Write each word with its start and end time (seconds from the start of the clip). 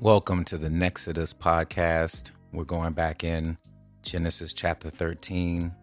Welcome 0.00 0.44
to 0.44 0.56
the 0.56 0.70
Nexodus 0.70 1.34
podcast. 1.34 2.30
We're 2.54 2.64
going 2.64 2.94
back 2.94 3.22
in 3.22 3.58
Genesis 4.00 4.54
chapter 4.54 4.88
13. 4.88 5.74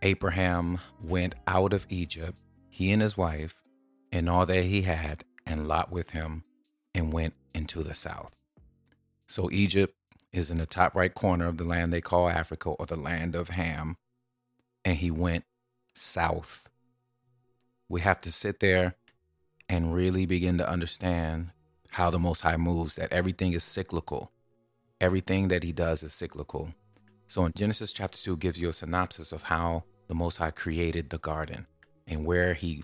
Abraham 0.00 0.78
went 1.04 1.34
out 1.46 1.74
of 1.74 1.84
Egypt, 1.90 2.32
he 2.70 2.90
and 2.90 3.02
his 3.02 3.14
wife, 3.14 3.62
and 4.10 4.26
all 4.26 4.46
that 4.46 4.64
he 4.64 4.80
had, 4.80 5.22
and 5.44 5.68
Lot 5.68 5.92
with 5.92 6.12
him, 6.12 6.44
and 6.94 7.12
went 7.12 7.34
into 7.54 7.82
the 7.82 7.92
south. 7.92 8.34
So 9.26 9.50
Egypt 9.52 9.94
is 10.32 10.50
in 10.50 10.56
the 10.56 10.64
top 10.64 10.94
right 10.94 11.12
corner 11.12 11.48
of 11.48 11.58
the 11.58 11.64
land 11.64 11.92
they 11.92 12.00
call 12.00 12.30
Africa 12.30 12.70
or 12.70 12.86
the 12.86 12.96
land 12.96 13.34
of 13.34 13.50
Ham, 13.50 13.98
and 14.82 14.96
he 14.96 15.10
went 15.10 15.44
south. 15.92 16.70
We 17.90 18.00
have 18.00 18.22
to 18.22 18.32
sit 18.32 18.60
there 18.60 18.94
and 19.68 19.92
really 19.94 20.24
begin 20.24 20.56
to 20.56 20.66
understand 20.66 21.50
how 21.92 22.10
the 22.10 22.18
Most 22.18 22.40
High 22.40 22.56
moves, 22.56 22.94
that 22.96 23.12
everything 23.12 23.52
is 23.52 23.62
cyclical. 23.62 24.32
Everything 25.00 25.48
that 25.48 25.62
he 25.62 25.72
does 25.72 26.02
is 26.02 26.14
cyclical. 26.14 26.74
So 27.26 27.44
in 27.44 27.52
Genesis 27.54 27.92
chapter 27.92 28.18
2 28.18 28.38
gives 28.38 28.58
you 28.58 28.70
a 28.70 28.72
synopsis 28.72 29.30
of 29.30 29.42
how 29.42 29.84
the 30.08 30.14
Most 30.14 30.38
High 30.38 30.52
created 30.52 31.10
the 31.10 31.18
garden 31.18 31.66
and 32.06 32.24
where 32.24 32.54
he 32.54 32.82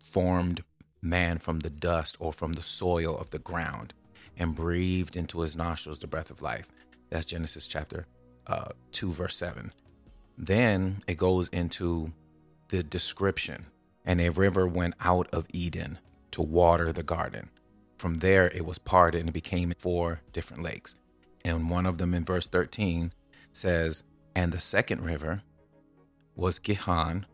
formed 0.00 0.64
man 1.00 1.38
from 1.38 1.60
the 1.60 1.70
dust 1.70 2.16
or 2.18 2.32
from 2.32 2.54
the 2.54 2.62
soil 2.62 3.16
of 3.16 3.30
the 3.30 3.38
ground 3.38 3.94
and 4.36 4.56
breathed 4.56 5.16
into 5.16 5.40
his 5.40 5.56
nostrils 5.56 6.00
the 6.00 6.06
breath 6.08 6.30
of 6.30 6.42
life. 6.42 6.68
That's 7.10 7.26
Genesis 7.26 7.66
chapter 7.66 8.06
uh, 8.48 8.70
2, 8.92 9.12
verse 9.12 9.36
7. 9.36 9.72
Then 10.36 10.98
it 11.06 11.16
goes 11.16 11.48
into 11.48 12.12
the 12.68 12.82
description. 12.82 13.66
And 14.04 14.20
a 14.20 14.30
river 14.30 14.66
went 14.66 14.94
out 15.00 15.28
of 15.32 15.46
Eden 15.52 15.98
to 16.30 16.42
water 16.42 16.92
the 16.92 17.02
garden. 17.02 17.50
From 17.98 18.20
there, 18.20 18.46
it 18.46 18.64
was 18.64 18.78
parted 18.78 19.20
and 19.20 19.28
it 19.28 19.32
became 19.32 19.74
four 19.76 20.20
different 20.32 20.62
lakes. 20.62 20.94
And 21.44 21.68
one 21.68 21.84
of 21.84 21.98
them 21.98 22.14
in 22.14 22.24
verse 22.24 22.46
13 22.46 23.12
says, 23.52 24.04
And 24.36 24.52
the 24.52 24.60
second 24.60 25.04
river 25.04 25.42
was 26.36 26.60
Gihon, 26.60 27.26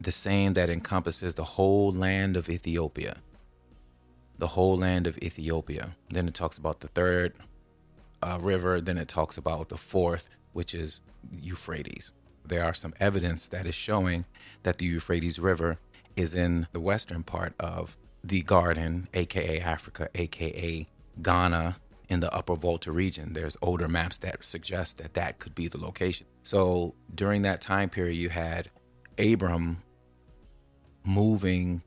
the 0.00 0.12
same 0.12 0.54
that 0.54 0.70
encompasses 0.70 1.34
the 1.34 1.44
whole 1.44 1.92
land 1.92 2.36
of 2.36 2.48
Ethiopia. 2.48 3.16
The 4.38 4.48
whole 4.48 4.76
land 4.76 5.08
of 5.08 5.18
Ethiopia. 5.18 5.96
Then 6.08 6.28
it 6.28 6.34
talks 6.34 6.56
about 6.56 6.80
the 6.80 6.88
third 6.88 7.34
uh, 8.22 8.38
river. 8.40 8.80
Then 8.80 8.98
it 8.98 9.08
talks 9.08 9.36
about 9.36 9.68
the 9.68 9.76
fourth, 9.76 10.28
which 10.52 10.72
is 10.72 11.00
Euphrates. 11.32 12.12
There 12.46 12.64
are 12.64 12.74
some 12.74 12.94
evidence 13.00 13.48
that 13.48 13.66
is 13.66 13.74
showing 13.74 14.24
that 14.62 14.78
the 14.78 14.86
Euphrates 14.86 15.38
River 15.38 15.78
is 16.16 16.34
in 16.34 16.66
the 16.72 16.80
western 16.80 17.22
part 17.22 17.54
of 17.58 17.96
the 18.24 18.42
garden, 18.42 19.08
aka 19.14 19.60
Africa, 19.60 20.08
aka 20.14 20.86
Ghana, 21.20 21.76
in 22.08 22.20
the 22.20 22.32
upper 22.32 22.54
Volta 22.54 22.92
region. 22.92 23.32
There's 23.32 23.56
older 23.62 23.88
maps 23.88 24.18
that 24.18 24.44
suggest 24.44 24.98
that 24.98 25.14
that 25.14 25.38
could 25.38 25.54
be 25.54 25.68
the 25.68 25.78
location. 25.78 26.26
So 26.42 26.94
during 27.14 27.42
that 27.42 27.60
time 27.60 27.88
period, 27.88 28.16
you 28.16 28.28
had 28.28 28.70
Abram 29.18 29.82
moving 31.04 31.82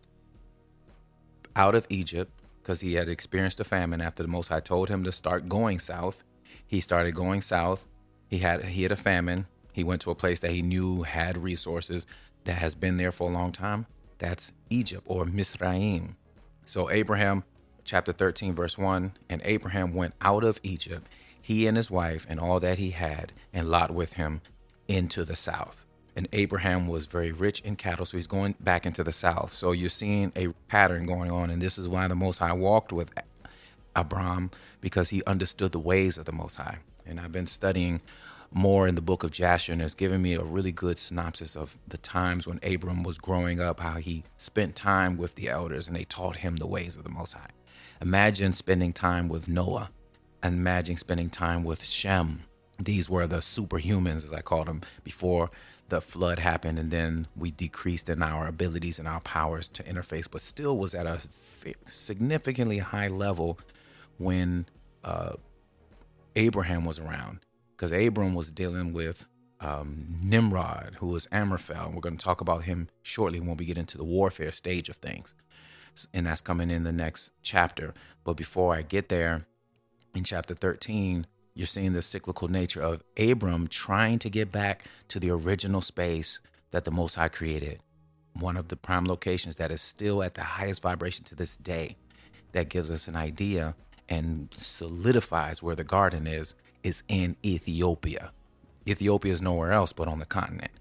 out 1.56 1.75
of 1.75 1.86
Egypt 1.89 2.31
because 2.61 2.81
he 2.81 2.95
had 2.95 3.08
experienced 3.08 3.59
a 3.59 3.63
famine 3.63 4.02
after 4.02 4.23
the 4.23 4.30
Most 4.30 4.47
High 4.47 4.59
told 4.59 4.89
him 4.89 5.03
to 5.03 5.11
start 5.11 5.47
going 5.47 5.78
south. 5.80 6.23
He 6.66 6.80
started 6.80 7.13
going 7.13 7.41
south. 7.41 7.86
He 8.28 8.39
had 8.39 8.63
he 8.66 8.81
had 8.83 8.91
a 8.91 8.97
famine. 8.97 9.45
He 9.73 9.83
went 9.83 10.02
to 10.02 10.11
a 10.11 10.16
place 10.16 10.39
that 10.39 10.51
he 10.51 10.62
knew 10.62 11.03
had 11.03 11.38
resources 11.38 12.07
that 12.45 12.57
has 12.57 12.74
been 12.74 12.97
there 12.97 13.12
for 13.12 13.29
a 13.29 13.34
long 13.34 13.51
time. 13.51 13.85
That's 14.18 14.51
Egypt 14.69 15.03
or 15.06 15.25
Misraim. 15.25 16.16
So 16.65 16.89
Abraham, 16.89 17.43
chapter 17.83 18.11
13, 18.11 18.55
verse 18.55 18.77
1, 18.77 19.13
and 19.29 19.41
Abraham 19.45 19.93
went 19.93 20.15
out 20.19 20.43
of 20.43 20.59
Egypt, 20.63 21.07
he 21.39 21.67
and 21.67 21.77
his 21.77 21.91
wife 21.91 22.25
and 22.27 22.39
all 22.39 22.59
that 22.59 22.79
he 22.79 22.89
had, 22.89 23.31
and 23.53 23.69
Lot 23.69 23.91
with 23.91 24.13
him 24.13 24.41
into 24.87 25.23
the 25.23 25.35
south. 25.35 25.85
And 26.15 26.27
Abraham 26.33 26.87
was 26.87 27.05
very 27.05 27.31
rich 27.31 27.59
in 27.61 27.75
cattle, 27.75 28.05
so 28.05 28.17
he's 28.17 28.25
going 28.25 28.55
back 28.59 28.85
into 28.85 29.03
the 29.03 29.11
south. 29.11 29.53
So 29.53 29.73
you're 29.73 29.89
seeing 29.89 30.31
a 30.35 30.47
pattern 30.67 31.05
going 31.05 31.29
on, 31.29 31.51
and 31.51 31.61
this 31.61 31.77
is 31.77 31.87
why 31.87 32.07
the 32.07 32.15
Most 32.15 32.39
High 32.39 32.53
walked 32.53 32.91
with 32.91 33.11
Abram 33.95 34.49
because 34.81 35.09
he 35.09 35.23
understood 35.25 35.71
the 35.71 35.79
ways 35.79 36.17
of 36.17 36.25
the 36.25 36.31
Most 36.31 36.55
High. 36.55 36.79
And 37.05 37.19
I've 37.19 37.31
been 37.31 37.47
studying 37.47 38.01
more 38.55 38.88
in 38.88 38.95
the 38.95 39.01
book 39.01 39.25
of 39.25 39.31
Jasher 39.31 39.73
and 39.73 39.81
has 39.81 39.93
given 39.93 40.21
me 40.21 40.33
a 40.33 40.41
really 40.41 40.71
good 40.71 40.97
synopsis 40.97 41.57
of 41.57 41.77
the 41.89 41.97
times 41.97 42.47
when 42.47 42.61
Abram 42.63 43.03
was 43.03 43.17
growing 43.17 43.59
up, 43.59 43.81
how 43.81 43.95
he 43.95 44.23
spent 44.38 44.77
time 44.77 45.17
with 45.17 45.35
the 45.35 45.49
elders 45.49 45.88
and 45.88 45.95
they 45.95 46.05
taught 46.05 46.38
him 46.38 46.55
the 46.55 46.65
ways 46.65 46.95
of 46.95 47.03
the 47.03 47.09
Most 47.09 47.33
High. 47.33 47.49
Imagine 48.01 48.53
spending 48.53 48.94
time 48.94 49.27
with 49.27 49.49
Noah. 49.49 49.89
Imagine 50.41 50.95
spending 50.95 51.29
time 51.29 51.65
with 51.65 51.83
Shem. 51.83 52.44
These 52.79 53.09
were 53.09 53.27
the 53.27 53.38
superhumans, 53.38 54.23
as 54.23 54.31
I 54.31 54.39
called 54.39 54.67
them, 54.67 54.81
before 55.03 55.49
the 55.89 55.99
flood 55.99 56.39
happened, 56.39 56.79
and 56.79 56.89
then 56.89 57.27
we 57.35 57.51
decreased 57.51 58.07
in 58.07 58.23
our 58.23 58.47
abilities 58.47 58.99
and 58.99 59.07
our 59.07 59.19
powers 59.19 59.67
to 59.69 59.83
interface, 59.83 60.27
but 60.31 60.41
still 60.41 60.77
was 60.77 60.95
at 60.95 61.05
a 61.05 61.19
significantly 61.88 62.77
high 62.77 63.09
level 63.09 63.59
when 64.17 64.65
uh, 65.03 65.33
Abraham 66.38 66.85
was 66.85 66.99
around 66.99 67.44
because 67.75 67.91
Abram 67.91 68.36
was 68.36 68.52
dealing 68.52 68.94
with 68.94 69.25
um, 69.59 70.06
Nimrod, 70.24 70.96
who 71.00 71.08
was 71.08 71.28
Amraphel. 71.31 71.86
And 71.86 71.96
we're 71.96 72.02
going 72.02 72.18
to 72.18 72.24
talk 72.24 72.41
about 72.41 72.63
him 72.63 72.90
shortly 73.02 73.40
when 73.40 73.58
we 73.58 73.66
get 73.66 73.78
into 73.78 73.97
the 73.97 74.03
warfare 74.03 74.52
stage 74.52 74.90
of 74.90 74.97
things. 74.97 75.36
And 76.13 76.28
that's 76.28 76.41
coming 76.41 76.72
in 76.72 76.84
the 76.84 76.91
next 76.91 77.31
chapter. 77.41 77.94
But 78.24 78.34
before 78.34 78.75
I 78.75 78.81
get 78.81 79.09
there, 79.09 79.41
in 80.13 80.24
chapter 80.24 80.53
13, 80.53 81.28
you're 81.53 81.68
seeing 81.68 81.94
the 81.94 82.02
cyclical 82.02 82.47
nature 82.47 82.81
of 82.81 83.03
Abram 83.18 83.68
trying 83.68 84.19
to 84.19 84.30
get 84.30 84.52
back 84.52 84.86
to 85.09 85.19
the 85.19 85.31
original 85.31 85.81
space 85.81 86.40
that 86.72 86.86
the 86.86 86.92
Most 86.92 87.16
High 87.16 87.30
created. 87.30 87.81
One 88.34 88.57
of 88.57 88.68
the 88.68 88.75
prime 88.75 89.06
locations 89.06 89.56
that 89.57 89.72
is 89.72 89.81
still 89.81 90.22
at 90.24 90.34
the 90.34 90.44
highest 90.44 90.81
vibration 90.81 91.24
to 91.25 91.36
this 91.36 91.56
day. 91.57 91.96
That 92.52 92.69
gives 92.69 92.92
us 92.92 93.07
an 93.07 93.16
idea 93.16 93.75
and 94.07 94.50
solidifies 94.56 95.63
where 95.63 95.75
the 95.75 95.84
garden 95.84 96.28
is 96.28 96.56
is 96.85 97.03
in 97.07 97.35
Ethiopia. 97.44 98.31
Ethiopia 98.88 99.34
is 99.34 99.41
nowhere 99.41 99.72
else 99.72 99.91
but 99.91 100.07
on 100.07 100.19
the 100.19 100.25
continent. 100.25 100.72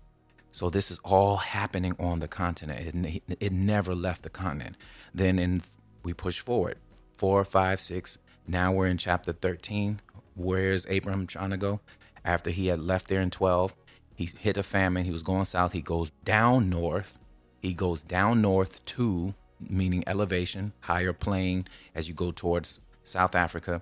So 0.50 0.70
this 0.70 0.90
is 0.90 1.00
all 1.02 1.36
happening 1.38 1.96
on 1.98 2.20
the 2.20 2.28
continent. 2.28 2.94
It, 3.26 3.36
it 3.40 3.52
never 3.52 3.94
left 3.94 4.22
the 4.22 4.30
continent. 4.30 4.76
Then 5.14 5.38
in 5.38 5.62
we 6.04 6.12
push 6.12 6.38
forward, 6.38 6.76
four, 7.16 7.44
five, 7.44 7.80
six. 7.80 8.18
Now 8.46 8.70
we're 8.70 8.86
in 8.88 8.98
chapter 8.98 9.32
thirteen. 9.32 10.00
Where's 10.36 10.84
Abram 10.86 11.26
trying 11.26 11.50
to 11.50 11.56
go? 11.56 11.80
After 12.24 12.50
he 12.50 12.66
had 12.66 12.80
left 12.80 13.08
there 13.08 13.22
in 13.22 13.30
twelve, 13.30 13.74
he 14.14 14.28
hit 14.38 14.58
a 14.58 14.62
famine. 14.62 15.06
He 15.06 15.10
was 15.10 15.22
going 15.22 15.46
south. 15.46 15.72
He 15.72 15.80
goes 15.80 16.10
down 16.24 16.68
north. 16.68 17.18
He 17.62 17.72
goes 17.72 18.02
down 18.02 18.42
north 18.42 18.84
to 18.84 19.34
meaning 19.58 20.04
elevation, 20.06 20.72
higher 20.80 21.14
plane 21.14 21.66
as 21.94 22.08
you 22.08 22.14
go 22.14 22.30
towards 22.30 22.82
South 23.02 23.34
Africa, 23.34 23.80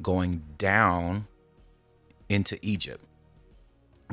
going 0.00 0.42
down 0.58 1.26
into 2.28 2.58
Egypt, 2.62 3.04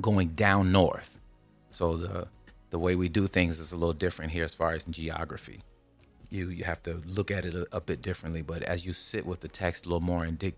going 0.01 0.29
down 0.29 0.71
north. 0.71 1.19
So 1.69 1.97
the 1.97 2.27
the 2.69 2.79
way 2.79 2.95
we 2.95 3.09
do 3.09 3.27
things 3.27 3.59
is 3.59 3.73
a 3.73 3.77
little 3.77 3.93
different 3.93 4.31
here 4.31 4.45
as 4.45 4.53
far 4.53 4.73
as 4.73 4.85
geography. 4.85 5.61
You 6.29 6.49
you 6.49 6.63
have 6.63 6.81
to 6.83 7.01
look 7.05 7.31
at 7.31 7.45
it 7.45 7.53
a, 7.53 7.67
a 7.71 7.81
bit 7.81 8.01
differently. 8.01 8.41
But 8.41 8.63
as 8.63 8.85
you 8.85 8.93
sit 8.93 9.25
with 9.25 9.41
the 9.41 9.47
text 9.47 9.85
a 9.85 9.89
little 9.89 10.01
more 10.01 10.23
and 10.23 10.37
dig 10.39 10.55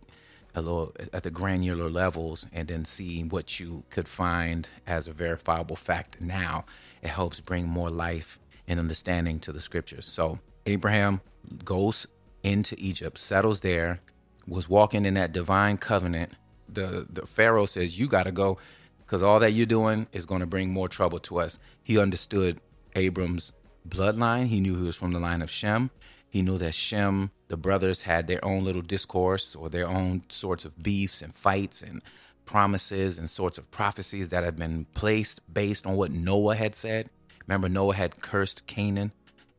a 0.55 0.61
little 0.61 0.93
at 1.13 1.23
the 1.23 1.31
granular 1.31 1.89
levels, 1.89 2.45
and 2.53 2.67
then 2.67 2.85
see 2.85 3.23
what 3.23 3.59
you 3.59 3.83
could 3.89 4.07
find 4.07 4.69
as 4.85 5.07
a 5.07 5.11
verifiable 5.11 5.75
fact 5.75 6.21
now, 6.21 6.63
it 7.01 7.07
helps 7.07 7.39
bring 7.39 7.67
more 7.67 7.89
life 7.89 8.39
and 8.67 8.79
understanding 8.79 9.39
to 9.39 9.51
the 9.51 9.59
scriptures. 9.59 10.05
So 10.05 10.39
Abraham 10.67 11.21
goes 11.65 12.07
into 12.43 12.75
Egypt, 12.77 13.17
settles 13.17 13.61
there, 13.61 13.99
was 14.47 14.69
walking 14.69 15.05
in 15.05 15.15
that 15.15 15.31
divine 15.31 15.77
covenant 15.77 16.33
the 16.73 17.07
the 17.09 17.25
Pharaoh 17.25 17.65
says 17.65 17.99
you 17.99 18.07
got 18.07 18.23
to 18.23 18.31
go 18.31 18.57
because 18.99 19.23
all 19.23 19.39
that 19.39 19.51
you're 19.51 19.65
doing 19.65 20.07
is 20.11 20.25
going 20.25 20.41
to 20.41 20.47
bring 20.47 20.71
more 20.71 20.87
trouble 20.87 21.19
to 21.19 21.39
us. 21.39 21.59
He 21.83 21.99
understood 21.99 22.59
Abram's 22.95 23.53
bloodline. 23.87 24.47
He 24.47 24.59
knew 24.59 24.75
he 24.75 24.83
was 24.83 24.95
from 24.95 25.11
the 25.11 25.19
line 25.19 25.41
of 25.41 25.49
Shem. 25.49 25.89
He 26.29 26.41
knew 26.41 26.57
that 26.57 26.73
Shem, 26.73 27.29
the 27.47 27.57
brothers, 27.57 28.01
had 28.01 28.27
their 28.27 28.43
own 28.43 28.63
little 28.63 28.81
discourse 28.81 29.55
or 29.55 29.69
their 29.69 29.87
own 29.87 30.23
sorts 30.29 30.65
of 30.65 30.77
beefs 30.81 31.21
and 31.21 31.35
fights 31.35 31.83
and 31.83 32.01
promises 32.45 33.19
and 33.19 33.29
sorts 33.29 33.57
of 33.57 33.69
prophecies 33.71 34.29
that 34.29 34.43
had 34.43 34.55
been 34.55 34.85
placed 34.93 35.41
based 35.53 35.85
on 35.85 35.95
what 35.95 36.11
Noah 36.11 36.55
had 36.55 36.75
said. 36.75 37.09
Remember, 37.47 37.69
Noah 37.69 37.93
had 37.93 38.19
cursed 38.19 38.65
Canaan 38.65 39.11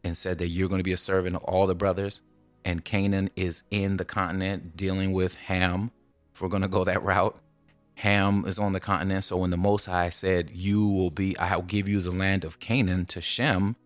and 0.03 0.17
said 0.17 0.39
that 0.39 0.49
you're 0.49 0.69
going 0.69 0.81
to 0.81 0.85
be 0.85 0.93
a 0.93 0.97
servant 0.97 1.37
of 1.37 1.45
all 1.45 1.67
the 1.67 1.75
brothers. 1.75 2.23
And 2.65 2.85
Canaan 2.85 3.31
is 3.37 3.63
in 3.71 3.97
the 3.97 4.05
continent 4.05 4.77
dealing 4.77 5.13
with 5.13 5.37
Ham, 5.37 5.91
if 6.35 6.43
we're 6.43 6.49
going 6.49 6.63
to 6.63 6.69
go 6.69 6.85
that 6.85 7.03
route. 7.03 7.37
Ham 7.97 8.45
is 8.47 8.59
on 8.59 8.73
the 8.73 8.81
continent. 8.81 9.25
So 9.25 9.37
when 9.37 9.51
the 9.51 9.57
Most 9.57 9.87
High 9.87 10.09
said, 10.09 10.51
You 10.51 10.89
will 10.89 11.11
be, 11.11 11.39
I 11.39 11.55
will 11.55 11.63
give 11.63 11.89
you 11.89 12.01
the 12.01 12.11
land 12.11 12.45
of 12.45 12.59
Canaan 12.59 13.07
to 13.07 13.21
Shem, 13.21 13.77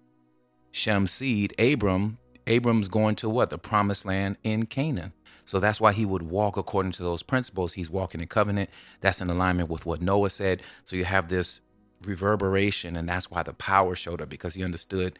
Shem's 0.70 1.12
seed, 1.12 1.54
Abram, 1.58 2.18
Abram's 2.46 2.88
going 2.88 3.14
to 3.16 3.28
what? 3.28 3.50
The 3.50 3.58
promised 3.58 4.06
land 4.06 4.38
in 4.42 4.66
Canaan. 4.66 5.12
So 5.44 5.60
that's 5.60 5.80
why 5.80 5.92
he 5.92 6.04
would 6.04 6.22
walk 6.22 6.56
according 6.56 6.92
to 6.92 7.02
those 7.02 7.22
principles. 7.22 7.72
He's 7.72 7.90
walking 7.90 8.20
in 8.20 8.26
covenant. 8.26 8.70
That's 9.00 9.20
in 9.20 9.30
alignment 9.30 9.70
with 9.70 9.86
what 9.86 10.02
Noah 10.02 10.30
said. 10.30 10.62
So 10.84 10.96
you 10.96 11.04
have 11.04 11.28
this 11.28 11.60
reverberation, 12.04 12.96
and 12.96 13.08
that's 13.08 13.30
why 13.30 13.42
the 13.42 13.54
power 13.54 13.94
showed 13.94 14.20
up 14.20 14.28
because 14.28 14.54
he 14.54 14.64
understood 14.64 15.18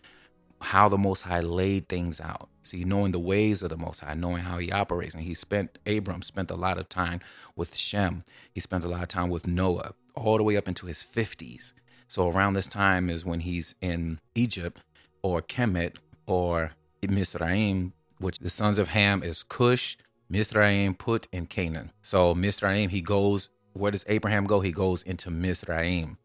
how 0.61 0.89
the 0.89 0.99
Most 0.99 1.23
High 1.23 1.41
laid 1.41 1.89
things 1.89 2.21
out. 2.21 2.49
See, 2.63 2.85
knowing 2.85 3.13
the 3.13 3.19
ways 3.19 3.63
of 3.63 3.71
the 3.71 3.77
Most 3.77 4.01
High, 4.01 4.15
knowing 4.15 4.43
how 4.43 4.59
He 4.59 4.71
operates, 4.73 5.15
and 5.15 5.23
He 5.23 5.35
spent 5.35 5.79
Abram 5.87 6.23
spent 6.23 6.51
a 6.51 6.57
lot 6.57 6.79
of 6.79 6.89
time 6.89 7.21
with 7.57 7.77
Shem. 7.77 8.25
He 8.53 8.61
spent 8.61 8.85
a 8.85 8.89
lot 8.89 9.03
of 9.03 9.09
time 9.09 9.31
with 9.31 9.47
Noah, 9.47 9.93
all 10.15 10.37
the 10.37 10.43
way 10.43 10.57
up 10.57 10.69
into 10.69 10.87
his 10.87 11.03
fifties. 11.03 11.75
So 12.09 12.31
around 12.31 12.55
this 12.55 12.69
time 12.69 13.11
is 13.11 13.25
when 13.25 13.41
he's 13.41 13.75
in 13.81 14.19
Egypt, 14.35 14.81
or 15.23 15.43
Kemet, 15.43 15.97
or 16.27 16.73
Mizraim, 17.07 17.93
which 18.19 18.39
the 18.39 18.51
sons 18.51 18.79
of 18.79 18.89
Ham 18.89 19.23
is 19.23 19.43
Cush, 19.43 19.97
Mizraim, 20.29 20.95
Put, 20.95 21.29
and 21.33 21.49
Canaan. 21.49 21.93
So 22.03 22.35
Mizraim, 22.35 22.89
he 22.91 23.01
goes. 23.01 23.49
Where 23.75 23.93
does 23.93 24.05
Abraham 24.09 24.45
go? 24.47 24.59
He 24.59 24.73
goes 24.73 25.03
into 25.03 25.31
Mizraim 25.31 26.19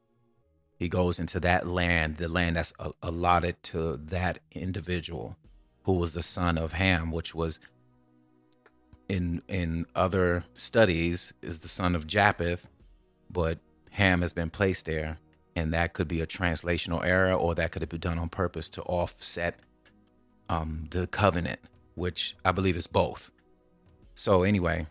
he 0.83 0.89
goes 0.89 1.17
into 1.17 1.39
that 1.39 1.65
land, 1.65 2.17
the 2.17 2.27
land 2.27 2.57
that's 2.57 2.73
allotted 3.01 3.61
to 3.63 3.95
that 3.97 4.39
individual 4.51 5.37
who 5.83 5.93
was 5.93 6.11
the 6.11 6.21
son 6.21 6.57
of 6.57 6.73
Ham, 6.73 7.11
which 7.11 7.33
was 7.33 7.59
in 9.07 9.41
in 9.47 9.85
other 9.95 10.43
studies 10.53 11.33
is 11.41 11.59
the 11.59 11.67
son 11.67 11.95
of 11.95 12.05
Japheth, 12.05 12.67
but 13.29 13.59
Ham 13.91 14.21
has 14.21 14.33
been 14.33 14.49
placed 14.49 14.85
there, 14.85 15.17
and 15.55 15.73
that 15.73 15.93
could 15.93 16.07
be 16.07 16.21
a 16.21 16.27
translational 16.27 17.05
error, 17.05 17.33
or 17.33 17.55
that 17.55 17.71
could 17.71 17.81
have 17.81 17.89
been 17.89 17.99
done 17.99 18.19
on 18.19 18.29
purpose 18.29 18.69
to 18.71 18.81
offset 18.83 19.59
um, 20.49 20.87
the 20.91 21.07
covenant, 21.07 21.59
which 21.95 22.35
I 22.43 22.51
believe 22.51 22.75
is 22.75 22.87
both. 22.87 23.31
So 24.15 24.43
anyway, 24.43 24.87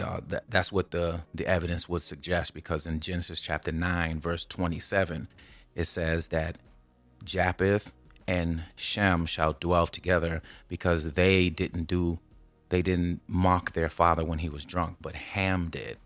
uh, 0.00 0.20
that, 0.28 0.44
that's 0.50 0.72
what 0.72 0.90
the, 0.90 1.20
the 1.34 1.46
evidence 1.46 1.88
would 1.88 2.02
suggest 2.02 2.54
because 2.54 2.86
in 2.86 3.00
Genesis 3.00 3.40
chapter 3.40 3.72
9, 3.72 4.20
verse 4.20 4.44
27, 4.44 5.28
it 5.74 5.84
says 5.84 6.28
that 6.28 6.58
Japheth 7.24 7.92
and 8.26 8.64
Shem 8.76 9.26
shall 9.26 9.52
dwell 9.52 9.86
together 9.86 10.42
because 10.68 11.12
they 11.12 11.50
didn't 11.50 11.84
do, 11.84 12.18
they 12.70 12.82
didn't 12.82 13.20
mock 13.28 13.72
their 13.72 13.88
father 13.88 14.24
when 14.24 14.40
he 14.40 14.48
was 14.48 14.64
drunk, 14.64 14.96
but 15.00 15.14
Ham 15.14 15.68
did. 15.70 15.98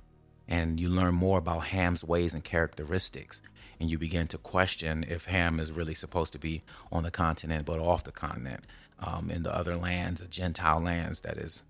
And 0.46 0.80
you 0.80 0.88
learn 0.88 1.14
more 1.14 1.38
about 1.38 1.66
Ham's 1.66 2.02
ways 2.02 2.34
and 2.34 2.42
characteristics. 2.42 3.42
And 3.80 3.90
you 3.90 3.98
begin 3.98 4.26
to 4.28 4.38
question 4.38 5.04
if 5.08 5.26
Ham 5.26 5.60
is 5.60 5.70
really 5.70 5.94
supposed 5.94 6.32
to 6.32 6.38
be 6.38 6.62
on 6.90 7.04
the 7.04 7.10
continent, 7.10 7.64
but 7.66 7.78
off 7.78 8.02
the 8.04 8.12
continent, 8.12 8.64
um, 8.98 9.30
in 9.30 9.44
the 9.44 9.54
other 9.54 9.76
lands, 9.76 10.20
the 10.20 10.26
Gentile 10.26 10.80
lands 10.80 11.20
that 11.20 11.36
is 11.36 11.62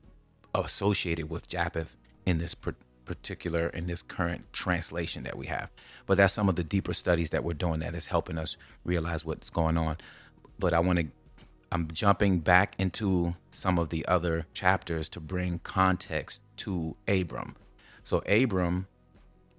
associated 0.55 1.29
with 1.29 1.49
Japheth 1.49 1.97
in 2.29 2.39
this 2.39 2.55
particular 3.05 3.69
in 3.71 3.87
this 3.87 4.03
current 4.03 4.45
translation 4.53 5.25
that 5.25 5.37
we 5.37 5.47
have. 5.47 5.71
But 6.07 6.19
that's 6.19 6.35
some 6.35 6.49
of 6.49 6.57
the 6.57 6.65
deeper 6.65 6.93
studies 6.93 7.31
that 7.31 7.43
we're 7.43 7.55
doing 7.55 7.81
that 7.81 7.95
is 7.95 8.07
helping 8.07 8.39
us 8.39 8.57
realize 8.85 9.25
what's 9.25 9.51
going 9.51 9.79
on. 9.79 9.97
But 10.59 10.75
I 10.75 10.81
want 10.81 10.99
to 11.01 11.07
I'm 11.71 11.87
jumping 11.89 12.39
back 12.39 12.75
into 12.79 13.35
some 13.51 13.79
of 13.79 13.91
the 13.91 14.07
other 14.07 14.47
chapters 14.53 15.09
to 15.11 15.21
bring 15.21 15.59
context 15.59 16.43
to 16.59 16.97
Abram. 17.07 17.57
So 18.05 18.23
Abram 18.27 18.87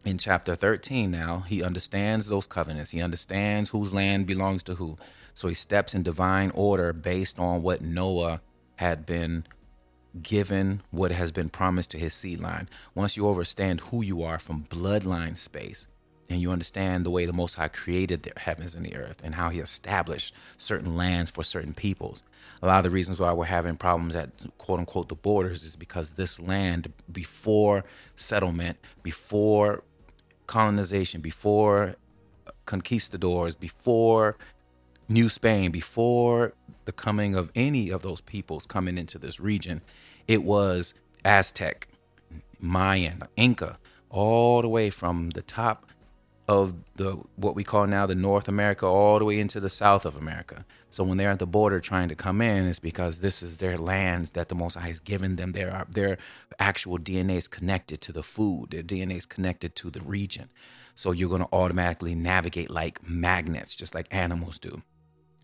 in 0.05 0.17
chapter 0.17 0.55
13 0.55 1.11
now, 1.11 1.39
he 1.47 1.63
understands 1.63 2.27
those 2.27 2.47
covenants. 2.47 2.91
He 2.91 3.01
understands 3.01 3.69
whose 3.69 3.93
land 3.93 4.25
belongs 4.25 4.63
to 4.63 4.75
who. 4.75 4.97
So 5.35 5.47
he 5.47 5.53
steps 5.53 5.93
in 5.93 6.01
divine 6.01 6.51
order 6.55 6.93
based 6.93 7.37
on 7.37 7.61
what 7.61 7.81
Noah 7.81 8.41
had 8.77 9.05
been 9.05 9.45
given 10.21 10.81
what 10.91 11.11
has 11.11 11.31
been 11.31 11.49
promised 11.49 11.91
to 11.91 11.97
his 11.97 12.13
seed 12.13 12.39
line. 12.39 12.69
Once 12.95 13.15
you 13.15 13.29
understand 13.29 13.81
who 13.81 14.01
you 14.01 14.23
are 14.23 14.39
from 14.39 14.63
bloodline 14.65 15.35
space, 15.35 15.87
and 16.29 16.41
you 16.41 16.51
understand 16.51 17.05
the 17.05 17.09
way 17.09 17.25
the 17.25 17.33
Most 17.33 17.55
High 17.55 17.69
created 17.69 18.23
the 18.23 18.31
heavens 18.37 18.75
and 18.75 18.85
the 18.85 18.95
earth 18.95 19.21
and 19.23 19.33
how 19.33 19.49
He 19.49 19.59
established 19.59 20.35
certain 20.57 20.95
lands 20.95 21.29
for 21.29 21.43
certain 21.43 21.73
peoples. 21.73 22.23
A 22.61 22.67
lot 22.67 22.77
of 22.77 22.83
the 22.83 22.89
reasons 22.89 23.19
why 23.19 23.33
we're 23.33 23.45
having 23.45 23.75
problems 23.75 24.15
at 24.15 24.29
quote 24.57 24.79
unquote 24.79 25.09
the 25.09 25.15
borders 25.15 25.63
is 25.63 25.75
because 25.75 26.11
this 26.11 26.39
land, 26.39 26.93
before 27.11 27.83
settlement, 28.15 28.77
before 29.01 29.83
colonization, 30.45 31.21
before 31.21 31.95
conquistadors, 32.65 33.55
before 33.55 34.35
New 35.11 35.27
Spain, 35.27 35.71
before 35.71 36.53
the 36.85 36.91
coming 36.91 37.33
of 37.33 37.51
any 37.55 37.89
of 37.89 38.03
those 38.03 38.21
peoples 38.21 38.67
coming 38.67 38.97
into 38.97 39.17
this 39.17 39.39
region, 39.39 39.81
it 40.27 40.43
was 40.43 40.93
Aztec, 41.25 41.87
Mayan, 42.59 43.23
Inca, 43.35 43.79
all 44.11 44.61
the 44.61 44.69
way 44.69 44.91
from 44.91 45.31
the 45.31 45.41
top 45.41 45.91
of 46.47 46.73
the 46.95 47.11
what 47.35 47.55
we 47.55 47.63
call 47.63 47.85
now 47.85 48.07
the 48.07 48.15
North 48.15 48.47
America 48.47 48.85
all 48.85 49.19
the 49.19 49.25
way 49.25 49.39
into 49.39 49.59
the 49.59 49.69
South 49.69 50.03
of 50.03 50.15
America. 50.15 50.65
So 50.89 51.03
when 51.03 51.17
they're 51.17 51.29
at 51.29 51.37
the 51.37 51.45
border 51.45 51.79
trying 51.79 52.09
to 52.09 52.15
come 52.15 52.41
in, 52.41 52.65
it's 52.65 52.79
because 52.79 53.19
this 53.19 53.43
is 53.43 53.57
their 53.57 53.77
lands 53.77 54.31
that 54.31 54.49
the 54.49 54.55
Most 54.55 54.73
High 54.73 54.87
has 54.87 54.99
given 54.99 55.35
them. 55.35 55.51
Their 55.51 55.71
uh, 55.71 55.85
their 55.89 56.17
actual 56.57 56.97
DNA 56.97 57.37
is 57.37 57.47
connected 57.47 58.01
to 58.01 58.11
the 58.11 58.23
food. 58.23 58.71
Their 58.71 58.81
DNA 58.81 59.17
is 59.17 59.27
connected 59.27 59.75
to 59.75 59.91
the 59.91 60.01
region. 60.01 60.49
So 60.95 61.11
you're 61.11 61.29
going 61.29 61.43
to 61.43 61.53
automatically 61.53 62.15
navigate 62.15 62.71
like 62.71 63.07
magnets, 63.07 63.75
just 63.75 63.93
like 63.93 64.07
animals 64.09 64.57
do. 64.57 64.81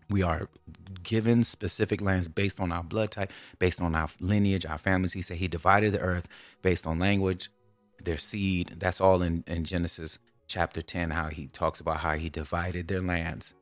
We 0.08 0.22
are 0.22 0.48
given 1.02 1.44
specific 1.44 2.00
lands 2.00 2.28
based 2.28 2.60
on 2.60 2.72
our 2.72 2.82
blood 2.82 3.10
type, 3.10 3.32
based 3.58 3.80
on 3.80 3.94
our 3.94 4.08
lineage, 4.20 4.66
our 4.66 4.78
families. 4.78 5.12
He 5.12 5.22
said 5.22 5.38
he 5.38 5.48
divided 5.48 5.92
the 5.92 6.00
earth 6.00 6.28
based 6.62 6.86
on 6.86 6.98
language, 6.98 7.50
their 8.02 8.18
seed. 8.18 8.74
That's 8.78 9.00
all 9.00 9.22
in, 9.22 9.42
in 9.46 9.64
Genesis 9.64 10.18
chapter 10.46 10.82
10, 10.82 11.10
how 11.10 11.28
he 11.28 11.48
talks 11.48 11.80
about 11.80 11.98
how 11.98 12.14
he 12.14 12.28
divided 12.28 12.88
their 12.88 13.00
lands. 13.00 13.54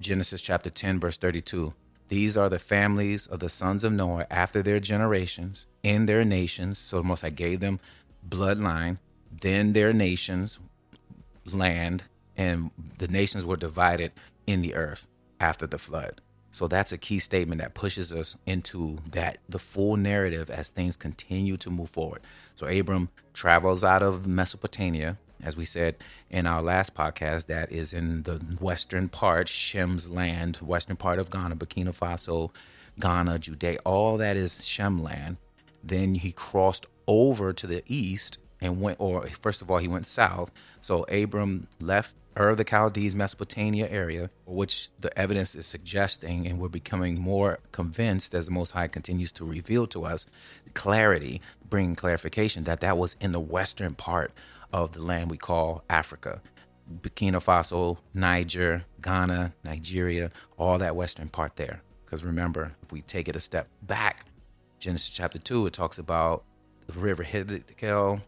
Genesis 0.00 0.40
chapter 0.40 0.70
10, 0.70 1.00
verse 1.00 1.18
32. 1.18 1.74
These 2.08 2.36
are 2.36 2.48
the 2.48 2.58
families 2.58 3.26
of 3.26 3.40
the 3.40 3.48
sons 3.48 3.84
of 3.84 3.92
Noah 3.92 4.26
after 4.30 4.62
their 4.62 4.80
generations 4.80 5.66
in 5.82 6.06
their 6.06 6.24
nations. 6.24 6.78
So 6.78 6.98
the 6.98 7.04
Most 7.04 7.24
I 7.24 7.30
gave 7.30 7.60
them 7.60 7.80
bloodline, 8.26 8.98
then 9.30 9.72
their 9.72 9.92
nations, 9.92 10.58
land, 11.50 12.04
and 12.36 12.70
the 12.98 13.08
nations 13.08 13.44
were 13.46 13.56
divided 13.56 14.12
in 14.46 14.60
the 14.60 14.74
earth 14.74 15.06
after 15.42 15.66
the 15.66 15.78
flood. 15.78 16.20
So 16.50 16.68
that's 16.68 16.92
a 16.92 16.98
key 16.98 17.18
statement 17.18 17.60
that 17.60 17.74
pushes 17.74 18.12
us 18.12 18.36
into 18.46 18.98
that 19.10 19.38
the 19.48 19.58
full 19.58 19.96
narrative 19.96 20.50
as 20.50 20.68
things 20.68 20.96
continue 20.96 21.56
to 21.58 21.70
move 21.70 21.90
forward. 21.90 22.20
So 22.54 22.66
Abram 22.66 23.08
travels 23.32 23.82
out 23.82 24.02
of 24.02 24.26
Mesopotamia, 24.26 25.18
as 25.42 25.56
we 25.56 25.64
said 25.64 25.96
in 26.30 26.46
our 26.46 26.62
last 26.62 26.94
podcast, 26.94 27.46
that 27.46 27.72
is 27.72 27.94
in 27.94 28.22
the 28.24 28.34
western 28.60 29.08
part, 29.08 29.48
Shem's 29.48 30.10
land, 30.10 30.56
western 30.56 30.96
part 30.96 31.18
of 31.18 31.30
Ghana, 31.30 31.56
Burkina 31.56 31.98
Faso, 31.98 32.50
Ghana, 33.00 33.38
Judea, 33.38 33.78
all 33.86 34.18
that 34.18 34.36
is 34.36 34.64
Shem 34.64 35.02
land. 35.02 35.38
Then 35.82 36.14
he 36.14 36.32
crossed 36.32 36.86
over 37.08 37.54
to 37.54 37.66
the 37.66 37.82
east 37.86 38.38
and 38.60 38.80
went, 38.80 39.00
or 39.00 39.26
first 39.26 39.62
of 39.62 39.70
all, 39.70 39.78
he 39.78 39.88
went 39.88 40.06
south. 40.06 40.52
So 40.82 41.04
Abram 41.04 41.62
left 41.80 42.14
Ur 42.38 42.50
of 42.50 42.56
the 42.56 42.64
Chaldees, 42.64 43.14
Mesopotamia 43.14 43.88
area, 43.90 44.30
which 44.46 44.88
the 44.98 45.16
evidence 45.18 45.54
is 45.54 45.66
suggesting, 45.66 46.46
and 46.46 46.58
we're 46.58 46.68
becoming 46.68 47.20
more 47.20 47.58
convinced 47.72 48.34
as 48.34 48.46
the 48.46 48.52
Most 48.52 48.70
High 48.70 48.88
continues 48.88 49.32
to 49.32 49.44
reveal 49.44 49.86
to 49.88 50.04
us 50.04 50.26
clarity, 50.72 51.42
bringing 51.68 51.94
clarification 51.94 52.64
that 52.64 52.80
that 52.80 52.96
was 52.96 53.16
in 53.20 53.32
the 53.32 53.40
western 53.40 53.94
part 53.94 54.32
of 54.72 54.92
the 54.92 55.02
land 55.02 55.30
we 55.30 55.36
call 55.36 55.84
Africa. 55.90 56.40
Burkina 56.90 57.42
Faso, 57.42 57.98
Niger, 58.14 58.84
Ghana, 59.02 59.52
Nigeria, 59.64 60.30
all 60.58 60.78
that 60.78 60.96
western 60.96 61.28
part 61.28 61.56
there. 61.56 61.82
Because 62.04 62.24
remember, 62.24 62.74
if 62.82 62.92
we 62.92 63.02
take 63.02 63.28
it 63.28 63.36
a 63.36 63.40
step 63.40 63.68
back, 63.82 64.26
Genesis 64.78 65.10
chapter 65.10 65.38
2, 65.38 65.66
it 65.66 65.72
talks 65.72 65.98
about 65.98 66.44
the 66.86 66.98
river 66.98 67.24
Hiddekel, 67.24 68.22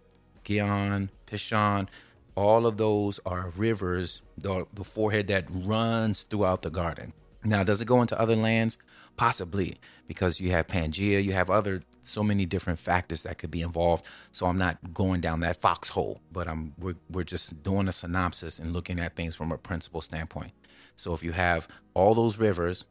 Gihon, 0.44 1.10
Pishon, 1.26 1.88
all 2.36 2.66
of 2.66 2.76
those 2.76 3.20
are 3.26 3.50
rivers, 3.56 4.22
the, 4.38 4.66
the 4.74 4.84
forehead 4.84 5.28
that 5.28 5.44
runs 5.50 6.24
throughout 6.24 6.62
the 6.62 6.70
garden. 6.70 7.12
Now, 7.44 7.62
does 7.62 7.80
it 7.80 7.84
go 7.86 8.00
into 8.00 8.18
other 8.18 8.36
lands? 8.36 8.78
Possibly, 9.16 9.76
because 10.08 10.40
you 10.40 10.50
have 10.50 10.66
Pangea, 10.66 11.22
you 11.22 11.32
have 11.32 11.50
other 11.50 11.82
so 12.02 12.22
many 12.22 12.44
different 12.46 12.78
factors 12.78 13.22
that 13.22 13.38
could 13.38 13.50
be 13.50 13.62
involved. 13.62 14.04
So 14.32 14.46
I'm 14.46 14.58
not 14.58 14.78
going 14.92 15.20
down 15.20 15.40
that 15.40 15.56
foxhole, 15.56 16.20
but 16.32 16.48
I'm 16.48 16.74
we're, 16.78 16.96
we're 17.10 17.24
just 17.24 17.62
doing 17.62 17.88
a 17.88 17.92
synopsis 17.92 18.58
and 18.58 18.72
looking 18.72 18.98
at 18.98 19.16
things 19.16 19.34
from 19.34 19.52
a 19.52 19.58
principle 19.58 20.00
standpoint. 20.00 20.52
So 20.96 21.14
if 21.14 21.22
you 21.22 21.32
have 21.32 21.68
all 21.94 22.14
those 22.14 22.38
rivers, 22.38 22.84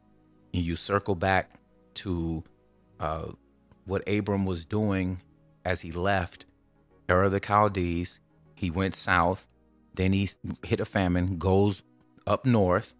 and 0.52 0.62
you 0.62 0.76
circle 0.76 1.14
back 1.14 1.50
to 1.94 2.42
uh, 3.00 3.26
what 3.86 4.08
Abram 4.08 4.46
was 4.46 4.64
doing 4.64 5.20
as 5.64 5.80
he 5.80 5.92
left 5.92 6.46
Ur 7.10 7.24
of 7.24 7.32
the 7.32 7.40
Chaldees, 7.40 8.20
he 8.54 8.70
went 8.70 8.94
south. 8.94 9.46
Then 9.94 10.12
he 10.12 10.28
hit 10.64 10.80
a 10.80 10.84
famine, 10.84 11.38
goes 11.38 11.82
up 12.26 12.46
north, 12.46 12.94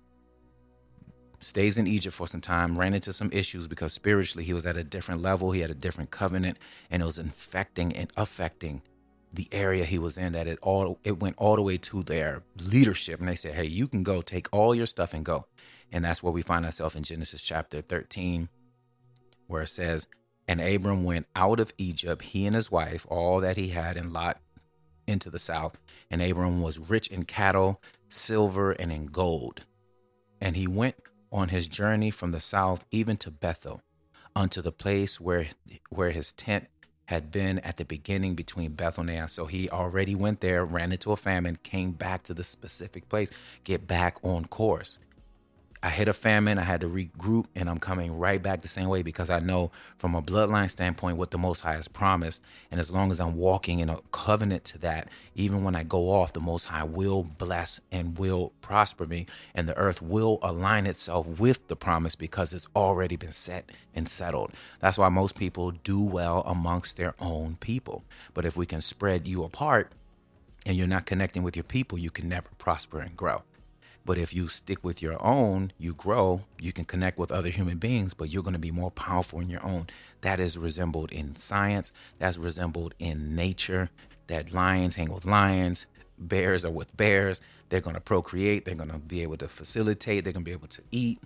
stays 1.41 1.77
in 1.77 1.87
Egypt 1.87 2.15
for 2.15 2.29
some 2.29 2.41
time, 2.41 2.79
ran 2.79 2.95
into 2.95 3.13
some 3.13 3.31
issues 3.33 3.67
because 3.67 3.93
spiritually 3.93 4.45
he 4.45 4.53
was 4.53 4.67
at 4.67 4.77
a 4.77 4.85
different 4.85 5.23
level, 5.23 5.51
he 5.51 5.61
had 5.61 5.71
a 5.71 5.75
different 5.75 6.11
covenant, 6.11 6.59
and 6.91 7.03
it 7.03 7.07
was 7.07 7.19
infecting 7.19 7.95
and 7.95 8.13
affecting 8.17 8.83
the 9.35 9.49
area 9.51 9.85
he 9.85 9.99
was 9.99 10.17
in 10.17 10.33
that 10.33 10.47
it 10.47 10.59
all 10.63 10.99
it 11.03 11.19
went 11.19 11.35
all 11.39 11.57
the 11.57 11.63
way 11.63 11.77
to 11.77 12.03
their 12.05 12.43
leadership. 12.63 13.19
And 13.19 13.29
they 13.29 13.35
said 13.35 13.55
hey 13.55 13.65
you 13.65 13.89
can 13.89 14.03
go. 14.03 14.23
Take 14.23 14.49
all 14.53 14.75
your 14.75 14.87
stuff 14.87 15.13
and 15.13 15.25
go. 15.25 15.47
And 15.93 16.05
that's 16.05 16.23
where 16.23 16.33
we 16.33 16.43
find 16.43 16.65
ourselves 16.65 16.95
in 16.95 17.03
genesis 17.03 17.43
chapter 17.43 17.83
13 17.83 18.49
where 19.47 19.63
it 19.63 19.69
says 19.69 20.07
and 20.49 20.61
abram 20.61 21.05
went 21.05 21.27
out 21.37 21.61
of 21.61 21.73
egypt 21.79 22.23
he 22.23 22.47
and 22.47 22.57
his 22.57 22.71
wife 22.71 23.07
all 23.11 23.41
that 23.41 23.57
he 23.57 23.69
had 23.69 23.97
and 23.97 24.13
lot 24.13 24.41
into 25.07 25.31
the 25.31 25.39
south 25.39 25.79
and 26.11 26.23
abram 26.23 26.61
was 26.61 26.79
rich 26.79 27.09
in 27.09 27.25
cattle 27.25 27.81
silver 28.09 28.73
and 28.73 28.93
in 28.93 29.07
gold 29.07 29.65
and 30.41 30.57
he 30.57 30.67
went 30.67 30.97
on 31.33 31.49
his 31.49 31.69
journey 31.69 32.11
from 32.11 32.33
the 32.33 32.41
south 32.41 32.87
even 32.91 33.17
to 33.17 33.31
bethel 33.31 33.81
unto 34.37 34.61
the 34.63 34.73
place 34.73 35.21
where 35.21 35.47
where 35.91 36.11
his 36.11 36.33
tent 36.33 36.67
had 37.07 37.31
been 37.31 37.59
at 37.61 37.77
the 37.77 37.85
beginning 37.85 38.35
between 38.35 38.73
Bethel 38.73 39.05
and. 39.05 39.29
So 39.29 39.45
he 39.47 39.69
already 39.69 40.15
went 40.15 40.41
there, 40.41 40.65
ran 40.65 40.93
into 40.93 41.13
a 41.13 41.17
famine, 41.17 41.59
came 41.63 41.93
back 41.93 42.23
to 42.25 42.35
the 42.35 42.45
specific 42.45 43.09
place, 43.09 43.31
get 43.65 43.87
back 43.87 44.17
on 44.23 44.47
course. 44.47 44.99
I 45.85 45.91
hit 45.91 46.09
a 46.09 46.15
famine, 46.15 46.59
I 46.59 46.63
had 46.63 46.81
to 46.81 46.89
regroup, 46.89 47.45
and 47.55 47.69
I'm 47.69 47.77
coming 47.77 48.19
right 48.19 48.43
back 48.43 48.63
the 48.63 48.69
same 48.69 48.89
way 48.89 49.03
because 49.03 49.29
I 49.29 49.41
know 49.41 49.71
from 49.99 50.15
a 50.15 50.23
bloodline 50.23 50.71
standpoint 50.71 51.19
what 51.19 51.31
the 51.31 51.37
Most 51.37 51.61
High 51.61 51.75
has 51.75 51.89
promised. 51.89 52.41
And 52.71 52.81
as 52.81 52.91
long 52.91 53.11
as 53.13 53.21
I'm 53.21 53.37
walking 53.37 53.81
in 53.81 53.91
a 53.91 53.99
covenant 54.11 54.65
to 54.65 54.79
that, 54.79 55.09
even 55.35 55.63
when 55.63 55.77
I 55.77 55.83
go 55.85 56.11
off, 56.11 56.33
the 56.33 56.41
Most 56.41 56.65
High 56.65 56.85
will 56.85 57.25
bless 57.25 57.81
and 57.93 58.19
will 58.19 58.55
prosper 58.63 59.05
me, 59.05 59.27
and 59.55 59.69
the 59.69 59.77
earth 59.77 60.01
will 60.01 60.39
align 60.41 60.87
itself 60.87 61.27
with 61.27 61.69
the 61.69 61.77
promise 61.77 62.15
because 62.15 62.55
it's 62.55 62.67
already 62.75 63.17
been 63.17 63.31
set 63.31 63.71
and 63.95 64.09
settled. 64.09 64.53
That's 64.81 64.97
why 64.97 65.11
most 65.11 65.37
people 65.37 65.71
do 65.71 66.01
well 66.01 66.45
amongst 66.47 66.97
their 66.97 67.15
own 67.21 67.59
people. 67.61 68.05
But 68.33 68.47
if 68.47 68.57
we 68.57 68.65
can 68.65 68.81
spread 68.81 69.29
you 69.29 69.45
apart, 69.45 69.93
and 70.65 70.79
you're 70.79 70.87
not 70.87 71.05
connecting 71.05 71.43
with 71.43 71.57
your 71.57 71.65
people, 71.65 71.99
you 71.99 72.11
can 72.11 72.27
never 72.27 72.49
prosper 72.57 73.01
and 73.01 73.15
grow. 73.15 73.43
But 74.05 74.19
if 74.19 74.35
you 74.35 74.49
stick 74.49 74.85
with 74.85 75.01
your 75.01 75.17
own, 75.25 75.73
you 75.79 75.95
grow, 75.95 76.43
you 76.61 76.73
can 76.73 76.85
connect 76.85 77.19
with 77.19 77.33
other 77.33 77.49
human 77.49 77.79
beings, 77.79 78.13
but 78.13 78.31
you're 78.31 78.43
going 78.43 78.53
to 78.53 78.59
be 78.59 78.71
more 78.71 78.91
powerful 78.91 79.41
in 79.41 79.49
your 79.49 79.65
own. 79.65 79.87
That 80.21 80.41
is 80.41 80.59
resembled 80.59 81.11
in 81.13 81.35
science, 81.37 81.93
that's 82.19 82.37
resembled 82.37 82.95
in 82.99 83.35
nature, 83.35 83.91
that 84.27 84.53
lions 84.53 84.97
hang 84.97 85.13
with 85.13 85.25
lions, 85.25 85.87
bears 86.19 86.65
are 86.65 86.71
with 86.71 86.95
bears. 86.97 87.41
They're 87.71 87.81
going 87.81 87.95
to 87.95 88.01
procreate, 88.01 88.65
they're 88.65 88.75
going 88.75 88.91
to 88.91 88.99
be 88.99 89.23
able 89.23 89.39
to 89.39 89.49
facilitate, 89.49 90.25
they're 90.25 90.33
going 90.33 90.45
to 90.45 90.49
be 90.49 90.53
able 90.53 90.69
to 90.69 90.83
eat. 90.91 91.19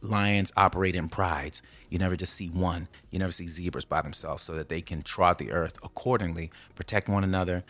Lions 0.00 0.52
operate 0.56 0.96
in 0.96 1.08
prides. 1.08 1.62
You 1.88 1.98
never 1.98 2.16
just 2.16 2.34
see 2.34 2.48
one. 2.48 2.88
You 3.10 3.18
never 3.18 3.32
see 3.32 3.46
zebras 3.46 3.84
by 3.84 4.02
themselves 4.02 4.42
so 4.42 4.54
that 4.54 4.68
they 4.68 4.80
can 4.80 5.02
trot 5.02 5.38
the 5.38 5.52
earth 5.52 5.74
accordingly, 5.82 6.50
protect 6.74 7.08
one 7.08 7.22
another, 7.22 7.62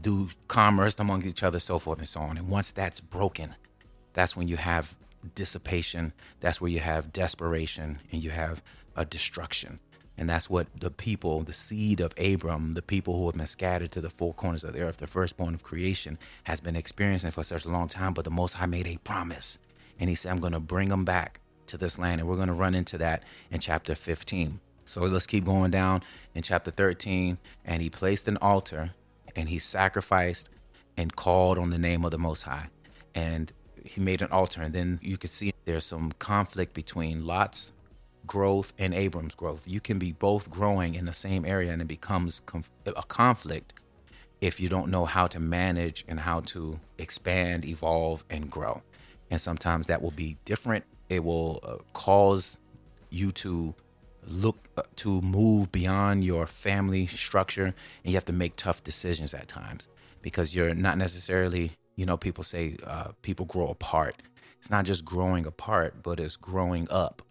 do 0.00 0.28
commerce 0.48 0.96
among 0.98 1.24
each 1.24 1.42
other, 1.42 1.58
so 1.58 1.78
forth 1.78 1.98
and 1.98 2.08
so 2.08 2.20
on. 2.20 2.36
And 2.36 2.48
once 2.48 2.72
that's 2.72 3.00
broken, 3.00 3.54
that's 4.12 4.36
when 4.36 4.48
you 4.48 4.56
have 4.56 4.96
dissipation. 5.34 6.12
That's 6.40 6.60
where 6.60 6.70
you 6.70 6.80
have 6.80 7.12
desperation 7.12 8.00
and 8.12 8.22
you 8.22 8.30
have 8.30 8.62
a 8.96 9.04
destruction. 9.04 9.80
And 10.16 10.30
that's 10.30 10.48
what 10.48 10.68
the 10.78 10.90
people, 10.90 11.42
the 11.42 11.52
seed 11.52 12.00
of 12.00 12.14
Abram, 12.18 12.72
the 12.72 12.82
people 12.82 13.16
who 13.18 13.26
have 13.26 13.34
been 13.34 13.46
scattered 13.46 13.90
to 13.92 14.00
the 14.00 14.10
four 14.10 14.32
corners 14.32 14.62
of 14.62 14.72
the 14.72 14.82
earth, 14.82 14.98
the 14.98 15.08
firstborn 15.08 15.54
of 15.54 15.64
creation, 15.64 16.18
has 16.44 16.60
been 16.60 16.76
experiencing 16.76 17.32
for 17.32 17.42
such 17.42 17.64
a 17.64 17.70
long 17.70 17.88
time. 17.88 18.14
But 18.14 18.24
the 18.24 18.30
Most 18.30 18.54
High 18.54 18.66
made 18.66 18.86
a 18.86 18.98
promise. 18.98 19.58
And 19.98 20.08
He 20.08 20.14
said, 20.14 20.30
I'm 20.30 20.40
going 20.40 20.52
to 20.52 20.60
bring 20.60 20.88
them 20.88 21.04
back 21.04 21.40
to 21.66 21.76
this 21.76 21.98
land. 21.98 22.20
And 22.20 22.28
we're 22.28 22.36
going 22.36 22.48
to 22.48 22.54
run 22.54 22.76
into 22.76 22.98
that 22.98 23.24
in 23.50 23.58
chapter 23.58 23.96
15. 23.96 24.60
So 24.84 25.00
let's 25.00 25.26
keep 25.26 25.44
going 25.44 25.72
down 25.72 26.02
in 26.34 26.42
chapter 26.42 26.70
13. 26.70 27.38
And 27.64 27.82
He 27.82 27.90
placed 27.90 28.28
an 28.28 28.36
altar 28.36 28.92
and 29.36 29.48
he 29.48 29.58
sacrificed 29.58 30.48
and 30.96 31.14
called 31.14 31.58
on 31.58 31.70
the 31.70 31.78
name 31.78 32.04
of 32.04 32.10
the 32.10 32.18
Most 32.18 32.42
High. 32.42 32.68
And 33.14 33.52
he 33.84 34.00
made 34.00 34.22
an 34.22 34.30
altar. 34.30 34.62
And 34.62 34.74
then 34.74 34.98
you 35.02 35.18
could 35.18 35.30
see 35.30 35.52
there's 35.64 35.84
some 35.84 36.12
conflict 36.18 36.74
between 36.74 37.26
Lot's 37.26 37.72
growth 38.26 38.72
and 38.78 38.94
Abram's 38.94 39.34
growth. 39.34 39.64
You 39.66 39.80
can 39.80 39.98
be 39.98 40.12
both 40.12 40.50
growing 40.50 40.94
in 40.94 41.04
the 41.04 41.12
same 41.12 41.44
area 41.44 41.72
and 41.72 41.82
it 41.82 41.88
becomes 41.88 42.40
conf- 42.46 42.70
a 42.86 43.02
conflict 43.02 43.74
if 44.40 44.60
you 44.60 44.68
don't 44.68 44.90
know 44.90 45.04
how 45.04 45.26
to 45.26 45.40
manage 45.40 46.04
and 46.08 46.18
how 46.20 46.40
to 46.40 46.78
expand, 46.98 47.64
evolve, 47.64 48.24
and 48.30 48.50
grow. 48.50 48.82
And 49.30 49.40
sometimes 49.40 49.86
that 49.86 50.02
will 50.02 50.10
be 50.10 50.36
different. 50.44 50.84
It 51.08 51.24
will 51.24 51.60
uh, 51.62 51.76
cause 51.92 52.56
you 53.10 53.32
to 53.32 53.74
look 54.28 54.58
to 54.96 55.20
move 55.20 55.70
beyond 55.72 56.24
your 56.24 56.46
family 56.46 57.06
structure 57.06 57.66
and 57.66 57.74
you 58.04 58.14
have 58.14 58.24
to 58.26 58.32
make 58.32 58.56
tough 58.56 58.82
decisions 58.84 59.34
at 59.34 59.48
times 59.48 59.88
because 60.22 60.54
you're 60.54 60.74
not 60.74 60.98
necessarily 60.98 61.72
you 61.96 62.06
know 62.06 62.16
people 62.16 62.44
say 62.44 62.76
uh, 62.84 63.08
people 63.22 63.46
grow 63.46 63.68
apart. 63.68 64.16
It's 64.58 64.70
not 64.70 64.84
just 64.84 65.04
growing 65.04 65.46
apart 65.46 66.02
but 66.02 66.20
it's 66.20 66.36
growing 66.36 66.88
up. 66.90 67.22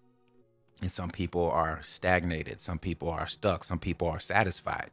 And 0.82 0.92
some 0.92 1.10
people 1.10 1.50
are 1.50 1.80
stagnated. 1.84 2.60
Some 2.60 2.80
people 2.80 3.10
are 3.10 3.28
stuck. 3.28 3.64
Some 3.64 3.80
people 3.80 4.08
are 4.10 4.20
satisfied. 4.20 4.92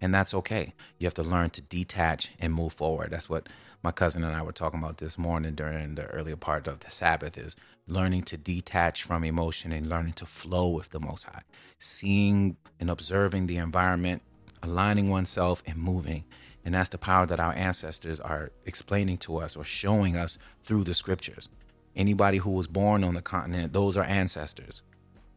And 0.00 0.14
that's 0.14 0.34
okay. 0.34 0.74
You 0.98 1.06
have 1.06 1.14
to 1.14 1.22
learn 1.22 1.50
to 1.50 1.62
detach 1.62 2.32
and 2.40 2.52
move 2.52 2.72
forward. 2.72 3.10
That's 3.10 3.28
what 3.28 3.48
my 3.82 3.92
cousin 3.92 4.24
and 4.24 4.34
I 4.36 4.42
were 4.42 4.52
talking 4.52 4.80
about 4.80 4.98
this 4.98 5.16
morning 5.16 5.54
during 5.54 5.94
the 5.94 6.06
earlier 6.06 6.36
part 6.36 6.66
of 6.66 6.80
the 6.80 6.90
Sabbath 6.90 7.38
is 7.38 7.54
learning 7.88 8.22
to 8.22 8.36
detach 8.36 9.02
from 9.02 9.24
emotion 9.24 9.72
and 9.72 9.86
learning 9.86 10.12
to 10.12 10.26
flow 10.26 10.68
with 10.68 10.90
the 10.90 11.00
Most 11.00 11.24
High, 11.24 11.42
seeing 11.78 12.56
and 12.78 12.90
observing 12.90 13.46
the 13.46 13.56
environment, 13.56 14.22
aligning 14.62 15.08
oneself 15.08 15.62
and 15.66 15.76
moving. 15.76 16.24
And 16.64 16.74
that's 16.74 16.90
the 16.90 16.98
power 16.98 17.26
that 17.26 17.40
our 17.40 17.52
ancestors 17.54 18.20
are 18.20 18.50
explaining 18.66 19.18
to 19.18 19.38
us 19.38 19.56
or 19.56 19.64
showing 19.64 20.16
us 20.16 20.38
through 20.62 20.84
the 20.84 20.94
scriptures. 20.94 21.48
Anybody 21.96 22.38
who 22.38 22.50
was 22.50 22.66
born 22.66 23.04
on 23.04 23.14
the 23.14 23.22
continent, 23.22 23.72
those 23.72 23.96
are 23.96 24.04
ancestors. 24.04 24.82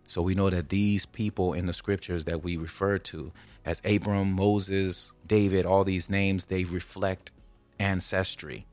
So 0.05 0.21
we 0.21 0.35
know 0.35 0.49
that 0.49 0.69
these 0.69 1.05
people 1.05 1.53
in 1.53 1.67
the 1.67 1.73
scriptures 1.73 2.25
that 2.25 2.43
we 2.43 2.57
refer 2.57 2.97
to 2.97 3.31
as 3.63 3.81
Abram, 3.85 4.33
Moses, 4.33 5.13
David, 5.25 5.65
all 5.65 5.85
these 5.85 6.09
names, 6.09 6.45
they 6.45 6.65
reflect 6.65 7.31
ancestry 7.79 8.65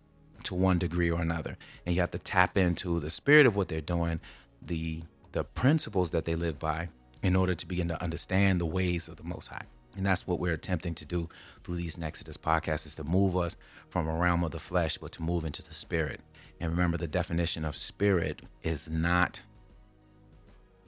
to 0.44 0.54
one 0.54 0.78
degree 0.78 1.10
or 1.10 1.20
another. 1.20 1.56
And 1.84 1.94
you 1.94 2.00
have 2.00 2.10
to 2.12 2.18
tap 2.18 2.56
into 2.56 3.00
the 3.00 3.10
spirit 3.10 3.46
of 3.46 3.56
what 3.56 3.68
they're 3.68 3.80
doing, 3.80 4.20
the 4.62 5.02
the 5.32 5.44
principles 5.44 6.10
that 6.10 6.24
they 6.24 6.34
live 6.34 6.58
by 6.58 6.88
in 7.22 7.36
order 7.36 7.54
to 7.54 7.66
begin 7.66 7.88
to 7.88 8.02
understand 8.02 8.60
the 8.60 8.66
ways 8.66 9.08
of 9.08 9.16
the 9.16 9.24
most 9.24 9.48
high. 9.48 9.64
And 9.96 10.06
that's 10.06 10.26
what 10.26 10.38
we're 10.38 10.54
attempting 10.54 10.94
to 10.96 11.04
do 11.04 11.28
through 11.64 11.76
these 11.76 11.98
Nexodus 11.98 12.36
podcasts 12.36 12.86
is 12.86 12.94
to 12.96 13.04
move 13.04 13.36
us 13.36 13.56
from 13.88 14.06
a 14.06 14.16
realm 14.16 14.44
of 14.44 14.52
the 14.52 14.58
flesh, 14.58 14.96
but 14.96 15.12
to 15.12 15.22
move 15.22 15.44
into 15.44 15.62
the 15.62 15.74
spirit. 15.74 16.20
And 16.60 16.70
remember 16.70 16.96
the 16.96 17.08
definition 17.08 17.64
of 17.64 17.76
spirit 17.76 18.42
is 18.62 18.88
not 18.88 19.42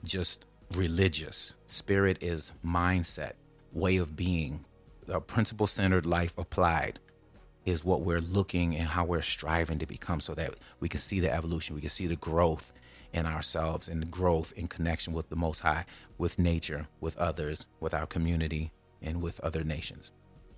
just 0.03 0.45
religious. 0.73 1.55
Spirit 1.67 2.17
is 2.21 2.51
mindset, 2.65 3.33
way 3.73 3.97
of 3.97 4.15
being, 4.15 4.65
a 5.07 5.19
principle 5.19 5.67
centered 5.67 6.05
life 6.05 6.37
applied 6.37 6.99
is 7.65 7.85
what 7.85 8.01
we're 8.01 8.21
looking 8.21 8.75
and 8.75 8.87
how 8.87 9.05
we're 9.05 9.21
striving 9.21 9.79
to 9.79 9.85
become 9.85 10.19
so 10.19 10.33
that 10.33 10.55
we 10.79 10.89
can 10.89 10.99
see 10.99 11.19
the 11.19 11.33
evolution, 11.33 11.75
we 11.75 11.81
can 11.81 11.89
see 11.89 12.07
the 12.07 12.15
growth 12.15 12.71
in 13.13 13.25
ourselves 13.25 13.87
and 13.87 14.01
the 14.01 14.07
growth 14.07 14.53
in 14.55 14.67
connection 14.67 15.13
with 15.13 15.29
the 15.29 15.35
Most 15.35 15.61
High, 15.61 15.85
with 16.17 16.39
nature, 16.39 16.87
with 16.99 17.17
others, 17.17 17.65
with 17.79 17.93
our 17.93 18.05
community, 18.05 18.71
and 19.01 19.21
with 19.21 19.39
other 19.41 19.63
nations. 19.63 20.11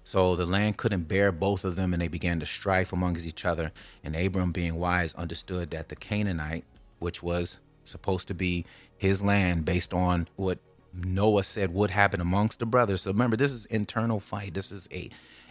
So 0.03 0.35
the 0.35 0.45
land 0.45 0.77
couldn't 0.77 1.07
bear 1.07 1.31
both 1.31 1.63
of 1.63 1.75
them, 1.75 1.93
and 1.93 2.01
they 2.01 2.09
began 2.09 2.39
to 2.41 2.45
strife 2.45 2.91
amongst 2.91 3.25
each 3.25 3.45
other. 3.45 3.71
And 4.03 4.15
Abram, 4.15 4.51
being 4.51 4.75
wise, 4.75 5.13
understood 5.15 5.71
that 5.71 5.89
the 5.89 5.95
Canaanite, 5.95 6.65
which 6.99 7.23
was 7.23 7.59
supposed 7.83 8.27
to 8.27 8.33
be 8.33 8.65
his 8.97 9.21
land 9.21 9.65
based 9.65 9.93
on 9.93 10.27
what 10.35 10.59
Noah 10.93 11.43
said 11.43 11.73
would 11.73 11.89
happen 11.89 12.21
amongst 12.21 12.59
the 12.59 12.65
brothers. 12.65 13.01
So 13.03 13.11
remember, 13.11 13.35
this 13.37 13.51
is 13.51 13.65
internal 13.65 14.19
fight. 14.19 14.53
This 14.53 14.71
is 14.71 14.87
a 14.91 15.09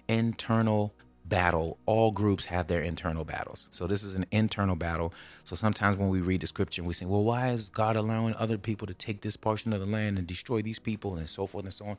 internal 0.08 0.94
battle, 1.32 1.78
all 1.86 2.10
groups 2.10 2.44
have 2.44 2.66
their 2.66 2.82
internal 2.82 3.24
battles. 3.24 3.66
So 3.70 3.86
this 3.86 4.04
is 4.04 4.14
an 4.16 4.26
internal 4.32 4.76
battle. 4.76 5.14
So 5.44 5.56
sometimes 5.56 5.96
when 5.96 6.10
we 6.10 6.20
read 6.20 6.42
the 6.42 6.46
scripture, 6.46 6.82
we 6.82 6.92
say, 6.92 7.06
well, 7.06 7.24
why 7.24 7.48
is 7.48 7.70
God 7.70 7.96
allowing 7.96 8.34
other 8.34 8.58
people 8.58 8.86
to 8.86 8.92
take 8.92 9.22
this 9.22 9.34
portion 9.34 9.72
of 9.72 9.80
the 9.80 9.86
land 9.86 10.18
and 10.18 10.26
destroy 10.26 10.60
these 10.60 10.78
people 10.78 11.16
and 11.16 11.26
so 11.26 11.46
forth 11.46 11.64
and 11.64 11.72
so 11.72 11.86
on? 11.86 11.96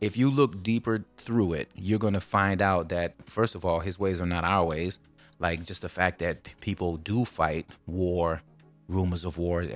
If 0.00 0.16
you 0.16 0.30
look 0.30 0.62
deeper 0.62 1.04
through 1.18 1.52
it, 1.52 1.70
you're 1.74 1.98
going 1.98 2.14
to 2.14 2.20
find 2.20 2.62
out 2.62 2.88
that, 2.88 3.12
first 3.26 3.54
of 3.54 3.66
all, 3.66 3.80
his 3.80 3.98
ways 3.98 4.22
are 4.22 4.26
not 4.26 4.42
our 4.42 4.64
ways. 4.64 4.98
Like 5.38 5.62
just 5.66 5.82
the 5.82 5.90
fact 5.90 6.20
that 6.20 6.48
people 6.62 6.96
do 6.96 7.26
fight 7.26 7.66
war, 7.86 8.40
rumors 8.88 9.26
of 9.26 9.36
war, 9.36 9.66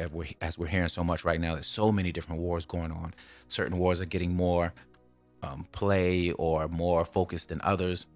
as 0.41 0.59
we're, 0.59 0.69
hearing 0.69 0.89
so 0.89 1.05
much 1.05 1.23
right 1.23 1.39
now, 1.39 1.53
there's 1.53 1.67
so 1.67 1.93
many 1.93 2.13
different 2.13 2.41
wars 2.41 2.65
going 2.65 2.93
on. 2.93 3.13
Certain 3.49 3.77
wars 3.77 4.01
are 4.01 4.07
getting 4.07 4.35
more 4.35 4.73
um, 5.43 5.67
play 5.73 6.33
or 6.33 6.67
more 6.69 7.05
focused 7.05 7.51
than 7.51 7.61
others 7.63 8.07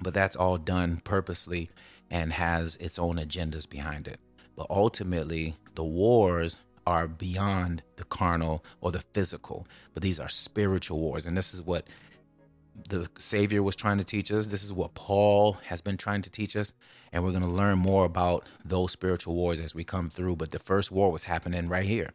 but 0.00 0.14
that's 0.14 0.36
all 0.36 0.58
done 0.58 1.00
purposely 1.04 1.70
and 2.10 2.32
has 2.32 2.76
its 2.76 2.98
own 2.98 3.16
agendas 3.16 3.68
behind 3.68 4.08
it. 4.08 4.20
but 4.56 4.66
ultimately 4.70 5.56
the 5.76 5.84
wars 5.84 6.58
are 6.86 7.06
beyond 7.06 7.82
the 7.96 8.04
carnal 8.04 8.64
or 8.80 8.90
the 8.90 9.00
physical, 9.14 9.68
but 9.94 10.02
these 10.02 10.18
are 10.18 10.28
spiritual 10.28 10.98
wars. 10.98 11.26
And 11.26 11.36
this 11.36 11.54
is 11.54 11.62
what 11.62 11.86
the 12.88 13.08
Savior 13.18 13.62
was 13.62 13.76
trying 13.76 13.98
to 13.98 14.04
teach 14.04 14.32
us. 14.32 14.46
This 14.48 14.64
is 14.64 14.72
what 14.72 14.94
Paul 14.94 15.54
has 15.64 15.80
been 15.80 15.96
trying 15.96 16.22
to 16.22 16.30
teach 16.30 16.56
us. 16.56 16.72
And 17.12 17.22
we're 17.22 17.30
going 17.30 17.42
to 17.42 17.48
learn 17.48 17.78
more 17.78 18.04
about 18.04 18.44
those 18.64 18.90
spiritual 18.92 19.34
wars 19.34 19.60
as 19.60 19.74
we 19.74 19.84
come 19.84 20.10
through. 20.10 20.36
But 20.36 20.50
the 20.50 20.58
first 20.58 20.90
war 20.90 21.12
was 21.12 21.24
happening 21.24 21.66
right 21.68 21.84
here 21.86 22.10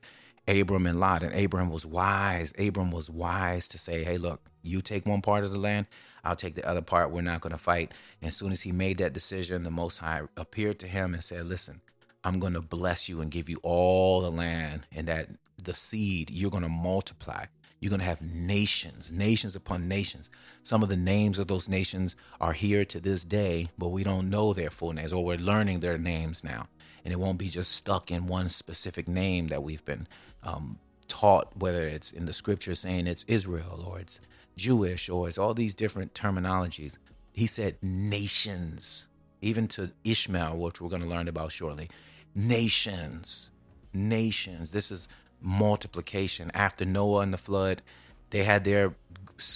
Abram 0.47 0.87
and 0.87 0.99
Lot. 0.99 1.23
And 1.23 1.33
Abram 1.33 1.69
was 1.69 1.85
wise. 1.85 2.53
Abram 2.59 2.91
was 2.91 3.09
wise 3.09 3.67
to 3.69 3.77
say, 3.77 4.03
hey, 4.03 4.17
look, 4.17 4.41
you 4.63 4.81
take 4.81 5.05
one 5.05 5.21
part 5.21 5.43
of 5.43 5.51
the 5.51 5.59
land, 5.59 5.87
I'll 6.23 6.35
take 6.35 6.55
the 6.55 6.67
other 6.67 6.81
part. 6.81 7.11
We're 7.11 7.21
not 7.21 7.41
going 7.41 7.51
to 7.51 7.57
fight. 7.57 7.91
And 8.21 8.27
as 8.27 8.35
soon 8.35 8.51
as 8.51 8.61
he 8.61 8.71
made 8.71 8.97
that 8.99 9.13
decision, 9.13 9.63
the 9.63 9.71
Most 9.71 9.97
High 9.97 10.21
appeared 10.37 10.79
to 10.79 10.87
him 10.87 11.13
and 11.13 11.23
said, 11.23 11.45
listen, 11.45 11.81
I'm 12.23 12.39
going 12.39 12.53
to 12.53 12.61
bless 12.61 13.09
you 13.09 13.21
and 13.21 13.29
give 13.29 13.49
you 13.49 13.59
all 13.63 14.21
the 14.21 14.31
land 14.31 14.87
and 14.91 15.07
that 15.07 15.27
the 15.61 15.75
seed 15.75 16.31
you're 16.31 16.51
going 16.51 16.63
to 16.63 16.69
multiply. 16.69 17.45
You're 17.79 17.89
going 17.89 17.99
to 17.99 18.05
have 18.05 18.21
nations, 18.21 19.11
nations 19.11 19.57
upon 19.57 19.89
nations. 19.89 20.29
Some 20.63 20.83
of 20.83 20.89
the 20.89 20.95
names 20.95 21.37
of 21.37 21.47
those 21.47 21.67
nations 21.67 22.15
are 22.39 22.53
here 22.53 22.85
to 22.85 23.01
this 23.01 23.25
day, 23.25 23.69
but 23.77 23.89
we 23.89 24.05
don't 24.05 24.29
know 24.29 24.53
their 24.53 24.69
full 24.69 24.93
names, 24.93 25.11
or 25.11 25.25
we're 25.25 25.37
learning 25.37 25.81
their 25.81 25.97
names 25.97 26.45
now. 26.45 26.67
And 27.03 27.11
it 27.11 27.19
won't 27.19 27.37
be 27.37 27.49
just 27.49 27.73
stuck 27.73 28.09
in 28.09 28.27
one 28.27 28.47
specific 28.47 29.09
name 29.09 29.47
that 29.47 29.63
we've 29.63 29.83
been 29.83 30.07
um, 30.43 30.79
taught, 31.09 31.49
whether 31.57 31.85
it's 31.85 32.11
in 32.11 32.25
the 32.25 32.31
scripture 32.31 32.73
saying 32.73 33.05
it's 33.05 33.25
Israel 33.27 33.85
or 33.85 33.99
it's 33.99 34.21
Jewish 34.55 35.09
or 35.09 35.27
it's 35.27 35.37
all 35.37 35.53
these 35.53 35.73
different 35.73 36.13
terminologies. 36.13 36.97
He 37.31 37.47
said 37.47 37.77
nations, 37.81 39.07
even 39.41 39.67
to 39.69 39.91
Ishmael, 40.03 40.57
which 40.57 40.81
we're 40.81 40.89
going 40.89 41.01
to 41.01 41.07
learn 41.07 41.27
about 41.27 41.51
shortly 41.51 41.89
nations, 42.35 43.51
nations. 43.93 44.71
This 44.71 44.91
is 44.91 45.07
multiplication. 45.41 46.51
After 46.53 46.85
Noah 46.85 47.21
and 47.21 47.33
the 47.33 47.37
flood, 47.37 47.81
they 48.29 48.43
had 48.43 48.63
their 48.63 48.95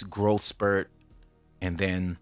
growth 0.08 0.44
spurt, 0.44 0.90
and 1.60 1.78
then 1.78 2.18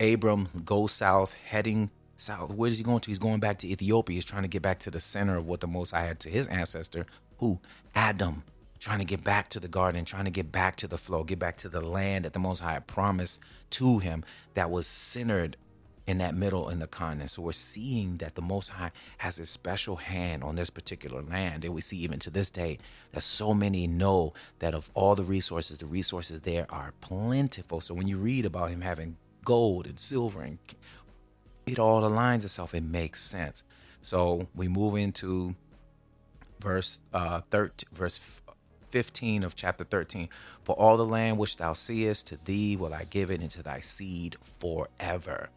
Abram 0.00 0.48
goes 0.64 0.92
south, 0.92 1.34
heading 1.34 1.90
south. 2.16 2.52
Where 2.52 2.68
is 2.68 2.78
he 2.78 2.84
going 2.84 3.00
to? 3.00 3.10
He's 3.10 3.18
going 3.18 3.40
back 3.40 3.58
to 3.58 3.68
Ethiopia. 3.68 4.14
He's 4.14 4.24
trying 4.24 4.42
to 4.42 4.48
get 4.48 4.62
back 4.62 4.80
to 4.80 4.90
the 4.90 5.00
center 5.00 5.36
of 5.36 5.46
what 5.46 5.60
the 5.60 5.66
Most 5.66 5.90
High 5.90 6.06
had 6.06 6.20
to 6.20 6.30
his 6.30 6.48
ancestor, 6.48 7.06
who 7.38 7.60
Adam, 7.94 8.44
trying 8.80 8.98
to 8.98 9.04
get 9.04 9.22
back 9.22 9.48
to 9.50 9.60
the 9.60 9.68
garden, 9.68 10.04
trying 10.04 10.24
to 10.24 10.30
get 10.30 10.50
back 10.50 10.74
to 10.76 10.88
the 10.88 10.98
flow, 10.98 11.22
get 11.22 11.38
back 11.38 11.58
to 11.58 11.68
the 11.68 11.80
land 11.82 12.24
that 12.24 12.32
the 12.32 12.38
Most 12.38 12.60
High 12.60 12.78
promised 12.80 13.40
to 13.70 13.98
him 13.98 14.24
that 14.54 14.70
was 14.70 14.86
centered 14.86 15.56
in 16.06 16.18
that 16.18 16.34
middle 16.34 16.70
in 16.70 16.78
the 16.78 16.86
continent. 16.86 17.30
So 17.30 17.42
we're 17.42 17.52
seeing 17.52 18.16
that 18.16 18.34
the 18.34 18.42
Most 18.42 18.70
High 18.70 18.90
has 19.18 19.38
a 19.38 19.44
special 19.44 19.96
hand 19.96 20.42
on 20.42 20.56
this 20.56 20.70
particular 20.70 21.22
land. 21.22 21.64
And 21.64 21.74
we 21.74 21.82
see 21.82 21.98
even 21.98 22.18
to 22.20 22.30
this 22.30 22.50
day 22.50 22.78
that 23.12 23.20
so 23.20 23.52
many 23.52 23.86
know 23.86 24.32
that 24.60 24.74
of 24.74 24.90
all 24.94 25.14
the 25.14 25.24
resources, 25.24 25.78
the 25.78 25.86
resources 25.86 26.40
there 26.40 26.66
are 26.70 26.94
plentiful. 27.02 27.80
So 27.80 27.94
when 27.94 28.08
you 28.08 28.16
read 28.16 28.46
about 28.46 28.70
him 28.70 28.80
having 28.80 29.18
gold 29.44 29.86
and 29.86 30.00
silver 30.00 30.40
and 30.40 30.58
it 31.66 31.78
all 31.78 32.02
aligns 32.02 32.44
itself, 32.44 32.74
it 32.74 32.82
makes 32.82 33.22
sense. 33.22 33.62
So 34.00 34.48
we 34.54 34.68
move 34.68 34.96
into 34.96 35.54
verse 36.60 37.00
uh 37.14 37.40
13 37.50 37.88
verse 37.92 38.18
15 38.90 39.44
of 39.44 39.54
chapter 39.56 39.84
13 39.84 40.28
for 40.62 40.74
all 40.74 40.96
the 40.96 41.04
land 41.04 41.38
which 41.38 41.56
thou 41.56 41.72
seest 41.72 42.26
to 42.26 42.38
thee 42.44 42.76
will 42.76 42.94
i 42.94 43.04
give 43.04 43.30
it 43.30 43.42
into 43.42 43.62
thy 43.62 43.80
seed 43.80 44.36
forever 44.58 45.48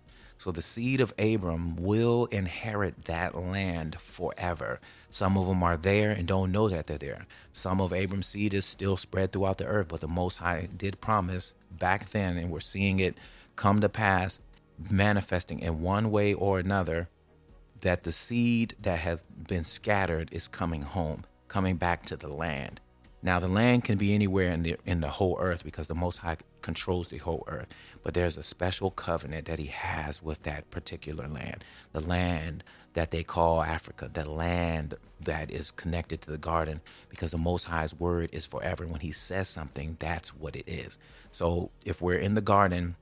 so 0.43 0.51
the 0.51 0.61
seed 0.61 0.99
of 0.99 1.13
Abram 1.17 1.77
will 1.77 2.25
inherit 2.25 3.05
that 3.05 3.33
land 3.33 3.95
forever. 4.01 4.81
Some 5.09 5.37
of 5.37 5.47
them 5.47 5.63
are 5.63 5.77
there 5.77 6.11
and 6.11 6.27
don't 6.27 6.51
know 6.51 6.67
that 6.67 6.87
they're 6.87 6.97
there. 6.97 7.27
Some 7.53 7.79
of 7.79 7.93
Abram's 7.93 8.27
seed 8.27 8.53
is 8.53 8.65
still 8.65 8.97
spread 8.97 9.31
throughout 9.31 9.57
the 9.57 9.67
earth, 9.67 9.87
but 9.87 10.01
the 10.01 10.07
Most 10.09 10.39
High 10.39 10.67
did 10.75 10.99
promise 10.99 11.53
back 11.71 12.09
then, 12.09 12.35
and 12.35 12.51
we're 12.51 12.59
seeing 12.59 12.99
it 12.99 13.15
come 13.55 13.79
to 13.79 13.87
pass, 13.87 14.41
manifesting 14.89 15.59
in 15.59 15.81
one 15.81 16.11
way 16.11 16.33
or 16.33 16.59
another, 16.59 17.07
that 17.79 18.03
the 18.03 18.11
seed 18.11 18.75
that 18.81 18.99
has 18.99 19.23
been 19.47 19.63
scattered 19.63 20.27
is 20.33 20.49
coming 20.49 20.81
home, 20.81 21.23
coming 21.47 21.77
back 21.77 22.03
to 22.07 22.17
the 22.17 22.27
land. 22.27 22.81
Now, 23.25 23.39
the 23.39 23.47
land 23.47 23.85
can 23.85 23.97
be 23.97 24.13
anywhere 24.13 24.51
in 24.51 24.63
the 24.63 24.75
in 24.85 24.99
the 24.99 25.09
whole 25.09 25.37
earth 25.39 25.63
because 25.63 25.87
the 25.87 25.95
Most 25.95 26.17
High 26.17 26.37
controls 26.61 27.07
the 27.07 27.19
whole 27.19 27.45
earth. 27.47 27.69
But 28.03 28.13
there's 28.13 28.37
a 28.37 28.43
special 28.43 28.91
covenant 28.91 29.45
that 29.45 29.59
He 29.59 29.67
has 29.67 30.21
with 30.21 30.43
that 30.43 30.69
particular 30.71 31.29
land, 31.29 31.63
the 31.93 32.01
land 32.01 32.65
that 32.95 33.11
they 33.11 33.23
call 33.23 33.63
Africa, 33.63 34.09
the 34.13 34.29
land 34.29 34.95
that 35.21 35.49
is 35.49 35.71
connected 35.71 36.21
to 36.21 36.31
the 36.31 36.37
garden, 36.37 36.81
because 37.09 37.31
the 37.31 37.37
Most 37.37 37.63
High's 37.63 37.97
word 37.97 38.29
is 38.33 38.45
forever. 38.45 38.85
When 38.85 38.99
He 38.99 39.13
says 39.13 39.47
something, 39.47 39.95
that's 39.99 40.35
what 40.35 40.57
it 40.57 40.67
is. 40.67 40.97
So, 41.31 41.71
if 41.85 42.01
we're 42.01 42.19
in 42.19 42.33
the 42.33 42.41
garden, 42.41 42.97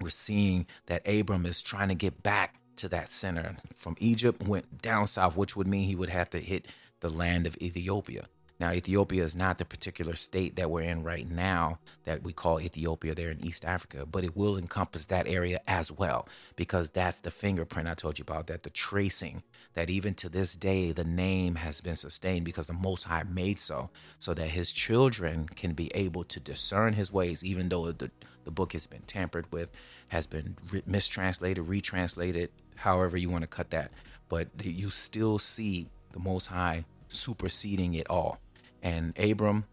we're 0.00 0.10
seeing 0.10 0.66
that 0.86 1.06
Abram 1.08 1.44
is 1.44 1.60
trying 1.60 1.88
to 1.88 1.94
get 1.96 2.22
back 2.22 2.54
to 2.76 2.88
that 2.90 3.10
center. 3.10 3.56
From 3.74 3.96
Egypt, 3.98 4.46
went 4.46 4.80
down 4.80 5.08
south, 5.08 5.36
which 5.36 5.56
would 5.56 5.66
mean 5.66 5.88
he 5.88 5.96
would 5.96 6.10
have 6.10 6.30
to 6.30 6.38
hit 6.38 6.68
the 7.00 7.10
land 7.10 7.48
of 7.48 7.56
Ethiopia. 7.60 8.26
Now, 8.58 8.72
Ethiopia 8.72 9.22
is 9.22 9.34
not 9.34 9.58
the 9.58 9.66
particular 9.66 10.14
state 10.14 10.56
that 10.56 10.70
we're 10.70 10.80
in 10.80 11.02
right 11.02 11.30
now 11.30 11.78
that 12.04 12.22
we 12.22 12.32
call 12.32 12.58
Ethiopia 12.58 13.14
there 13.14 13.30
in 13.30 13.44
East 13.44 13.66
Africa, 13.66 14.06
but 14.06 14.24
it 14.24 14.34
will 14.34 14.56
encompass 14.56 15.06
that 15.06 15.28
area 15.28 15.60
as 15.68 15.92
well 15.92 16.26
because 16.56 16.88
that's 16.88 17.20
the 17.20 17.30
fingerprint 17.30 17.86
I 17.86 17.92
told 17.92 18.18
you 18.18 18.22
about, 18.22 18.46
that 18.46 18.62
the 18.62 18.70
tracing, 18.70 19.42
that 19.74 19.90
even 19.90 20.14
to 20.14 20.30
this 20.30 20.56
day, 20.56 20.92
the 20.92 21.04
name 21.04 21.54
has 21.56 21.82
been 21.82 21.96
sustained 21.96 22.46
because 22.46 22.66
the 22.66 22.72
Most 22.72 23.04
High 23.04 23.24
made 23.24 23.60
so, 23.60 23.90
so 24.18 24.32
that 24.32 24.48
his 24.48 24.72
children 24.72 25.46
can 25.48 25.74
be 25.74 25.94
able 25.94 26.24
to 26.24 26.40
discern 26.40 26.94
his 26.94 27.12
ways, 27.12 27.44
even 27.44 27.68
though 27.68 27.92
the, 27.92 28.10
the 28.44 28.50
book 28.50 28.72
has 28.72 28.86
been 28.86 29.02
tampered 29.02 29.52
with, 29.52 29.70
has 30.08 30.26
been 30.26 30.56
re- 30.72 30.82
mistranslated, 30.86 31.68
retranslated, 31.68 32.48
however 32.74 33.18
you 33.18 33.28
want 33.28 33.42
to 33.42 33.48
cut 33.48 33.68
that. 33.70 33.90
But 34.30 34.48
you 34.64 34.88
still 34.88 35.38
see 35.38 35.88
the 36.12 36.20
Most 36.20 36.46
High 36.46 36.86
superseding 37.08 37.94
it 37.94 38.08
all 38.08 38.40
and 38.86 39.18
Abram, 39.18 39.64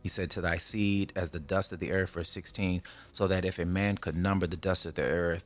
he 0.00 0.08
said, 0.08 0.30
To 0.30 0.40
thy 0.40 0.56
seed 0.56 1.12
as 1.16 1.32
the 1.32 1.40
dust 1.40 1.72
of 1.72 1.80
the 1.80 1.90
earth, 1.90 2.10
verse 2.10 2.30
16, 2.30 2.80
so 3.10 3.26
that 3.26 3.44
if 3.44 3.58
a 3.58 3.64
man 3.64 3.98
could 3.98 4.14
number 4.14 4.46
the 4.46 4.56
dust 4.56 4.86
of 4.86 4.94
the 4.94 5.02
earth, 5.02 5.44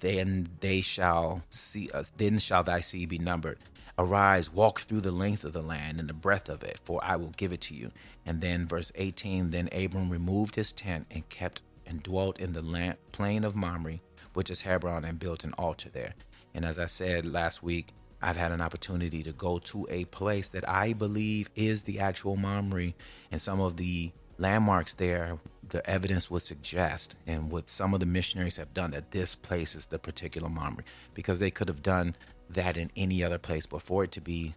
then 0.00 0.48
they 0.58 0.80
shall 0.80 1.44
see, 1.50 1.88
uh, 1.94 2.02
then 2.16 2.40
shall 2.40 2.64
thy 2.64 2.80
seed 2.80 3.10
be 3.10 3.18
numbered. 3.18 3.60
Arise, 3.96 4.52
walk 4.52 4.80
through 4.80 5.02
the 5.02 5.12
length 5.12 5.44
of 5.44 5.52
the 5.52 5.62
land 5.62 6.00
and 6.00 6.08
the 6.08 6.14
breadth 6.14 6.48
of 6.48 6.64
it, 6.64 6.80
for 6.82 6.98
I 7.04 7.14
will 7.14 7.32
give 7.36 7.52
it 7.52 7.60
to 7.60 7.76
you. 7.76 7.92
And 8.26 8.40
then, 8.40 8.66
verse 8.66 8.90
18, 8.96 9.50
then 9.50 9.68
Abram 9.70 10.10
removed 10.10 10.56
his 10.56 10.72
tent 10.72 11.06
and 11.12 11.28
kept 11.28 11.62
and 11.86 12.02
dwelt 12.02 12.40
in 12.40 12.54
the 12.54 12.62
land, 12.62 12.96
plain 13.12 13.44
of 13.44 13.54
Mamre, 13.54 14.00
which 14.32 14.50
is 14.50 14.62
Hebron, 14.62 15.04
and 15.04 15.20
built 15.20 15.44
an 15.44 15.52
altar 15.52 15.90
there. 15.90 16.14
And 16.54 16.64
as 16.64 16.76
I 16.80 16.86
said 16.86 17.24
last 17.24 17.62
week, 17.62 17.92
I've 18.24 18.38
had 18.38 18.52
an 18.52 18.62
opportunity 18.62 19.22
to 19.22 19.32
go 19.32 19.58
to 19.58 19.86
a 19.90 20.06
place 20.06 20.48
that 20.48 20.66
I 20.66 20.94
believe 20.94 21.50
is 21.54 21.82
the 21.82 22.00
actual 22.00 22.36
Mamre, 22.36 22.94
and 23.30 23.40
some 23.40 23.60
of 23.60 23.76
the 23.76 24.12
landmarks 24.38 24.94
there, 24.94 25.38
the 25.68 25.88
evidence 25.88 26.30
would 26.30 26.40
suggest, 26.40 27.16
and 27.26 27.50
what 27.50 27.68
some 27.68 27.92
of 27.92 28.00
the 28.00 28.06
missionaries 28.06 28.56
have 28.56 28.72
done, 28.72 28.92
that 28.92 29.10
this 29.10 29.34
place 29.34 29.74
is 29.74 29.84
the 29.84 29.98
particular 29.98 30.48
Mamre, 30.48 30.84
because 31.12 31.38
they 31.38 31.50
could 31.50 31.68
have 31.68 31.82
done 31.82 32.16
that 32.48 32.78
in 32.78 32.90
any 32.96 33.22
other 33.22 33.36
place, 33.36 33.66
but 33.66 33.82
for 33.82 34.04
it 34.04 34.12
to 34.12 34.22
be 34.22 34.54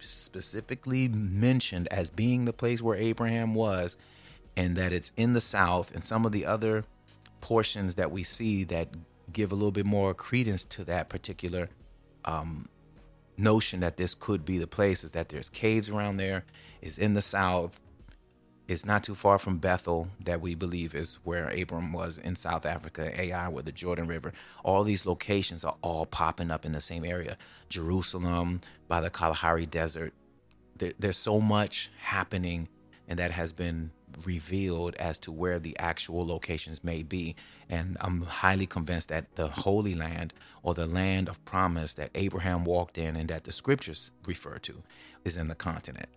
specifically 0.00 1.06
mentioned 1.08 1.86
as 1.92 2.10
being 2.10 2.44
the 2.44 2.52
place 2.52 2.82
where 2.82 2.96
Abraham 2.96 3.54
was, 3.54 3.96
and 4.56 4.74
that 4.76 4.92
it's 4.92 5.12
in 5.16 5.32
the 5.32 5.40
south, 5.40 5.94
and 5.94 6.02
some 6.02 6.26
of 6.26 6.32
the 6.32 6.44
other 6.44 6.82
portions 7.40 7.94
that 7.94 8.10
we 8.10 8.24
see 8.24 8.64
that 8.64 8.88
give 9.32 9.52
a 9.52 9.54
little 9.54 9.70
bit 9.70 9.86
more 9.86 10.12
credence 10.12 10.64
to 10.64 10.84
that 10.84 11.08
particular 11.08 11.68
um, 12.24 12.68
notion 13.40 13.80
that 13.80 13.96
this 13.96 14.14
could 14.14 14.44
be 14.44 14.58
the 14.58 14.66
place 14.66 15.02
is 15.04 15.12
that 15.12 15.28
there's 15.28 15.48
caves 15.48 15.88
around 15.88 16.18
there, 16.18 16.44
is 16.80 16.98
in 16.98 17.14
the 17.14 17.22
south, 17.22 17.80
it's 18.68 18.84
not 18.84 19.02
too 19.02 19.16
far 19.16 19.36
from 19.38 19.58
Bethel, 19.58 20.08
that 20.24 20.40
we 20.40 20.54
believe 20.54 20.94
is 20.94 21.18
where 21.24 21.48
Abram 21.48 21.92
was 21.92 22.18
in 22.18 22.36
South 22.36 22.64
Africa, 22.64 23.10
Ai, 23.20 23.48
with 23.48 23.64
the 23.64 23.72
Jordan 23.72 24.06
River. 24.06 24.32
All 24.64 24.84
these 24.84 25.06
locations 25.06 25.64
are 25.64 25.74
all 25.82 26.06
popping 26.06 26.52
up 26.52 26.64
in 26.64 26.70
the 26.70 26.80
same 26.80 27.04
area. 27.04 27.36
Jerusalem, 27.68 28.60
by 28.86 29.00
the 29.00 29.10
Kalahari 29.10 29.66
Desert. 29.66 30.14
There, 30.76 30.92
there's 31.00 31.16
so 31.16 31.40
much 31.40 31.90
happening, 31.98 32.68
and 33.08 33.18
that 33.18 33.32
has 33.32 33.52
been 33.52 33.90
revealed 34.24 34.94
as 34.96 35.18
to 35.20 35.32
where 35.32 35.58
the 35.58 35.78
actual 35.78 36.26
locations 36.26 36.82
may 36.84 37.02
be. 37.02 37.36
And 37.68 37.96
I'm 38.00 38.22
highly 38.22 38.66
convinced 38.66 39.08
that 39.08 39.34
the 39.36 39.48
Holy 39.48 39.94
Land 39.94 40.34
or 40.62 40.74
the 40.74 40.86
land 40.86 41.28
of 41.28 41.44
promise 41.44 41.94
that 41.94 42.10
Abraham 42.14 42.64
walked 42.64 42.98
in 42.98 43.16
and 43.16 43.28
that 43.30 43.44
the 43.44 43.52
scriptures 43.52 44.10
refer 44.26 44.58
to 44.58 44.82
is 45.24 45.36
in 45.36 45.48
the 45.48 45.54
continent. 45.54 46.08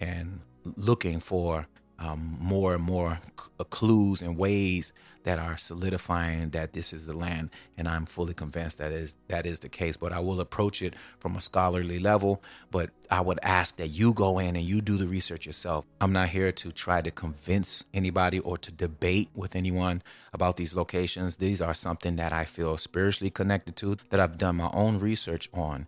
And 0.00 0.40
looking 0.76 1.20
for 1.20 1.66
um, 1.98 2.36
more 2.40 2.74
and 2.74 2.82
more 2.82 3.18
c- 3.38 3.64
clues 3.70 4.22
and 4.22 4.36
ways 4.36 4.92
that 5.24 5.38
are 5.38 5.56
solidifying 5.56 6.50
that 6.50 6.74
this 6.74 6.92
is 6.92 7.06
the 7.06 7.16
land, 7.16 7.50
and 7.78 7.88
I'm 7.88 8.04
fully 8.04 8.34
convinced 8.34 8.78
that 8.78 8.92
is 8.92 9.16
that 9.28 9.46
is 9.46 9.60
the 9.60 9.70
case. 9.70 9.96
But 9.96 10.12
I 10.12 10.20
will 10.20 10.40
approach 10.40 10.82
it 10.82 10.94
from 11.18 11.34
a 11.34 11.40
scholarly 11.40 11.98
level. 11.98 12.42
But 12.70 12.90
I 13.10 13.20
would 13.22 13.38
ask 13.42 13.76
that 13.76 13.88
you 13.88 14.12
go 14.12 14.38
in 14.38 14.54
and 14.54 14.64
you 14.64 14.80
do 14.80 14.96
the 14.96 15.08
research 15.08 15.46
yourself. 15.46 15.86
I'm 16.00 16.12
not 16.12 16.28
here 16.28 16.52
to 16.52 16.70
try 16.70 17.00
to 17.00 17.10
convince 17.10 17.84
anybody 17.94 18.38
or 18.40 18.58
to 18.58 18.70
debate 18.70 19.30
with 19.34 19.56
anyone 19.56 20.02
about 20.32 20.56
these 20.56 20.76
locations. 20.76 21.38
These 21.38 21.60
are 21.62 21.74
something 21.74 22.16
that 22.16 22.32
I 22.32 22.44
feel 22.44 22.76
spiritually 22.76 23.30
connected 23.30 23.76
to, 23.76 23.96
that 24.10 24.20
I've 24.20 24.36
done 24.36 24.56
my 24.56 24.70
own 24.74 25.00
research 25.00 25.48
on, 25.54 25.86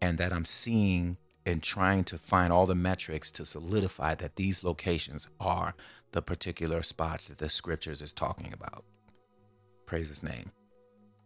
and 0.00 0.16
that 0.18 0.32
I'm 0.32 0.46
seeing 0.46 1.18
and 1.48 1.62
trying 1.62 2.04
to 2.04 2.18
find 2.18 2.52
all 2.52 2.66
the 2.66 2.74
metrics 2.74 3.32
to 3.32 3.44
solidify 3.44 4.14
that 4.14 4.36
these 4.36 4.62
locations 4.62 5.28
are 5.40 5.74
the 6.12 6.20
particular 6.20 6.82
spots 6.82 7.28
that 7.28 7.38
the 7.38 7.48
scriptures 7.48 8.02
is 8.02 8.12
talking 8.12 8.52
about. 8.52 8.84
Praise 9.86 10.08
his 10.08 10.22
name. 10.22 10.52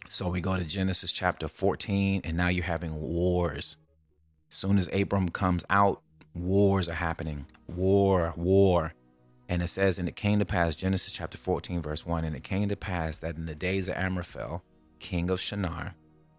So 0.08 0.28
we 0.28 0.40
go 0.40 0.56
to 0.56 0.64
Genesis 0.64 1.10
chapter 1.10 1.48
14, 1.48 2.20
and 2.24 2.36
now 2.36 2.48
you're 2.48 2.64
having 2.64 3.00
wars. 3.00 3.76
As 4.48 4.56
soon 4.56 4.78
as 4.78 4.88
Abram 4.92 5.28
comes 5.28 5.64
out, 5.70 6.02
wars 6.34 6.88
are 6.88 6.94
happening. 6.94 7.46
War, 7.66 8.32
war. 8.36 8.94
And 9.48 9.60
it 9.60 9.68
says, 9.68 9.98
and 9.98 10.08
it 10.08 10.14
came 10.14 10.38
to 10.38 10.44
pass, 10.44 10.76
Genesis 10.76 11.12
chapter 11.12 11.36
14, 11.36 11.82
verse 11.82 12.06
1, 12.06 12.24
and 12.24 12.36
it 12.36 12.44
came 12.44 12.68
to 12.68 12.76
pass 12.76 13.18
that 13.18 13.36
in 13.36 13.46
the 13.46 13.56
days 13.56 13.88
of 13.88 13.96
Amraphel, 13.96 14.62
king 15.00 15.30
of 15.30 15.40
Shinar, 15.40 15.94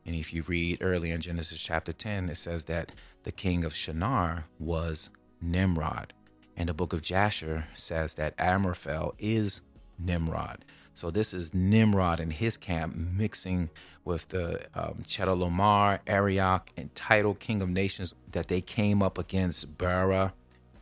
and 0.05 0.15
if 0.15 0.33
you 0.33 0.43
read 0.43 0.79
earlier 0.81 1.15
in 1.15 1.21
Genesis 1.21 1.61
chapter 1.61 1.93
10, 1.93 2.29
it 2.29 2.37
says 2.37 2.65
that 2.65 2.91
the 3.23 3.31
king 3.31 3.63
of 3.63 3.73
Shinar 3.73 4.45
was 4.59 5.09
Nimrod. 5.41 6.13
And 6.55 6.69
the 6.69 6.73
book 6.73 6.93
of 6.93 7.01
Jasher 7.01 7.65
says 7.73 8.15
that 8.15 8.35
Amraphel 8.37 9.15
is 9.17 9.61
Nimrod. 9.97 10.63
So 10.93 11.09
this 11.09 11.33
is 11.33 11.53
Nimrod 11.53 12.19
and 12.19 12.31
his 12.31 12.57
camp 12.57 12.95
mixing 12.95 13.69
with 14.05 14.27
the 14.27 14.63
um, 14.75 14.99
Chedorlaomer, 15.07 15.99
Arioch, 16.05 16.69
and 16.77 16.93
Tidal 16.93 17.35
king 17.35 17.61
of 17.61 17.69
nations 17.69 18.13
that 18.31 18.47
they 18.47 18.61
came 18.61 19.01
up 19.01 19.17
against 19.17 19.77
Bera 19.77 20.33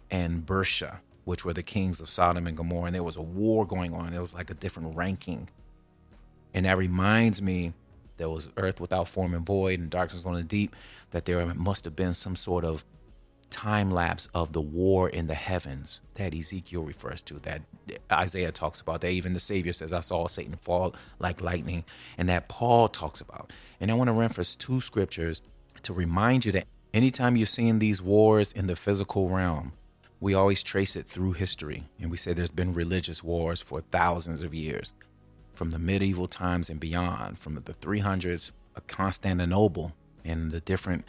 and 0.09 0.45
Birsha, 0.45 0.97
which 1.23 1.45
were 1.45 1.53
the 1.53 1.63
kings 1.63 2.01
of 2.01 2.09
Sodom 2.09 2.47
and 2.47 2.57
Gomorrah. 2.57 2.87
And 2.87 2.95
there 2.95 3.03
was 3.03 3.15
a 3.15 3.21
war 3.21 3.65
going 3.65 3.93
on. 3.93 4.13
It 4.13 4.19
was 4.19 4.33
like 4.33 4.49
a 4.49 4.55
different 4.55 4.97
ranking. 4.97 5.47
And 6.53 6.65
that 6.65 6.77
reminds 6.77 7.41
me 7.41 7.71
there 8.17 8.29
was 8.29 8.49
earth 8.57 8.81
without 8.81 9.07
form 9.07 9.33
and 9.33 9.45
void 9.45 9.79
and 9.79 9.89
darkness 9.89 10.25
on 10.25 10.33
the 10.33 10.43
deep, 10.43 10.75
that 11.11 11.25
there 11.25 11.45
must 11.53 11.85
have 11.85 11.95
been 11.95 12.13
some 12.13 12.35
sort 12.35 12.65
of 12.65 12.83
time 13.51 13.91
lapse 13.91 14.29
of 14.33 14.53
the 14.53 14.61
war 14.61 15.09
in 15.09 15.27
the 15.27 15.35
heavens 15.35 16.01
that 16.15 16.33
Ezekiel 16.33 16.83
refers 16.83 17.21
to, 17.21 17.35
that 17.39 17.61
Isaiah 18.11 18.51
talks 18.51 18.81
about, 18.81 19.01
that 19.01 19.11
even 19.11 19.33
the 19.33 19.39
Savior 19.39 19.73
says, 19.73 19.93
I 19.93 19.99
saw 19.99 20.27
Satan 20.27 20.55
fall 20.55 20.95
like 21.19 21.41
lightning, 21.41 21.83
and 22.17 22.29
that 22.29 22.47
Paul 22.47 22.87
talks 22.87 23.21
about. 23.21 23.51
And 23.79 23.91
I 23.91 23.93
want 23.93 24.07
to 24.07 24.13
reference 24.13 24.55
two 24.55 24.79
scriptures 24.79 25.41
to 25.83 25.93
remind 25.93 26.45
you 26.45 26.53
that 26.53 26.67
anytime 26.93 27.35
you're 27.35 27.45
seeing 27.45 27.79
these 27.79 28.01
wars 28.01 28.53
in 28.53 28.67
the 28.67 28.75
physical 28.75 29.29
realm, 29.29 29.73
we 30.21 30.33
always 30.33 30.63
trace 30.63 30.95
it 30.95 31.07
through 31.07 31.33
history. 31.33 31.83
And 31.99 32.09
we 32.09 32.17
say 32.17 32.33
there's 32.33 32.51
been 32.51 32.73
religious 32.73 33.23
wars 33.23 33.59
for 33.59 33.81
thousands 33.81 34.43
of 34.43 34.53
years, 34.53 34.93
from 35.53 35.71
the 35.71 35.79
medieval 35.79 36.27
times 36.27 36.69
and 36.69 36.79
beyond, 36.79 37.37
from 37.37 37.55
the 37.55 37.73
300s, 37.73 38.51
Constantinople, 38.87 39.93
and 40.25 40.51
the 40.51 40.61
different 40.61 41.05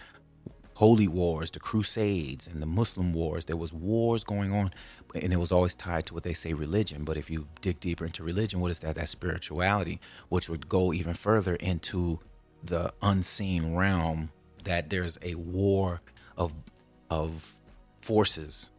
holy 0.75 1.07
wars, 1.09 1.51
the 1.51 1.61
crusades 1.61 2.47
and 2.47 2.61
the 2.61 2.67
Muslim 2.67 3.13
wars. 3.13 3.45
There 3.45 3.57
was 3.57 3.73
wars 3.73 4.25
going 4.25 4.53
on, 4.53 4.73
and 5.15 5.33
it 5.33 5.37
was 5.37 5.53
always 5.53 5.75
tied 5.75 6.07
to 6.07 6.15
what 6.15 6.23
they 6.23 6.35
say 6.35 6.55
religion. 6.55 7.05
But 7.05 7.17
if 7.17 7.31
you 7.31 7.47
dig 7.61 7.81
deeper 7.81 8.05
into 8.05 8.25
religion, 8.25 8.61
what 8.61 8.71
is 8.71 8.81
that? 8.81 8.97
That 8.97 9.09
spirituality, 9.09 10.01
which 10.29 10.49
would 10.49 10.69
go 10.69 10.93
even 10.93 11.15
further 11.15 11.55
into 11.57 12.21
the 12.65 12.93
unseen 13.03 13.75
realm. 13.75 14.31
That 14.65 14.91
there's 14.91 15.19
a 15.23 15.35
war 15.35 16.01
of 16.37 16.55
of 17.11 17.61
forces, 18.01 18.71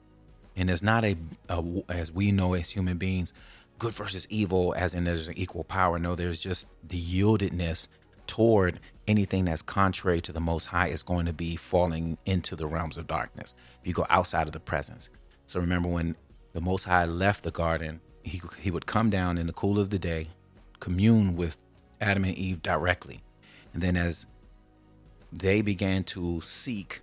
and 0.56 0.70
it's 0.70 0.82
not 0.82 1.04
a, 1.04 1.16
a 1.50 1.64
as 1.90 2.12
we 2.12 2.32
know 2.32 2.54
as 2.54 2.70
human 2.70 2.98
beings, 2.98 3.34
good 3.80 3.94
versus 3.94 4.28
evil, 4.30 4.74
as 4.78 4.94
in 4.94 5.04
there's 5.04 5.28
an 5.28 5.38
equal 5.38 5.64
power. 5.64 6.00
No, 6.00 6.16
there's 6.16 6.42
just 6.42 6.68
the 6.88 7.02
yieldedness 7.02 7.88
toward 8.28 8.80
anything 9.08 9.46
that's 9.46 9.62
contrary 9.62 10.22
to 10.22 10.32
the 10.32 10.40
Most 10.40 10.66
High 10.68 10.88
is 10.88 11.04
going 11.04 11.26
to 11.26 11.34
be 11.34 11.56
falling 11.56 12.18
into 12.26 12.56
the 12.56 12.66
realms 12.66 12.98
of 12.98 13.08
darkness. 13.08 13.54
If 13.82 13.88
you 13.88 13.94
go 13.94 14.06
outside 14.10 14.48
of 14.48 14.54
the 14.54 14.60
presence. 14.60 15.10
So 15.48 15.60
remember 15.60 15.90
when 15.90 16.16
the 16.54 16.62
Most 16.62 16.86
High 16.86 17.06
left 17.06 17.44
the 17.44 17.52
garden, 17.52 18.00
he, 18.24 18.42
he 18.60 18.72
would 18.72 18.86
come 18.86 19.10
down 19.10 19.38
in 19.38 19.48
the 19.48 19.54
cool 19.54 19.80
of 19.80 19.90
the 19.90 20.00
day, 20.00 20.30
commune 20.80 21.36
with 21.36 21.58
Adam 22.00 22.24
and 22.24 22.36
Eve 22.36 22.62
directly. 22.62 23.24
And 23.74 23.82
then 23.82 23.98
as 23.98 24.28
they 25.32 25.62
began 25.62 26.04
to 26.04 26.42
seek 26.42 27.02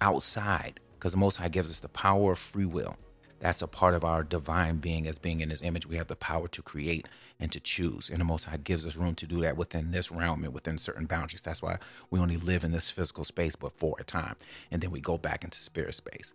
outside, 0.00 0.80
because 0.98 1.12
the 1.12 1.18
Most 1.18 1.36
High 1.36 1.48
gives 1.48 1.70
us 1.70 1.80
the 1.80 1.88
power 1.88 2.32
of 2.32 2.38
free 2.38 2.66
will. 2.66 2.96
That's 3.40 3.62
a 3.62 3.66
part 3.66 3.94
of 3.94 4.04
our 4.04 4.22
divine 4.22 4.76
being 4.76 5.08
as 5.08 5.18
being 5.18 5.40
in 5.40 5.48
his 5.48 5.62
image. 5.62 5.86
We 5.86 5.96
have 5.96 6.08
the 6.08 6.16
power 6.16 6.46
to 6.48 6.62
create 6.62 7.08
and 7.40 7.50
to 7.52 7.58
choose. 7.58 8.10
And 8.10 8.20
the 8.20 8.24
Most 8.24 8.44
High 8.44 8.58
gives 8.58 8.86
us 8.86 8.96
room 8.96 9.14
to 9.16 9.26
do 9.26 9.40
that 9.40 9.56
within 9.56 9.90
this 9.90 10.12
realm 10.12 10.44
and 10.44 10.52
within 10.52 10.76
certain 10.76 11.06
boundaries. 11.06 11.42
That's 11.42 11.62
why 11.62 11.78
we 12.10 12.20
only 12.20 12.36
live 12.36 12.64
in 12.64 12.72
this 12.72 12.90
physical 12.90 13.24
space 13.24 13.56
but 13.56 13.72
for 13.72 13.96
a 13.98 14.04
time. 14.04 14.36
And 14.70 14.82
then 14.82 14.90
we 14.90 15.00
go 15.00 15.16
back 15.16 15.42
into 15.42 15.58
spirit 15.58 15.94
space, 15.94 16.34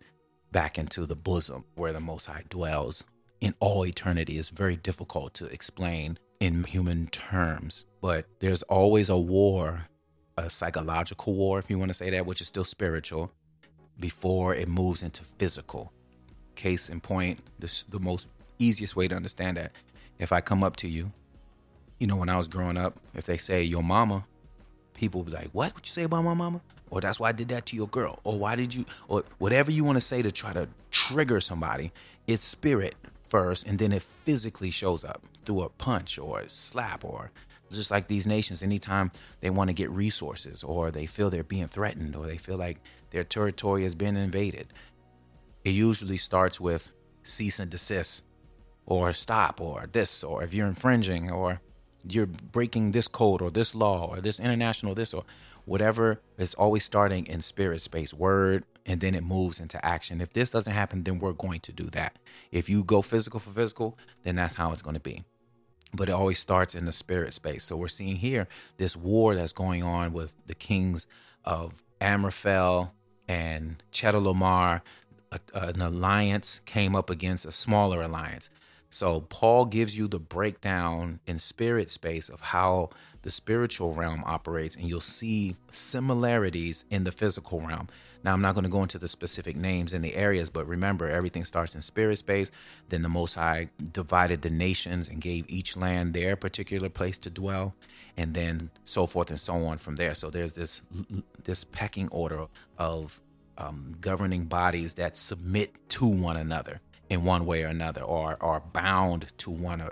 back 0.50 0.78
into 0.78 1.06
the 1.06 1.14
bosom 1.14 1.64
where 1.76 1.92
the 1.92 2.00
Most 2.00 2.26
High 2.26 2.42
dwells 2.48 3.04
in 3.40 3.54
all 3.60 3.86
eternity. 3.86 4.36
It's 4.38 4.48
very 4.48 4.76
difficult 4.76 5.34
to 5.34 5.46
explain 5.46 6.18
in 6.40 6.64
human 6.64 7.06
terms, 7.08 7.84
but 8.00 8.26
there's 8.40 8.62
always 8.64 9.08
a 9.08 9.16
war, 9.16 9.86
a 10.36 10.50
psychological 10.50 11.34
war, 11.34 11.58
if 11.58 11.70
you 11.70 11.78
want 11.78 11.90
to 11.90 11.94
say 11.94 12.10
that, 12.10 12.26
which 12.26 12.40
is 12.40 12.48
still 12.48 12.64
spiritual, 12.64 13.30
before 14.00 14.54
it 14.54 14.68
moves 14.68 15.02
into 15.02 15.22
physical. 15.38 15.92
Case 16.56 16.90
in 16.90 17.00
point, 17.00 17.38
the 17.60 18.00
most 18.00 18.26
easiest 18.58 18.96
way 18.96 19.06
to 19.06 19.14
understand 19.14 19.56
that 19.58 19.72
if 20.18 20.32
I 20.32 20.40
come 20.40 20.64
up 20.64 20.76
to 20.76 20.88
you, 20.88 21.12
you 21.98 22.06
know, 22.06 22.16
when 22.16 22.28
I 22.28 22.36
was 22.36 22.48
growing 22.48 22.76
up, 22.76 22.96
if 23.14 23.26
they 23.26 23.36
say 23.36 23.62
your 23.62 23.82
mama, 23.82 24.26
people 24.94 25.22
be 25.22 25.30
like, 25.30 25.50
"What? 25.52 25.74
What 25.74 25.86
you 25.86 25.92
say 25.92 26.02
about 26.02 26.24
my 26.24 26.34
mama?" 26.34 26.62
Or 26.90 27.00
that's 27.00 27.18
why 27.20 27.28
I 27.28 27.32
did 27.32 27.48
that 27.48 27.66
to 27.66 27.76
your 27.76 27.88
girl. 27.88 28.20
Or 28.24 28.38
why 28.38 28.56
did 28.56 28.74
you? 28.74 28.84
Or 29.08 29.24
whatever 29.38 29.70
you 29.70 29.84
want 29.84 29.96
to 29.96 30.00
say 30.00 30.22
to 30.22 30.32
try 30.32 30.52
to 30.52 30.68
trigger 30.90 31.40
somebody. 31.40 31.92
It's 32.26 32.44
spirit 32.44 32.94
first, 33.28 33.66
and 33.66 33.78
then 33.78 33.92
it 33.92 34.02
physically 34.02 34.70
shows 34.70 35.04
up 35.04 35.22
through 35.44 35.62
a 35.62 35.68
punch 35.68 36.18
or 36.18 36.40
a 36.40 36.48
slap, 36.48 37.04
or 37.04 37.30
just 37.70 37.90
like 37.90 38.08
these 38.08 38.26
nations. 38.26 38.62
Anytime 38.62 39.10
they 39.40 39.50
want 39.50 39.68
to 39.68 39.74
get 39.74 39.90
resources, 39.90 40.64
or 40.64 40.90
they 40.90 41.06
feel 41.06 41.28
they're 41.28 41.42
being 41.42 41.68
threatened, 41.68 42.16
or 42.16 42.26
they 42.26 42.38
feel 42.38 42.56
like 42.56 42.78
their 43.10 43.24
territory 43.24 43.82
has 43.82 43.94
been 43.94 44.16
invaded, 44.16 44.72
it 45.66 45.74
usually 45.74 46.16
starts 46.16 46.60
with 46.60 46.92
cease 47.24 47.58
and 47.58 47.68
desist 47.72 48.24
or 48.86 49.12
stop 49.12 49.60
or 49.60 49.88
this 49.90 50.22
or 50.22 50.44
if 50.44 50.54
you're 50.54 50.68
infringing 50.68 51.28
or 51.28 51.60
you're 52.08 52.26
breaking 52.26 52.92
this 52.92 53.08
code 53.08 53.42
or 53.42 53.50
this 53.50 53.74
law 53.74 54.06
or 54.06 54.20
this 54.20 54.38
international 54.38 54.94
this 54.94 55.12
or 55.12 55.24
whatever 55.64 56.20
it's 56.38 56.54
always 56.54 56.84
starting 56.84 57.26
in 57.26 57.40
spirit 57.40 57.80
space 57.80 58.14
word 58.14 58.64
and 58.88 59.00
then 59.00 59.16
it 59.16 59.24
moves 59.24 59.58
into 59.58 59.84
action. 59.84 60.20
If 60.20 60.32
this 60.32 60.50
doesn't 60.50 60.72
happen 60.72 61.02
then 61.02 61.18
we're 61.18 61.32
going 61.32 61.58
to 61.60 61.72
do 61.72 61.90
that. 61.90 62.16
If 62.52 62.68
you 62.68 62.84
go 62.84 63.02
physical 63.02 63.40
for 63.40 63.50
physical 63.50 63.98
then 64.22 64.36
that's 64.36 64.54
how 64.54 64.70
it's 64.70 64.82
going 64.82 64.94
to 64.94 65.00
be. 65.00 65.24
But 65.92 66.08
it 66.08 66.12
always 66.12 66.38
starts 66.38 66.76
in 66.76 66.84
the 66.84 66.92
spirit 66.92 67.34
space. 67.34 67.64
So 67.64 67.76
we're 67.76 67.88
seeing 67.88 68.14
here 68.14 68.46
this 68.76 68.96
war 68.96 69.34
that's 69.34 69.52
going 69.52 69.82
on 69.82 70.12
with 70.12 70.36
the 70.46 70.54
kings 70.54 71.08
of 71.44 71.82
amraphel 72.00 72.92
and 73.28 73.82
chedorlaomer 73.92 74.82
an 75.54 75.80
alliance 75.80 76.60
came 76.66 76.94
up 76.94 77.10
against 77.10 77.46
a 77.46 77.52
smaller 77.52 78.02
alliance 78.02 78.50
so 78.90 79.20
Paul 79.22 79.66
gives 79.66 79.96
you 79.98 80.08
the 80.08 80.18
breakdown 80.18 81.20
in 81.26 81.38
spirit 81.38 81.90
space 81.90 82.28
of 82.28 82.40
how 82.40 82.90
the 83.22 83.30
spiritual 83.30 83.92
realm 83.92 84.22
operates, 84.24 84.76
and 84.76 84.88
you'll 84.88 85.00
see 85.00 85.56
similarities 85.70 86.84
in 86.90 87.04
the 87.04 87.12
physical 87.12 87.60
realm. 87.60 87.88
Now, 88.22 88.32
I'm 88.32 88.40
not 88.40 88.54
going 88.54 88.64
to 88.64 88.70
go 88.70 88.82
into 88.82 88.98
the 88.98 89.08
specific 89.08 89.56
names 89.56 89.92
and 89.92 90.04
the 90.04 90.14
areas, 90.14 90.48
but 90.50 90.66
remember, 90.66 91.10
everything 91.10 91.44
starts 91.44 91.74
in 91.74 91.80
spirit 91.80 92.16
space. 92.16 92.50
Then 92.88 93.02
the 93.02 93.08
Most 93.08 93.34
High 93.34 93.68
divided 93.92 94.42
the 94.42 94.50
nations 94.50 95.08
and 95.08 95.20
gave 95.20 95.44
each 95.48 95.76
land 95.76 96.14
their 96.14 96.34
particular 96.34 96.88
place 96.88 97.18
to 97.18 97.30
dwell, 97.30 97.74
and 98.16 98.32
then 98.34 98.70
so 98.84 99.06
forth 99.06 99.30
and 99.30 99.38
so 99.38 99.64
on 99.66 99.78
from 99.78 99.96
there. 99.96 100.14
So 100.14 100.30
there's 100.30 100.54
this 100.54 100.82
this 101.44 101.64
pecking 101.64 102.08
order 102.08 102.46
of 102.78 103.20
um, 103.58 103.94
governing 104.00 104.44
bodies 104.44 104.94
that 104.94 105.16
submit 105.16 105.88
to 105.90 106.06
one 106.06 106.36
another 106.36 106.80
in 107.08 107.24
one 107.24 107.46
way 107.46 107.62
or 107.64 107.68
another 107.68 108.02
or 108.02 108.36
are 108.40 108.60
bound 108.60 109.26
to 109.38 109.50
one 109.50 109.88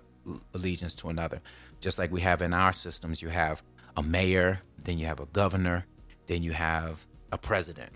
allegiance 0.55 0.95
to 0.97 1.09
another. 1.09 1.41
Just 1.81 1.99
like 1.99 2.11
we 2.11 2.21
have 2.21 2.43
in 2.43 2.55
our 2.55 2.73
systems, 2.73 3.23
you 3.23 3.29
have 3.29 3.63
a 3.97 4.03
mayor, 4.03 4.61
then 4.83 4.99
you 4.99 5.07
have 5.07 5.21
a 5.21 5.27
governor, 5.27 5.87
then 6.27 6.43
you 6.43 6.53
have 6.53 7.07
a 7.31 7.39
president. 7.39 7.93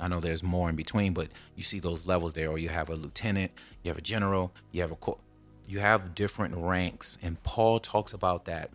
I 0.00 0.08
know 0.08 0.20
there's 0.20 0.42
more 0.42 0.68
in 0.68 0.76
between, 0.76 1.12
but 1.12 1.28
you 1.56 1.62
see 1.62 1.80
those 1.80 2.06
levels 2.06 2.32
there, 2.32 2.50
or 2.50 2.58
you 2.58 2.68
have 2.68 2.88
a 2.90 2.94
lieutenant, 2.94 3.52
you 3.82 3.90
have 3.90 3.98
a 3.98 4.02
general, 4.02 4.52
you 4.70 4.80
have 4.82 4.92
a 4.92 4.96
co- 4.96 5.20
you 5.66 5.80
have 5.80 6.14
different 6.14 6.54
ranks, 6.56 7.18
and 7.20 7.42
Paul 7.42 7.78
talks 7.78 8.12
about 8.12 8.46
that 8.46 8.70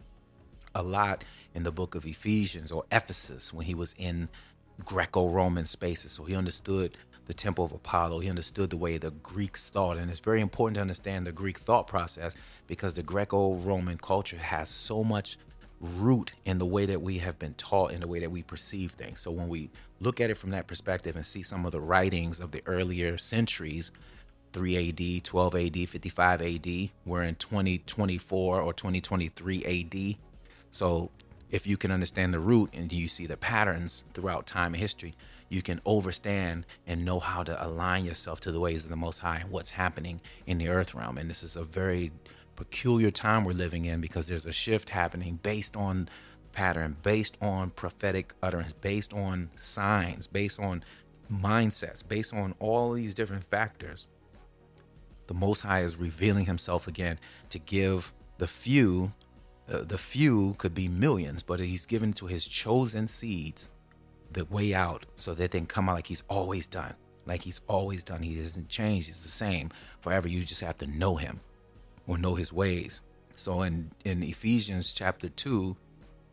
a 0.76 0.84
lot 0.84 1.24
in 1.54 1.64
the 1.64 1.72
book 1.72 1.96
of 1.96 2.06
Ephesians 2.06 2.72
or 2.72 2.84
Ephesus 2.92 3.54
when 3.54 3.66
he 3.66 3.76
was 3.76 3.96
in 3.98 4.30
Greco-Roman 4.86 5.66
spaces. 5.66 6.12
So 6.12 6.24
he 6.24 6.36
understood 6.36 6.98
the 7.26 7.34
temple 7.34 7.66
of 7.66 7.72
Apollo. 7.72 8.20
He 8.20 8.30
understood 8.30 8.70
the 8.70 8.78
way 8.78 8.98
the 8.98 9.12
Greeks 9.12 9.70
thought, 9.70 9.98
and 9.98 10.10
it's 10.10 10.20
very 10.20 10.42
important 10.42 10.76
to 10.76 10.82
understand 10.82 11.26
the 11.26 11.32
Greek 11.32 11.58
thought 11.58 11.88
process 11.88 12.36
because 12.68 12.94
the 12.94 13.04
Greco-Roman 13.04 13.98
culture 13.98 14.38
has 14.38 14.70
so 14.70 15.04
much 15.04 15.38
root 15.80 16.34
in 16.46 16.58
the 16.58 16.66
way 16.66 16.86
that 16.86 17.02
we 17.02 17.18
have 17.18 17.38
been 17.40 17.54
taught 17.56 17.92
in 17.92 18.00
the 18.00 18.08
way 18.08 18.20
that 18.20 18.32
we 18.32 18.42
perceive 18.42 18.92
things. 18.92 19.20
So 19.20 19.32
when 19.32 19.50
we 19.50 19.70
look 20.00 20.22
at 20.22 20.30
it 20.30 20.38
from 20.38 20.52
that 20.52 20.68
perspective 20.68 21.16
and 21.16 21.26
see 21.26 21.44
some 21.44 21.66
of 21.66 21.72
the 21.72 21.82
writings 21.82 22.40
of 22.40 22.52
the 22.52 22.62
earlier 22.66 23.18
centuries, 23.18 23.92
3 24.54 24.90
AD, 24.90 25.24
12 25.24 25.56
AD, 25.56 25.90
55 25.90 26.42
AD, 26.42 26.90
we're 27.06 27.24
in 27.24 27.36
2024 27.36 28.62
or 28.62 28.74
2023 28.74 29.66
AD. 29.66 30.16
So 30.70 31.12
if 31.54 31.68
you 31.68 31.78
can 31.78 31.92
understand 31.92 32.34
the 32.34 32.40
root 32.40 32.72
and 32.74 32.92
you 32.92 33.08
see 33.08 33.28
the 33.28 33.38
patterns 33.38 34.06
throughout 34.16 34.48
time 34.48 34.74
and 34.74 34.82
history, 34.82 35.14
you 35.50 35.62
can 35.62 35.80
overstand 35.86 36.66
and 36.88 37.06
know 37.06 37.20
how 37.20 37.44
to 37.44 37.66
align 37.66 38.04
yourself 38.04 38.40
to 38.40 38.52
the 38.52 38.60
ways 38.60 38.84
of 38.84 38.90
the 38.90 38.96
Most 38.96 39.20
High 39.20 39.38
and 39.38 39.52
what's 39.52 39.70
happening 39.70 40.20
in 40.48 40.58
the 40.58 40.68
earth 40.68 40.96
realm. 40.96 41.20
And 41.20 41.30
this 41.30 41.44
is 41.44 41.56
a 41.56 41.64
very 41.64 42.12
peculiar 42.56 43.12
time 43.12 43.46
we're 43.46 43.54
living 43.54 43.86
in 43.86 44.02
because 44.02 44.26
there's 44.26 44.48
a 44.48 44.52
shift 44.52 44.90
happening 44.90 45.40
based 45.44 45.78
on 45.78 46.10
pattern, 46.54 46.98
based 47.04 47.38
on 47.40 47.70
prophetic 47.70 48.34
utterance, 48.42 48.74
based 48.74 49.14
on 49.14 49.52
signs, 49.56 50.26
based 50.26 50.60
on 50.60 50.84
mindsets, 51.32 52.02
based 52.08 52.34
on 52.34 52.56
all 52.58 52.94
these 52.94 53.14
different 53.14 53.44
factors. 53.44 54.08
The 55.28 55.36
Most 55.36 55.62
High 55.62 55.82
is 55.82 55.98
revealing 55.98 56.48
Himself 56.48 56.88
again 56.88 57.20
to 57.52 57.60
give 57.60 58.12
the 58.40 58.48
few, 58.48 59.12
uh, 59.70 59.84
the 59.84 59.98
few 59.98 60.56
could 60.58 60.74
be 60.74 60.88
millions, 60.88 61.44
but 61.44 61.60
He's 61.60 61.86
given 61.86 62.14
to 62.14 62.26
His 62.26 62.48
chosen 62.48 63.08
seeds 63.08 63.70
the 64.32 64.46
way 64.46 64.74
out 64.74 65.06
so 65.16 65.34
that 65.34 65.52
they 65.52 65.60
can 65.60 65.68
come 65.68 65.90
out 65.90 65.96
like 65.96 66.08
He's 66.08 66.24
always 66.30 66.68
done. 66.68 66.94
Like 67.26 67.42
He's 67.42 67.62
always 67.68 68.04
done. 68.04 68.22
He 68.22 68.36
doesn't 68.36 68.70
change. 68.70 69.06
He's 69.06 69.24
the 69.24 69.30
same 69.30 69.70
forever. 70.02 70.28
You 70.28 70.44
just 70.44 70.62
have 70.62 70.78
to 70.80 70.88
know 70.88 71.16
Him 71.16 71.40
or 72.08 72.18
know 72.18 72.36
his 72.36 72.52
ways. 72.54 73.02
So 73.36 73.62
in, 73.62 73.92
in 74.06 74.24
Ephesians 74.24 74.94
chapter 74.94 75.30
2, 75.30 75.76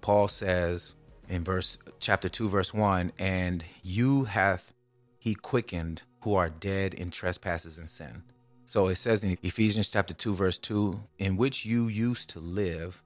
Paul 0.00 0.28
says 0.28 0.94
in 1.28 1.42
verse 1.42 1.78
chapter 1.98 2.28
2 2.28 2.48
verse 2.48 2.74
1, 2.74 3.12
and 3.18 3.64
you 3.82 4.24
hath 4.24 4.72
he 5.18 5.34
quickened 5.34 6.02
who 6.22 6.34
are 6.34 6.50
dead 6.50 6.94
in 6.94 7.10
trespasses 7.10 7.78
and 7.78 7.88
sin. 7.88 8.22
So 8.64 8.88
it 8.88 8.96
says 8.96 9.24
in 9.24 9.36
Ephesians 9.42 9.90
chapter 9.90 10.14
2 10.14 10.34
verse 10.34 10.58
2, 10.58 11.00
in 11.18 11.36
which 11.36 11.64
you 11.64 11.88
used 11.88 12.30
to 12.30 12.40
live 12.40 13.02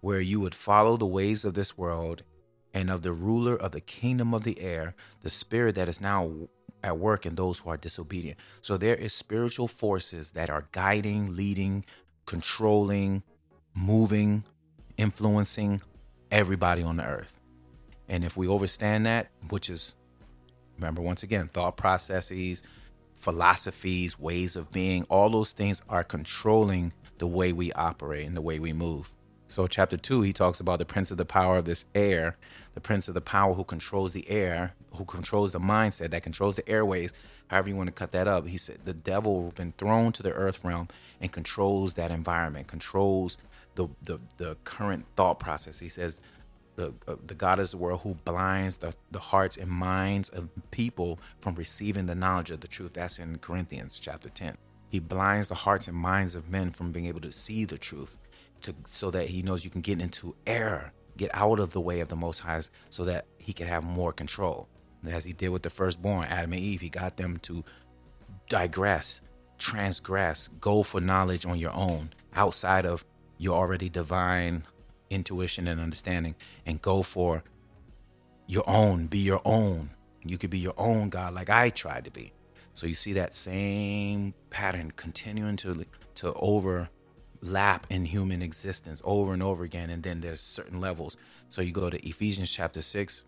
where 0.00 0.20
you 0.20 0.40
would 0.40 0.54
follow 0.54 0.96
the 0.96 1.06
ways 1.06 1.44
of 1.44 1.54
this 1.54 1.76
world 1.76 2.22
and 2.74 2.90
of 2.90 3.02
the 3.02 3.12
ruler 3.12 3.56
of 3.56 3.72
the 3.72 3.80
kingdom 3.80 4.34
of 4.34 4.44
the 4.44 4.60
air, 4.60 4.94
the 5.22 5.30
spirit 5.30 5.74
that 5.74 5.88
is 5.88 6.00
now 6.00 6.30
at 6.82 6.98
work 6.98 7.26
in 7.26 7.34
those 7.34 7.58
who 7.58 7.70
are 7.70 7.76
disobedient. 7.76 8.38
So 8.60 8.76
there 8.76 8.94
is 8.94 9.12
spiritual 9.12 9.68
forces 9.68 10.30
that 10.32 10.50
are 10.50 10.68
guiding, 10.72 11.34
leading, 11.34 11.84
controlling, 12.26 13.22
moving, 13.74 14.44
influencing 14.96 15.80
everybody 16.30 16.82
on 16.82 16.98
the 16.98 17.06
earth. 17.06 17.40
And 18.08 18.24
if 18.24 18.36
we 18.36 18.48
understand 18.48 19.06
that, 19.06 19.30
which 19.48 19.70
is, 19.70 19.94
remember, 20.76 21.02
once 21.02 21.22
again, 21.22 21.48
thought 21.48 21.76
processes, 21.76 22.62
philosophies, 23.16 24.18
ways 24.18 24.54
of 24.54 24.70
being, 24.70 25.04
all 25.04 25.30
those 25.30 25.52
things 25.52 25.82
are 25.88 26.04
controlling 26.04 26.92
the 27.18 27.26
way 27.26 27.52
we 27.52 27.72
operate 27.72 28.26
and 28.26 28.36
the 28.36 28.42
way 28.42 28.58
we 28.58 28.72
move. 28.72 29.12
So, 29.48 29.66
chapter 29.66 29.96
two, 29.96 30.22
he 30.22 30.32
talks 30.32 30.58
about 30.58 30.80
the 30.80 30.84
prince 30.84 31.10
of 31.10 31.18
the 31.18 31.24
power 31.24 31.56
of 31.56 31.66
this 31.66 31.84
air, 31.94 32.36
the 32.74 32.80
prince 32.80 33.06
of 33.06 33.14
the 33.14 33.20
power 33.20 33.54
who 33.54 33.64
controls 33.64 34.12
the 34.12 34.28
air, 34.28 34.74
who 34.94 35.04
controls 35.04 35.52
the 35.52 35.60
mindset, 35.60 36.10
that 36.10 36.24
controls 36.24 36.56
the 36.56 36.68
airways, 36.68 37.12
however 37.46 37.68
you 37.68 37.76
want 37.76 37.88
to 37.88 37.94
cut 37.94 38.12
that 38.12 38.26
up. 38.26 38.46
He 38.46 38.56
said 38.56 38.78
the 38.84 38.92
devil 38.92 39.52
been 39.54 39.72
thrown 39.78 40.12
to 40.12 40.22
the 40.22 40.32
earth 40.32 40.64
realm 40.64 40.88
and 41.20 41.30
controls 41.30 41.94
that 41.94 42.10
environment, 42.10 42.66
controls 42.66 43.38
the 43.76 43.88
the, 44.02 44.18
the 44.36 44.56
current 44.64 45.06
thought 45.14 45.38
process. 45.38 45.78
He 45.78 45.88
says 45.88 46.20
the 46.74 46.92
uh, 47.06 47.14
the 47.24 47.34
God 47.34 47.60
is 47.60 47.70
the 47.70 47.76
world 47.76 48.00
who 48.02 48.14
blinds 48.24 48.78
the, 48.78 48.94
the 49.12 49.20
hearts 49.20 49.56
and 49.56 49.70
minds 49.70 50.28
of 50.30 50.48
people 50.72 51.20
from 51.38 51.54
receiving 51.54 52.06
the 52.06 52.16
knowledge 52.16 52.50
of 52.50 52.60
the 52.60 52.68
truth. 52.68 52.94
That's 52.94 53.20
in 53.20 53.38
Corinthians 53.38 54.00
chapter 54.00 54.28
10. 54.28 54.56
He 54.88 54.98
blinds 54.98 55.48
the 55.48 55.54
hearts 55.54 55.86
and 55.88 55.96
minds 55.96 56.34
of 56.34 56.48
men 56.48 56.70
from 56.70 56.90
being 56.90 57.06
able 57.06 57.20
to 57.20 57.32
see 57.32 57.64
the 57.64 57.78
truth 57.78 58.18
to 58.62 58.74
so 58.90 59.10
that 59.10 59.28
he 59.28 59.42
knows 59.42 59.64
you 59.64 59.70
can 59.70 59.80
get 59.80 60.00
into 60.00 60.34
error, 60.46 60.92
get 61.16 61.30
out 61.34 61.60
of 61.60 61.72
the 61.72 61.80
way 61.80 62.00
of 62.00 62.08
the 62.08 62.16
most 62.16 62.40
high 62.40 62.62
so 62.90 63.04
that 63.04 63.26
he 63.38 63.52
can 63.52 63.66
have 63.66 63.84
more 63.84 64.12
control 64.12 64.68
as 65.08 65.24
he 65.24 65.32
did 65.32 65.50
with 65.50 65.62
the 65.62 65.70
firstborn, 65.70 66.26
Adam 66.26 66.52
and 66.52 66.60
Eve. 66.60 66.80
He 66.80 66.88
got 66.88 67.16
them 67.16 67.38
to 67.38 67.64
digress, 68.48 69.20
transgress, 69.58 70.48
go 70.60 70.82
for 70.82 71.00
knowledge 71.00 71.46
on 71.46 71.58
your 71.58 71.72
own, 71.72 72.10
outside 72.34 72.86
of 72.86 73.04
your 73.38 73.54
already 73.54 73.88
divine 73.88 74.64
intuition 75.10 75.68
and 75.68 75.80
understanding, 75.80 76.34
and 76.64 76.80
go 76.82 77.02
for 77.02 77.44
your 78.46 78.64
own, 78.66 79.06
be 79.06 79.18
your 79.18 79.40
own. 79.44 79.90
You 80.24 80.38
could 80.38 80.50
be 80.50 80.58
your 80.58 80.74
own 80.76 81.08
God 81.08 81.34
like 81.34 81.50
I 81.50 81.70
tried 81.70 82.04
to 82.04 82.10
be. 82.10 82.32
So 82.72 82.86
you 82.86 82.94
see 82.94 83.14
that 83.14 83.34
same 83.34 84.34
pattern 84.50 84.90
continuing 84.90 85.56
to 85.58 85.86
to 86.16 86.32
overlap 87.42 87.86
in 87.90 88.04
human 88.04 88.42
existence 88.42 89.00
over 89.04 89.32
and 89.32 89.42
over 89.42 89.64
again. 89.64 89.90
And 89.90 90.02
then 90.02 90.20
there's 90.20 90.40
certain 90.40 90.80
levels. 90.80 91.16
So 91.48 91.62
you 91.62 91.72
go 91.72 91.90
to 91.90 92.08
Ephesians 92.08 92.50
chapter 92.50 92.82
6, 92.82 93.24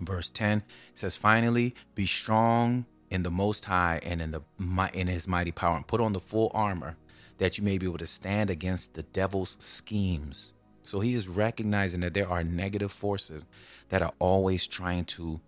verse 0.00 0.30
10 0.30 0.62
says 0.94 1.16
finally 1.16 1.74
be 1.94 2.06
strong 2.06 2.86
in 3.10 3.22
the 3.22 3.30
most 3.30 3.64
high 3.66 4.00
and 4.02 4.22
in 4.22 4.30
the 4.30 4.40
in 4.94 5.06
his 5.06 5.28
mighty 5.28 5.52
power 5.52 5.76
and 5.76 5.86
put 5.86 6.00
on 6.00 6.12
the 6.12 6.20
full 6.20 6.50
armor 6.54 6.96
that 7.38 7.58
you 7.58 7.64
may 7.64 7.76
be 7.78 7.86
able 7.86 7.98
to 7.98 8.06
stand 8.06 8.48
against 8.50 8.94
the 8.94 9.02
devil's 9.02 9.56
schemes 9.60 10.54
so 10.82 11.00
he 11.00 11.14
is 11.14 11.28
recognizing 11.28 12.00
that 12.00 12.14
there 12.14 12.28
are 12.28 12.42
negative 12.42 12.90
forces 12.90 13.44
that 13.90 14.00
are 14.02 14.12
always 14.18 14.66
trying 14.66 15.04
to 15.04 15.38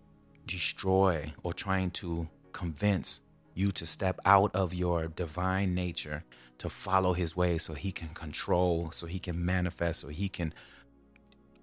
destroy 0.46 1.32
or 1.42 1.52
trying 1.52 1.90
to 1.90 2.28
convince 2.52 3.22
you 3.54 3.70
to 3.72 3.86
step 3.86 4.18
out 4.24 4.54
of 4.54 4.74
your 4.74 5.08
divine 5.08 5.74
nature 5.74 6.24
to 6.62 6.68
follow 6.68 7.12
his 7.12 7.34
way 7.36 7.58
so 7.58 7.74
he 7.74 7.90
can 7.90 8.08
control 8.10 8.88
so 8.92 9.04
he 9.04 9.18
can 9.18 9.44
manifest 9.44 9.98
so 9.98 10.06
he 10.06 10.28
can 10.28 10.54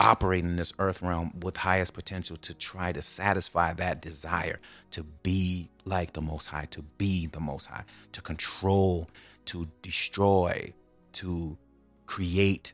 operate 0.02 0.44
in 0.44 0.58
this 0.58 0.74
earth 0.78 1.02
realm 1.02 1.32
with 1.42 1.56
highest 1.56 1.94
potential 1.94 2.36
to 2.36 2.54
try 2.54 2.92
to 2.92 3.02
satisfy 3.02 3.72
that 3.74 4.02
desire 4.02 4.60
to 4.92 5.02
be 5.24 5.70
like 5.86 6.12
the 6.12 6.22
most 6.22 6.48
high 6.48 6.68
to 6.70 6.82
be 6.98 7.28
the 7.28 7.40
most 7.40 7.68
high 7.68 7.86
to 8.12 8.22
control 8.22 9.10
to 9.46 9.66
destroy 9.82 10.74
to 11.14 11.58
create 12.06 12.74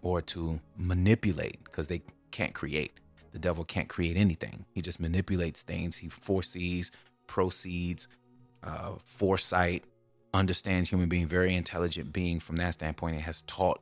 or 0.00 0.22
to 0.22 0.58
manipulate 0.78 1.62
because 1.64 1.88
they 1.88 2.00
can't 2.30 2.54
create. 2.54 2.92
The 3.32 3.38
devil 3.38 3.64
can't 3.64 3.88
create 3.88 4.16
anything. 4.16 4.64
He 4.72 4.80
just 4.80 4.98
manipulates 4.98 5.60
things. 5.60 5.96
He 5.96 6.08
foresees 6.08 6.90
proceeds 7.26 8.08
uh, 8.64 8.94
foresight 9.04 9.84
understands 10.32 10.88
human 10.88 11.08
being 11.08 11.26
very 11.26 11.54
intelligent 11.54 12.12
being 12.12 12.38
from 12.40 12.56
that 12.56 12.74
standpoint 12.74 13.16
and 13.16 13.24
has 13.24 13.42
taught 13.42 13.80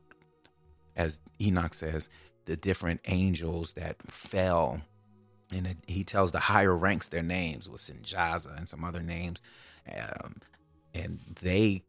as 0.95 1.19
enoch 1.39 1.73
says 1.73 2.09
the 2.45 2.57
different 2.57 2.99
angels 3.05 3.73
that 3.73 3.95
fell. 4.07 4.81
And 5.51 5.67
it, 5.67 5.77
he 5.87 6.03
tells 6.03 6.31
the 6.31 6.39
higher 6.39 6.75
ranks 6.75 7.07
their 7.07 7.23
names 7.23 7.69
was 7.69 7.81
Semjaza 7.81 8.55
and 8.57 8.67
some 8.67 8.83
other 8.83 9.01
names. 9.01 9.41
Um, 9.95 10.35
and 10.93 11.19
they 11.41 11.83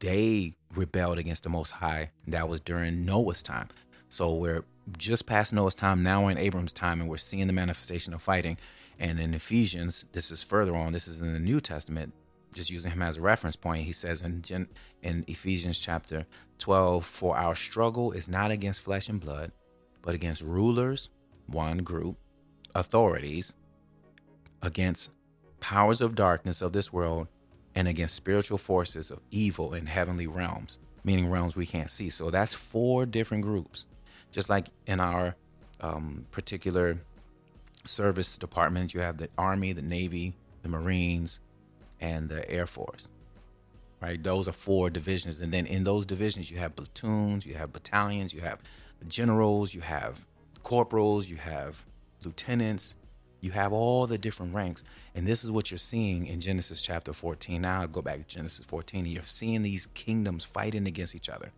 they 0.00 0.54
rebelled 0.74 1.18
against 1.18 1.44
the 1.44 1.48
Most 1.48 1.70
High. 1.70 2.10
That 2.26 2.48
was 2.48 2.60
during 2.60 3.04
Noah's 3.04 3.42
time. 3.42 3.68
So 4.08 4.34
we're 4.34 4.64
just 4.98 5.26
past 5.26 5.52
Noah's 5.52 5.74
time. 5.74 6.02
Now 6.02 6.24
we're 6.24 6.32
in 6.32 6.38
Abram's 6.38 6.72
time, 6.72 7.00
and 7.00 7.08
we're 7.08 7.16
seeing 7.18 7.46
the 7.46 7.52
manifestation 7.52 8.12
of 8.12 8.22
fighting. 8.22 8.56
And 8.98 9.20
in 9.20 9.34
Ephesians, 9.34 10.04
this 10.12 10.30
is 10.30 10.42
further 10.42 10.74
on. 10.74 10.92
This 10.92 11.06
is 11.06 11.20
in 11.20 11.32
the 11.32 11.38
New 11.38 11.60
Testament. 11.60 12.12
Just 12.56 12.70
using 12.70 12.90
him 12.90 13.02
as 13.02 13.18
a 13.18 13.20
reference 13.20 13.54
point, 13.54 13.84
he 13.84 13.92
says 13.92 14.22
in 14.22 14.42
in 15.02 15.24
Ephesians 15.28 15.78
chapter 15.78 16.26
12, 16.56 17.04
"For 17.04 17.36
our 17.36 17.54
struggle 17.54 18.12
is 18.12 18.28
not 18.28 18.50
against 18.50 18.80
flesh 18.80 19.10
and 19.10 19.20
blood, 19.20 19.52
but 20.00 20.14
against 20.14 20.40
rulers, 20.40 21.10
one 21.48 21.78
group, 21.78 22.16
authorities, 22.74 23.52
against 24.62 25.10
powers 25.60 26.00
of 26.00 26.14
darkness 26.14 26.62
of 26.62 26.72
this 26.72 26.90
world, 26.90 27.28
and 27.74 27.86
against 27.86 28.14
spiritual 28.14 28.56
forces 28.56 29.10
of 29.10 29.20
evil 29.30 29.74
in 29.74 29.84
heavenly 29.84 30.26
realms, 30.26 30.78
meaning 31.04 31.28
realms 31.28 31.56
we 31.56 31.66
can't 31.66 31.90
see. 31.90 32.08
So 32.08 32.30
that's 32.30 32.54
four 32.54 33.04
different 33.04 33.42
groups. 33.42 33.84
Just 34.30 34.48
like 34.48 34.68
in 34.86 34.98
our 34.98 35.36
um, 35.82 36.26
particular 36.30 36.98
service 37.84 38.38
departments, 38.38 38.94
you 38.94 39.00
have 39.00 39.18
the 39.18 39.28
Army, 39.36 39.74
the 39.74 39.82
Navy, 39.82 40.34
the 40.62 40.70
Marines, 40.70 41.38
and 42.00 42.28
the 42.28 42.48
Air 42.50 42.66
Force. 42.66 43.08
Right? 44.00 44.22
Those 44.22 44.46
are 44.46 44.52
four 44.52 44.90
divisions. 44.90 45.40
And 45.40 45.52
then 45.52 45.66
in 45.66 45.84
those 45.84 46.06
divisions, 46.06 46.50
you 46.50 46.58
have 46.58 46.76
platoons, 46.76 47.46
you 47.46 47.54
have 47.54 47.72
battalions, 47.72 48.32
you 48.32 48.42
have 48.42 48.60
generals, 49.08 49.74
you 49.74 49.80
have 49.80 50.26
corporals, 50.62 51.28
you 51.28 51.36
have 51.36 51.84
lieutenants, 52.22 52.96
you 53.40 53.52
have 53.52 53.72
all 53.72 54.06
the 54.06 54.18
different 54.18 54.54
ranks. 54.54 54.84
And 55.14 55.26
this 55.26 55.44
is 55.44 55.50
what 55.50 55.70
you're 55.70 55.78
seeing 55.78 56.26
in 56.26 56.40
Genesis 56.40 56.82
chapter 56.82 57.12
14. 57.12 57.62
Now 57.62 57.82
I 57.82 57.86
go 57.86 58.02
back 58.02 58.18
to 58.18 58.24
Genesis 58.24 58.64
14. 58.66 59.06
You're 59.06 59.22
seeing 59.22 59.62
these 59.62 59.86
kingdoms 59.86 60.44
fighting 60.44 60.86
against 60.86 61.14
each 61.14 61.28
other. 61.28 61.52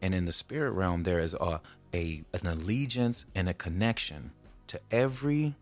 And 0.00 0.14
in 0.14 0.24
the 0.24 0.32
spirit 0.32 0.72
realm, 0.72 1.04
there 1.04 1.20
is 1.20 1.34
a, 1.34 1.60
a 1.94 2.24
an 2.34 2.46
allegiance 2.46 3.24
and 3.34 3.48
a 3.48 3.54
connection 3.54 4.32
to 4.66 4.80
every 4.90 5.54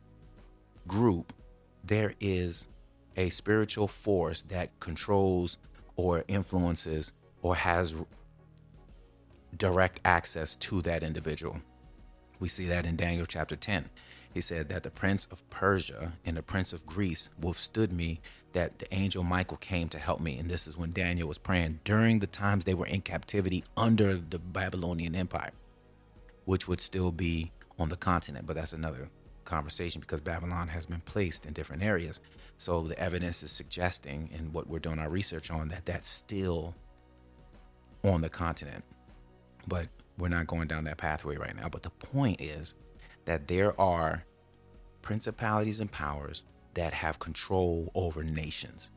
group. 0.88 1.32
There 1.84 2.14
is 2.20 2.66
a 3.20 3.28
spiritual 3.28 3.86
force 3.86 4.42
that 4.44 4.80
controls 4.80 5.58
or 5.96 6.24
influences 6.26 7.12
or 7.42 7.54
has 7.54 7.94
direct 9.58 10.00
access 10.06 10.56
to 10.56 10.80
that 10.80 11.02
individual. 11.02 11.60
We 12.38 12.48
see 12.48 12.64
that 12.68 12.86
in 12.86 12.96
Daniel 12.96 13.26
chapter 13.26 13.56
10. 13.56 13.90
He 14.32 14.40
said 14.40 14.70
that 14.70 14.84
the 14.84 14.90
prince 14.90 15.26
of 15.26 15.48
Persia 15.50 16.14
and 16.24 16.34
the 16.34 16.42
prince 16.42 16.72
of 16.72 16.86
Greece 16.86 17.28
withstood 17.42 17.92
me, 17.92 18.20
that 18.52 18.78
the 18.78 18.92
angel 18.94 19.22
Michael 19.22 19.58
came 19.58 19.90
to 19.90 19.98
help 19.98 20.20
me. 20.20 20.38
And 20.38 20.48
this 20.48 20.66
is 20.66 20.78
when 20.78 20.92
Daniel 20.92 21.28
was 21.28 21.36
praying 21.36 21.80
during 21.84 22.20
the 22.20 22.26
times 22.26 22.64
they 22.64 22.74
were 22.74 22.86
in 22.86 23.02
captivity 23.02 23.64
under 23.76 24.14
the 24.14 24.38
Babylonian 24.38 25.14
Empire, 25.14 25.52
which 26.46 26.68
would 26.68 26.80
still 26.80 27.12
be 27.12 27.52
on 27.78 27.90
the 27.90 27.96
continent. 27.96 28.46
But 28.46 28.56
that's 28.56 28.72
another 28.72 29.10
conversation 29.44 30.00
because 30.00 30.22
Babylon 30.22 30.68
has 30.68 30.86
been 30.86 31.00
placed 31.00 31.44
in 31.44 31.52
different 31.52 31.82
areas. 31.82 32.20
So 32.60 32.82
the 32.82 32.98
evidence 32.98 33.42
is 33.42 33.50
suggesting, 33.50 34.28
in 34.34 34.52
what 34.52 34.66
we're 34.66 34.80
doing 34.80 34.98
our 34.98 35.08
research 35.08 35.50
on, 35.50 35.68
that 35.68 35.86
that's 35.86 36.10
still 36.10 36.74
on 38.04 38.20
the 38.20 38.28
continent. 38.28 38.84
But 39.66 39.88
we're 40.18 40.28
not 40.28 40.46
going 40.46 40.68
down 40.68 40.84
that 40.84 40.98
pathway 40.98 41.38
right 41.38 41.56
now. 41.56 41.70
But 41.70 41.82
the 41.82 41.88
point 41.88 42.38
is 42.38 42.74
that 43.24 43.48
there 43.48 43.80
are 43.80 44.22
principalities 45.00 45.80
and 45.80 45.90
powers 45.90 46.42
that 46.74 46.92
have 46.92 47.18
control 47.18 47.90
over 47.94 48.22
nations, 48.22 48.90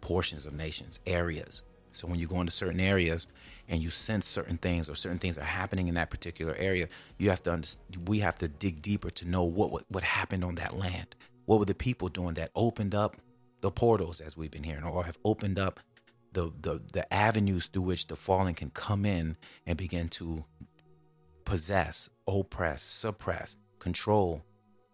portions 0.00 0.46
of 0.46 0.54
nations, 0.54 0.98
areas. 1.06 1.62
So 1.92 2.08
when 2.08 2.18
you 2.18 2.26
go 2.26 2.40
into 2.40 2.52
certain 2.52 2.80
areas 2.80 3.26
and 3.68 3.82
you 3.82 3.90
sense 3.90 4.26
certain 4.26 4.56
things 4.56 4.88
or 4.88 4.94
certain 4.94 5.18
things 5.18 5.36
are 5.36 5.44
happening 5.44 5.88
in 5.88 5.94
that 5.96 6.08
particular 6.08 6.54
area, 6.56 6.88
you 7.18 7.28
have 7.28 7.42
to 7.42 7.52
understand, 7.52 8.08
we 8.08 8.18
have 8.20 8.36
to 8.36 8.48
dig 8.48 8.80
deeper 8.80 9.10
to 9.10 9.28
know 9.28 9.44
what, 9.44 9.70
what 9.70 9.84
what 9.90 10.02
happened 10.02 10.42
on 10.42 10.54
that 10.54 10.74
land. 10.74 11.14
What 11.50 11.58
were 11.58 11.64
the 11.64 11.74
people 11.74 12.06
doing 12.06 12.34
that 12.34 12.52
opened 12.54 12.94
up 12.94 13.16
the 13.60 13.72
portals 13.72 14.20
as 14.20 14.36
we've 14.36 14.52
been 14.52 14.62
hearing 14.62 14.84
or 14.84 15.04
have 15.04 15.18
opened 15.24 15.58
up 15.58 15.80
the 16.32 16.52
the 16.60 16.80
the 16.92 17.12
avenues 17.12 17.66
through 17.66 17.82
which 17.82 18.06
the 18.06 18.14
fallen 18.14 18.54
can 18.54 18.70
come 18.70 19.04
in 19.04 19.36
and 19.66 19.76
begin 19.76 20.08
to 20.10 20.44
possess, 21.44 22.08
oppress, 22.28 22.82
suppress, 22.82 23.56
control 23.80 24.44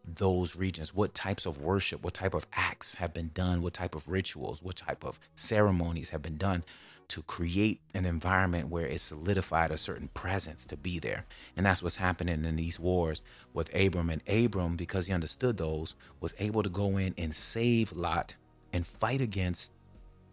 those 0.02 0.56
regions? 0.56 0.94
What 0.94 1.12
types 1.12 1.44
of 1.44 1.58
worship 1.58 2.02
what 2.02 2.14
type 2.14 2.32
of 2.32 2.46
acts 2.54 2.94
have 2.94 3.12
been 3.12 3.32
done? 3.34 3.60
What 3.60 3.74
type 3.74 3.94
of 3.94 4.08
rituals 4.08 4.62
what 4.62 4.76
type 4.76 5.04
of 5.04 5.20
ceremonies 5.34 6.08
have 6.08 6.22
been 6.22 6.38
done 6.38 6.64
to 7.08 7.22
create 7.22 7.80
an 7.94 8.04
environment 8.04 8.68
where 8.68 8.86
it 8.86 9.00
solidified 9.00 9.70
a 9.70 9.76
certain 9.76 10.08
presence 10.08 10.66
to 10.66 10.76
be 10.76 10.98
there. 10.98 11.24
And 11.56 11.64
that's 11.64 11.82
what's 11.82 11.96
happening 11.96 12.44
in 12.44 12.56
these 12.56 12.80
wars 12.80 13.22
with 13.52 13.74
abram. 13.74 14.10
And 14.10 14.22
abram 14.28 14.76
because 14.76 15.06
he 15.06 15.12
understood 15.12 15.56
those 15.56 15.94
was 16.20 16.34
able 16.38 16.62
to 16.62 16.70
go 16.70 16.96
in 16.96 17.14
and 17.16 17.34
save 17.34 17.92
lot 17.92 18.34
and 18.72 18.86
fight 18.86 19.20
against 19.20 19.72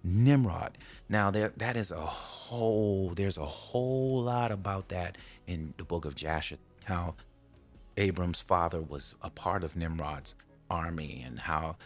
nimrod. 0.03 0.77
Now 1.09 1.31
there 1.31 1.53
that 1.57 1.77
is 1.77 1.91
a 1.91 2.05
whole 2.05 3.13
there's 3.15 3.37
a 3.37 3.45
whole 3.45 4.21
lot 4.21 4.51
about 4.51 4.89
that 4.89 5.17
in 5.47 5.73
the 5.77 5.85
book 5.85 6.05
of 6.05 6.15
jasher 6.15 6.57
how 6.83 7.15
Abram's 7.97 8.41
father 8.41 8.81
was 8.81 9.15
a 9.21 9.29
part 9.29 9.63
of 9.63 9.75
Nimrod's 9.75 10.35
army 10.69 11.23
and 11.25 11.39
how 11.39 11.77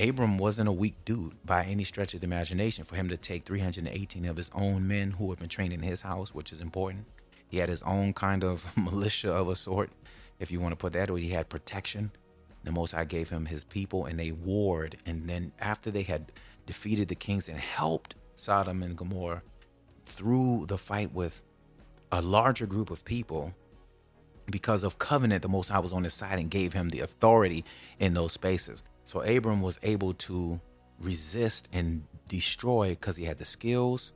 Abram 0.00 0.38
wasn't 0.38 0.68
a 0.68 0.72
weak 0.72 0.94
dude 1.04 1.34
by 1.44 1.64
any 1.64 1.84
stretch 1.84 2.14
of 2.14 2.20
the 2.20 2.26
imagination. 2.26 2.84
For 2.84 2.96
him 2.96 3.10
to 3.10 3.18
take 3.18 3.44
318 3.44 4.24
of 4.24 4.36
his 4.36 4.50
own 4.54 4.88
men 4.88 5.10
who 5.10 5.28
had 5.28 5.38
been 5.38 5.48
trained 5.48 5.74
in 5.74 5.82
his 5.82 6.00
house, 6.00 6.34
which 6.34 6.52
is 6.52 6.62
important. 6.62 7.04
He 7.48 7.58
had 7.58 7.68
his 7.68 7.82
own 7.82 8.14
kind 8.14 8.42
of 8.42 8.66
militia 8.76 9.32
of 9.32 9.48
a 9.48 9.56
sort, 9.56 9.90
if 10.38 10.50
you 10.50 10.58
want 10.60 10.72
to 10.72 10.76
put 10.76 10.94
that 10.94 11.10
way. 11.10 11.20
He 11.20 11.28
had 11.28 11.50
protection. 11.50 12.12
The 12.64 12.72
Most 12.72 12.92
High 12.92 13.04
gave 13.04 13.28
him 13.28 13.44
his 13.44 13.62
people 13.62 14.06
and 14.06 14.18
they 14.18 14.32
warred. 14.32 14.96
And 15.04 15.28
then 15.28 15.52
after 15.58 15.90
they 15.90 16.02
had 16.02 16.32
defeated 16.64 17.08
the 17.08 17.14
kings 17.14 17.48
and 17.48 17.58
helped 17.58 18.14
Sodom 18.34 18.82
and 18.82 18.96
Gomorrah 18.96 19.42
through 20.06 20.64
the 20.66 20.78
fight 20.78 21.12
with 21.12 21.42
a 22.10 22.22
larger 22.22 22.66
group 22.66 22.90
of 22.90 23.04
people, 23.04 23.54
because 24.50 24.82
of 24.82 24.98
covenant, 24.98 25.42
the 25.42 25.48
Most 25.48 25.68
High 25.68 25.78
was 25.78 25.92
on 25.92 26.04
his 26.04 26.14
side 26.14 26.38
and 26.38 26.50
gave 26.50 26.72
him 26.72 26.88
the 26.88 27.00
authority 27.00 27.64
in 27.98 28.14
those 28.14 28.32
spaces. 28.32 28.82
So 29.04 29.22
Abram 29.22 29.60
was 29.60 29.78
able 29.82 30.14
to 30.14 30.60
resist 31.00 31.68
and 31.72 32.04
destroy 32.28 32.90
because 32.90 33.16
he 33.16 33.24
had 33.24 33.38
the 33.38 33.44
skills 33.44 34.12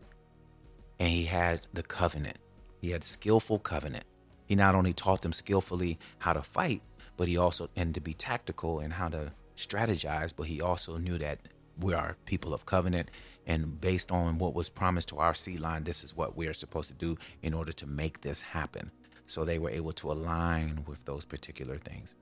and 0.98 1.08
he 1.08 1.24
had 1.24 1.66
the 1.72 1.82
covenant. 1.82 2.38
He 2.80 2.90
had 2.90 3.02
skillful 3.04 3.58
covenant. 3.58 4.04
He 4.46 4.54
not 4.54 4.74
only 4.74 4.92
taught 4.92 5.22
them 5.22 5.32
skillfully 5.32 5.98
how 6.18 6.34
to 6.34 6.42
fight, 6.42 6.82
but 7.16 7.28
he 7.28 7.36
also 7.36 7.68
and 7.76 7.94
to 7.94 8.00
be 8.00 8.14
tactical 8.14 8.80
and 8.80 8.92
how 8.92 9.08
to 9.08 9.32
strategize, 9.56 10.32
but 10.36 10.46
he 10.46 10.60
also 10.60 10.96
knew 10.98 11.18
that 11.18 11.40
we 11.80 11.94
are 11.94 12.16
people 12.26 12.54
of 12.54 12.66
covenant 12.66 13.10
and 13.46 13.80
based 13.80 14.10
on 14.10 14.38
what 14.38 14.54
was 14.54 14.68
promised 14.68 15.08
to 15.08 15.18
our 15.18 15.34
seed 15.34 15.60
line, 15.60 15.84
this 15.84 16.02
is 16.02 16.16
what 16.16 16.36
we're 16.36 16.54
supposed 16.54 16.88
to 16.88 16.94
do 16.94 17.16
in 17.42 17.52
order 17.52 17.72
to 17.72 17.86
make 17.86 18.20
this 18.20 18.42
happen. 18.42 18.90
So 19.26 19.44
they 19.44 19.58
were 19.58 19.70
able 19.70 19.92
to 19.92 20.12
align 20.12 20.84
with 20.86 21.04
those 21.04 21.24
particular 21.24 21.78
things 21.78 22.14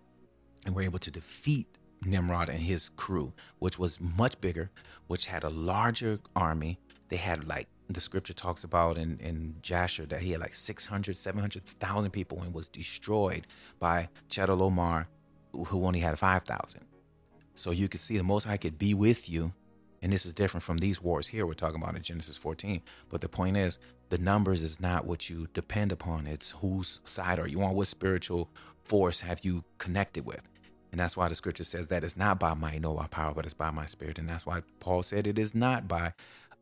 and 0.64 0.74
were 0.74 0.82
able 0.82 0.98
to 1.00 1.10
defeat 1.10 1.66
Nimrod 2.04 2.48
and 2.48 2.60
his 2.60 2.88
crew, 2.90 3.32
which 3.58 3.78
was 3.78 4.00
much 4.00 4.40
bigger, 4.40 4.70
which 5.06 5.26
had 5.26 5.44
a 5.44 5.50
larger 5.50 6.20
army. 6.34 6.78
They 7.08 7.16
had 7.16 7.46
like 7.46 7.68
the 7.88 8.00
scripture 8.00 8.32
talks 8.32 8.64
about 8.64 8.96
in, 8.96 9.18
in 9.18 9.54
Jasher 9.60 10.06
that 10.06 10.20
he 10.20 10.30
had 10.30 10.40
like 10.40 10.54
600, 10.54 11.16
700,000 11.16 12.10
people 12.10 12.42
and 12.42 12.54
was 12.54 12.68
destroyed 12.68 13.46
by 13.78 14.08
Chedorlaomer, 14.30 15.06
who 15.52 15.84
only 15.84 16.00
had 16.00 16.18
5,000. 16.18 16.80
So 17.54 17.70
you 17.70 17.88
could 17.88 18.00
see 18.00 18.16
the 18.16 18.24
Most 18.24 18.44
High 18.44 18.56
could 18.56 18.78
be 18.78 18.94
with 18.94 19.28
you. 19.28 19.52
And 20.00 20.12
this 20.12 20.26
is 20.26 20.34
different 20.34 20.64
from 20.64 20.78
these 20.78 21.00
wars 21.00 21.28
here 21.28 21.46
we're 21.46 21.54
talking 21.54 21.80
about 21.80 21.94
in 21.94 22.02
Genesis 22.02 22.36
14. 22.36 22.82
But 23.08 23.20
the 23.20 23.28
point 23.28 23.56
is, 23.56 23.78
the 24.08 24.18
numbers 24.18 24.60
is 24.60 24.80
not 24.80 25.06
what 25.06 25.30
you 25.30 25.46
depend 25.54 25.92
upon. 25.92 26.26
It's 26.26 26.50
whose 26.50 27.00
side 27.04 27.38
are 27.38 27.46
you 27.46 27.62
on? 27.62 27.74
What 27.74 27.86
spiritual 27.86 28.50
force 28.84 29.20
have 29.20 29.44
you 29.44 29.62
connected 29.78 30.26
with? 30.26 30.48
And 30.92 31.00
that's 31.00 31.16
why 31.16 31.28
the 31.28 31.34
scripture 31.34 31.64
says 31.64 31.86
that 31.88 32.04
it's 32.04 32.18
not 32.18 32.38
by 32.38 32.54
might 32.54 32.82
nor 32.82 32.94
by 32.94 33.06
power, 33.06 33.32
but 33.34 33.46
it's 33.46 33.54
by 33.54 33.70
my 33.70 33.86
spirit. 33.86 34.18
And 34.18 34.28
that's 34.28 34.46
why 34.46 34.62
Paul 34.78 35.02
said 35.02 35.26
it 35.26 35.38
is 35.38 35.54
not 35.54 35.88
by, 35.88 36.12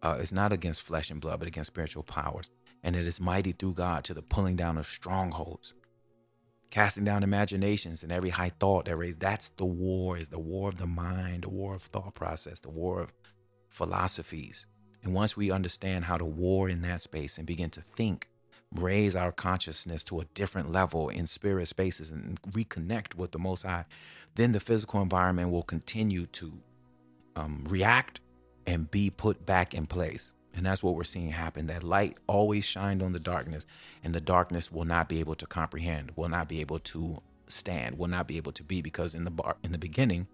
uh, 0.03 0.19
it's 0.21 0.33
not 0.33 0.53
against 0.53 0.83
flesh 0.83 1.11
and 1.11 1.21
blood, 1.21 1.41
but 1.41 1.49
against 1.49 1.69
spiritual 1.69 2.05
powers. 2.05 2.49
And 2.85 2.95
it 2.95 3.07
is 3.07 3.21
mighty 3.21 3.53
through 3.53 3.75
God 3.75 4.05
to 4.05 4.15
the 4.15 4.23
pulling 4.23 4.57
down 4.57 4.79
of 4.79 4.87
strongholds, 4.87 5.75
casting 6.71 7.05
down 7.05 7.25
imaginations 7.25 8.05
and 8.05 8.13
every 8.13 8.31
high 8.31 8.53
thought 8.61 8.85
that 8.85 8.97
raised. 8.97 9.21
That's 9.21 9.51
the 9.51 9.67
war, 9.67 10.17
is 10.17 10.29
the 10.29 10.39
war 10.39 10.69
of 10.69 10.79
the 10.79 10.87
mind, 10.87 11.43
the 11.43 11.51
war 11.51 11.75
of 11.75 11.83
thought 11.83 12.15
process, 12.15 12.61
the 12.61 12.71
war 12.71 13.01
of 13.01 13.13
philosophies. 13.69 14.67
And 15.03 15.13
once 15.13 15.37
we 15.37 15.51
understand 15.51 16.05
how 16.05 16.19
to 16.19 16.25
war 16.25 16.69
in 16.69 16.83
that 16.83 17.03
space 17.03 17.37
and 17.37 17.47
begin 17.47 17.71
to 17.71 17.81
think, 17.81 18.29
raise 18.77 19.17
our 19.17 19.33
consciousness 19.33 20.05
to 20.05 20.21
a 20.21 20.25
different 20.35 20.71
level 20.71 21.09
in 21.09 21.27
spirit 21.27 21.67
spaces 21.67 22.11
and 22.11 22.41
reconnect 22.53 23.17
with 23.17 23.33
the 23.33 23.39
Most 23.39 23.63
High, 23.63 23.85
then 24.35 24.53
the 24.53 24.61
physical 24.61 25.03
environment 25.03 25.51
will 25.51 25.63
continue 25.63 26.27
to 26.27 26.53
um, 27.37 27.65
react 27.69 28.21
and 28.67 28.91
be 28.91 29.11
put 29.11 29.45
back 29.47 29.75
in 29.75 29.87
place. 29.87 30.33
And 30.55 30.67
that's 30.67 30.83
what 30.83 30.97
we're 30.97 31.05
seeing 31.05 31.31
happen. 31.31 31.67
That 31.67 31.85
light 31.85 32.19
always 32.27 32.65
shined 32.65 33.03
on 33.03 33.13
the 33.13 33.21
darkness, 33.21 33.67
and 34.03 34.15
the 34.15 34.21
darkness 34.21 34.73
will 34.73 34.85
not 34.85 35.09
be 35.09 35.21
able 35.21 35.37
to 35.37 35.47
comprehend, 35.47 36.11
will 36.17 36.29
not 36.29 36.49
be 36.49 36.61
able 36.61 36.81
to 36.81 37.23
stand, 37.47 37.99
will 37.99 38.09
not 38.09 38.27
be 38.27 38.37
able 38.37 38.53
to 38.53 38.65
be, 38.65 38.83
because 38.83 39.15
in 39.15 39.25
the 39.25 39.31
bar 39.31 39.57
in 39.63 39.73
the 39.73 39.79
beginning, 39.79 40.27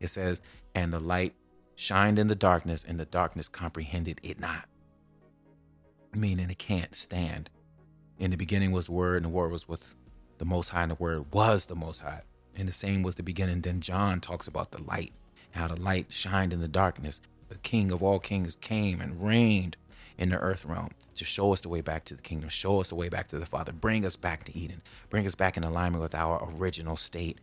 it 0.00 0.08
says, 0.08 0.42
and 0.74 0.92
the 0.92 1.00
light 1.00 1.34
shined 1.76 2.18
in 2.18 2.28
the 2.28 2.34
darkness, 2.34 2.84
and 2.86 3.00
the 3.00 3.06
darkness 3.06 3.48
comprehended 3.48 4.20
it 4.22 4.38
not. 4.38 4.68
Meaning 6.14 6.50
it 6.50 6.58
can't 6.58 6.94
stand. 6.94 7.50
In 8.18 8.30
the 8.30 8.36
beginning 8.36 8.70
was 8.70 8.86
the 8.86 8.92
Word, 8.92 9.16
and 9.16 9.24
the 9.24 9.30
Word 9.30 9.50
was 9.50 9.66
with 9.66 9.94
the 10.38 10.44
Most 10.44 10.68
High, 10.68 10.82
and 10.82 10.90
the 10.90 10.96
Word 10.96 11.32
was 11.32 11.66
the 11.66 11.74
Most 11.74 12.00
High. 12.00 12.22
And 12.56 12.68
the 12.68 12.72
same 12.72 13.02
was 13.02 13.16
the 13.16 13.22
beginning. 13.22 13.62
Then 13.62 13.80
John 13.80 14.20
talks 14.20 14.48
about 14.48 14.70
the 14.72 14.82
light, 14.84 15.12
how 15.52 15.68
the 15.68 15.80
light 15.80 16.12
shined 16.12 16.52
in 16.52 16.60
the 16.60 16.68
darkness. 16.68 17.20
The 17.48 17.58
King 17.58 17.92
of 17.92 18.02
all 18.02 18.18
kings 18.18 18.56
came 18.56 19.00
and 19.00 19.22
reigned 19.22 19.76
in 20.18 20.30
the 20.30 20.38
earth 20.38 20.64
realm 20.64 20.90
to 21.16 21.24
show 21.24 21.52
us 21.52 21.60
the 21.60 21.68
way 21.68 21.80
back 21.80 22.04
to 22.06 22.14
the 22.14 22.22
kingdom, 22.22 22.48
show 22.48 22.80
us 22.80 22.90
the 22.90 22.94
way 22.94 23.08
back 23.08 23.28
to 23.28 23.38
the 23.38 23.46
Father, 23.46 23.72
bring 23.72 24.04
us 24.04 24.16
back 24.16 24.44
to 24.44 24.56
Eden, 24.56 24.82
bring 25.10 25.26
us 25.26 25.34
back 25.34 25.56
in 25.56 25.64
alignment 25.64 26.02
with 26.02 26.14
our 26.14 26.48
original 26.58 26.96
state, 26.96 27.38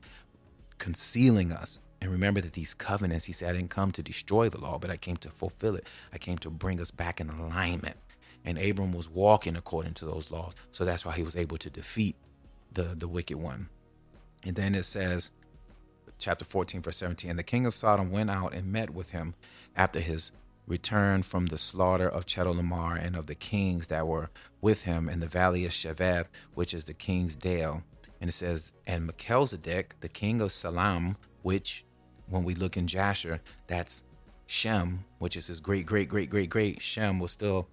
concealing 0.77 1.51
us 1.51 1.79
And 2.01 2.11
remember 2.11 2.41
that 2.41 2.53
these 2.53 2.73
covenants, 2.73 3.25
he 3.25 3.33
said, 3.33 3.51
I 3.51 3.53
didn't 3.57 3.69
come 3.69 3.91
to 3.91 4.03
destroy 4.03 4.49
the 4.49 4.59
law, 4.59 4.79
but 4.79 4.89
I 4.89 4.97
came 4.97 5.17
to 5.17 5.29
fulfill 5.29 5.75
it. 5.75 5.87
I 6.11 6.17
came 6.17 6.37
to 6.39 6.49
bring 6.49 6.81
us 6.81 6.91
back 6.91 7.21
in 7.21 7.29
alignment. 7.29 7.97
And 8.43 8.57
Abram 8.57 8.91
was 8.91 9.07
walking 9.07 9.55
according 9.55 9.93
to 9.95 10.05
those 10.05 10.31
laws. 10.31 10.55
So 10.71 10.83
that's 10.83 11.05
why 11.05 11.13
he 11.13 11.21
was 11.23 11.35
able 11.35 11.57
to 11.59 11.69
defeat 11.69 12.15
the, 12.73 12.95
the 12.97 13.07
wicked 13.07 13.37
one. 13.37 13.69
And 14.45 14.55
then 14.55 14.75
it 14.75 14.83
says, 14.83 15.31
chapter 16.17 16.45
14, 16.45 16.81
verse 16.81 16.97
17, 16.97 17.29
and 17.29 17.39
the 17.39 17.43
king 17.43 17.65
of 17.65 17.73
Sodom 17.73 18.11
went 18.11 18.29
out 18.29 18.53
and 18.53 18.71
met 18.71 18.91
with 18.91 19.11
him 19.11 19.33
after 19.75 19.99
his 19.99 20.31
return 20.67 21.23
from 21.23 21.47
the 21.47 21.57
slaughter 21.57 22.07
of 22.07 22.25
Chedorlaomer 22.25 23.03
and 23.03 23.15
of 23.15 23.27
the 23.27 23.35
kings 23.35 23.87
that 23.87 24.07
were 24.07 24.29
with 24.61 24.83
him 24.83 25.09
in 25.09 25.19
the 25.19 25.27
valley 25.27 25.65
of 25.65 25.71
Shaveh, 25.71 26.25
which 26.53 26.73
is 26.73 26.85
the 26.85 26.93
king's 26.93 27.35
dale. 27.35 27.83
And 28.19 28.29
it 28.29 28.33
says, 28.33 28.71
and 28.85 29.05
Melchizedek, 29.05 29.95
the 29.99 30.09
king 30.09 30.41
of 30.41 30.51
Salem, 30.51 31.17
which 31.41 31.83
when 32.29 32.43
we 32.43 32.55
look 32.55 32.77
in 32.77 32.87
Jasher, 32.87 33.41
that's 33.67 34.03
Shem, 34.45 35.03
which 35.19 35.35
is 35.35 35.47
his 35.47 35.59
great, 35.59 35.85
great, 35.85 36.07
great, 36.07 36.29
great, 36.29 36.49
great. 36.49 36.81
Shem 36.81 37.19
was 37.19 37.31
still 37.31 37.67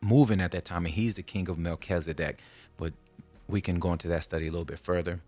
moving 0.00 0.40
at 0.40 0.50
that 0.52 0.64
time, 0.64 0.84
and 0.84 0.94
he's 0.94 1.14
the 1.14 1.22
king 1.22 1.48
of 1.48 1.58
Melchizedek. 1.58 2.40
But 2.76 2.92
we 3.48 3.60
can 3.60 3.78
go 3.78 3.92
into 3.92 4.08
that 4.08 4.24
study 4.24 4.48
a 4.48 4.50
little 4.50 4.64
bit 4.64 4.78
further. 4.78 5.20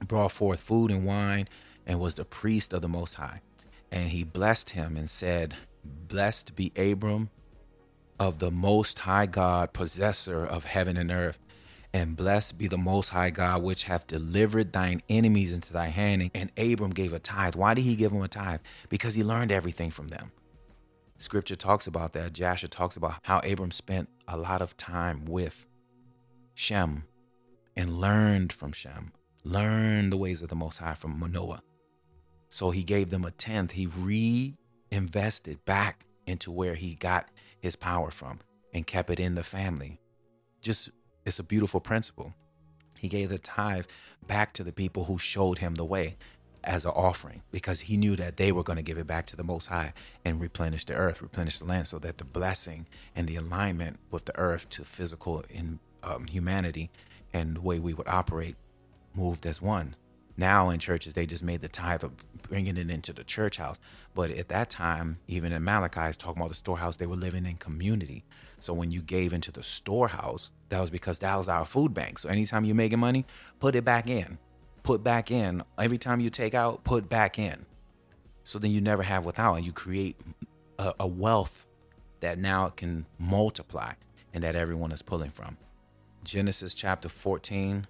Brought 0.00 0.32
forth 0.32 0.60
food 0.60 0.90
and 0.90 1.04
wine, 1.04 1.48
and 1.86 2.00
was 2.00 2.14
the 2.14 2.24
priest 2.24 2.72
of 2.72 2.82
the 2.82 2.88
Most 2.88 3.14
High. 3.14 3.40
And 3.90 4.10
he 4.10 4.24
blessed 4.24 4.70
him 4.70 4.96
and 4.96 5.08
said, 5.08 5.54
Blessed 5.84 6.56
be 6.56 6.72
Abram 6.76 7.30
of 8.18 8.38
the 8.38 8.50
Most 8.50 9.00
High 9.00 9.26
God, 9.26 9.72
possessor 9.72 10.44
of 10.44 10.64
heaven 10.64 10.96
and 10.96 11.10
earth 11.10 11.38
and 11.96 12.14
blessed 12.14 12.58
be 12.58 12.68
the 12.68 12.76
Most 12.76 13.08
High 13.08 13.30
God, 13.30 13.62
which 13.62 13.84
hath 13.84 14.06
delivered 14.06 14.74
thine 14.74 15.00
enemies 15.08 15.50
into 15.50 15.72
thy 15.72 15.86
hand. 15.86 16.30
And 16.34 16.50
Abram 16.58 16.90
gave 16.90 17.14
a 17.14 17.18
tithe. 17.18 17.54
Why 17.54 17.72
did 17.72 17.84
he 17.84 17.96
give 17.96 18.12
him 18.12 18.20
a 18.20 18.28
tithe? 18.28 18.60
Because 18.90 19.14
he 19.14 19.24
learned 19.24 19.50
everything 19.50 19.90
from 19.90 20.08
them. 20.08 20.30
Scripture 21.16 21.56
talks 21.56 21.86
about 21.86 22.12
that. 22.12 22.34
Jasher 22.34 22.68
talks 22.68 22.96
about 22.96 23.14
how 23.22 23.38
Abram 23.38 23.70
spent 23.70 24.10
a 24.28 24.36
lot 24.36 24.60
of 24.60 24.76
time 24.76 25.24
with 25.24 25.66
Shem 26.54 27.04
and 27.74 27.98
learned 27.98 28.52
from 28.52 28.72
Shem, 28.72 29.12
learned 29.46 30.12
the 30.12 30.16
ways 30.16 30.42
of 30.42 30.48
the 30.48 30.56
Most 30.56 30.78
High 30.78 30.94
from 30.94 31.18
Manoah. 31.18 31.62
So 32.50 32.70
he 32.70 32.82
gave 32.82 33.10
them 33.10 33.24
a 33.24 33.30
tenth. 33.30 33.72
He 33.72 33.86
reinvested 33.86 35.64
back 35.64 36.04
into 36.26 36.50
where 36.50 36.74
he 36.74 36.94
got 36.94 37.28
his 37.60 37.76
power 37.76 38.10
from 38.10 38.40
and 38.74 38.86
kept 38.86 39.10
it 39.10 39.20
in 39.20 39.34
the 39.34 39.44
family. 39.44 40.00
Just 40.60 40.90
it's 41.24 41.38
a 41.38 41.44
beautiful 41.44 41.80
principle. 41.80 42.34
He 42.98 43.08
gave 43.08 43.28
the 43.28 43.38
tithe 43.38 43.86
back 44.26 44.52
to 44.54 44.64
the 44.64 44.72
people 44.72 45.04
who 45.04 45.18
showed 45.18 45.58
him 45.58 45.74
the 45.74 45.84
way 45.84 46.16
as 46.64 46.84
an 46.84 46.90
offering 46.92 47.42
because 47.52 47.80
he 47.80 47.96
knew 47.96 48.16
that 48.16 48.36
they 48.36 48.50
were 48.50 48.64
going 48.64 48.78
to 48.78 48.82
give 48.82 48.98
it 48.98 49.06
back 49.06 49.26
to 49.26 49.36
the 49.36 49.44
Most 49.44 49.66
High 49.66 49.92
and 50.24 50.40
replenish 50.40 50.84
the 50.84 50.94
earth, 50.94 51.22
replenish 51.22 51.58
the 51.58 51.64
land, 51.64 51.86
so 51.86 51.98
that 52.00 52.18
the 52.18 52.24
blessing 52.24 52.86
and 53.14 53.28
the 53.28 53.36
alignment 53.36 54.00
with 54.10 54.24
the 54.24 54.36
earth 54.38 54.68
to 54.70 54.84
physical 54.84 55.44
in 55.50 55.78
um, 56.02 56.26
humanity 56.26 56.90
and 57.32 57.56
the 57.56 57.60
way 57.60 57.78
we 57.78 57.94
would 57.94 58.08
operate 58.08 58.56
moved 59.16 59.46
as 59.46 59.62
one. 59.62 59.94
Now 60.36 60.68
in 60.68 60.78
churches, 60.78 61.14
they 61.14 61.26
just 61.26 61.42
made 61.42 61.62
the 61.62 61.68
tithe 61.68 62.04
of 62.04 62.12
bringing 62.42 62.76
it 62.76 62.90
into 62.90 63.12
the 63.12 63.24
church 63.24 63.56
house. 63.56 63.78
But 64.14 64.30
at 64.30 64.48
that 64.48 64.70
time, 64.70 65.18
even 65.28 65.52
in 65.52 65.64
Malachi's 65.64 66.16
talking 66.16 66.40
about 66.40 66.50
the 66.50 66.56
storehouse, 66.56 66.96
they 66.96 67.06
were 67.06 67.16
living 67.16 67.46
in 67.46 67.56
community. 67.56 68.24
So 68.58 68.72
when 68.72 68.90
you 68.90 69.02
gave 69.02 69.32
into 69.32 69.52
the 69.52 69.62
storehouse, 69.62 70.52
that 70.68 70.80
was 70.80 70.90
because 70.90 71.18
that 71.20 71.36
was 71.36 71.48
our 71.48 71.64
food 71.64 71.94
bank. 71.94 72.18
So 72.18 72.28
anytime 72.28 72.64
you're 72.64 72.74
making 72.74 72.98
money, 72.98 73.24
put 73.60 73.74
it 73.74 73.84
back 73.84 74.08
in. 74.08 74.38
Put 74.82 75.02
back 75.02 75.30
in. 75.30 75.62
Every 75.78 75.98
time 75.98 76.20
you 76.20 76.30
take 76.30 76.54
out, 76.54 76.84
put 76.84 77.08
back 77.08 77.38
in. 77.38 77.64
So 78.44 78.58
then 78.58 78.70
you 78.70 78.80
never 78.80 79.02
have 79.02 79.24
without, 79.24 79.54
and 79.54 79.66
you 79.66 79.72
create 79.72 80.16
a, 80.78 80.94
a 81.00 81.06
wealth 81.06 81.66
that 82.20 82.38
now 82.38 82.66
it 82.66 82.76
can 82.76 83.06
multiply 83.18 83.92
and 84.32 84.44
that 84.44 84.54
everyone 84.54 84.92
is 84.92 85.02
pulling 85.02 85.30
from. 85.30 85.56
Genesis 86.24 86.74
chapter 86.74 87.08
14, 87.08 87.86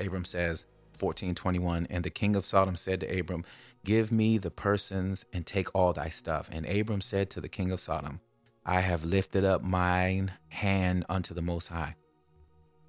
Abram 0.00 0.24
says, 0.24 0.64
1421 1.00 1.86
and 1.90 2.04
the 2.04 2.10
king 2.10 2.34
of 2.34 2.44
sodom 2.44 2.74
said 2.74 2.98
to 2.98 3.20
abram 3.20 3.44
give 3.84 4.10
me 4.10 4.36
the 4.36 4.50
persons 4.50 5.24
and 5.32 5.46
take 5.46 5.72
all 5.72 5.92
thy 5.92 6.08
stuff 6.08 6.48
and 6.50 6.66
abram 6.66 7.00
said 7.00 7.30
to 7.30 7.40
the 7.40 7.48
king 7.48 7.70
of 7.70 7.78
sodom 7.78 8.18
i 8.66 8.80
have 8.80 9.04
lifted 9.04 9.44
up 9.44 9.62
mine 9.62 10.32
hand 10.48 11.06
unto 11.08 11.32
the 11.32 11.40
most 11.40 11.68
high 11.68 11.94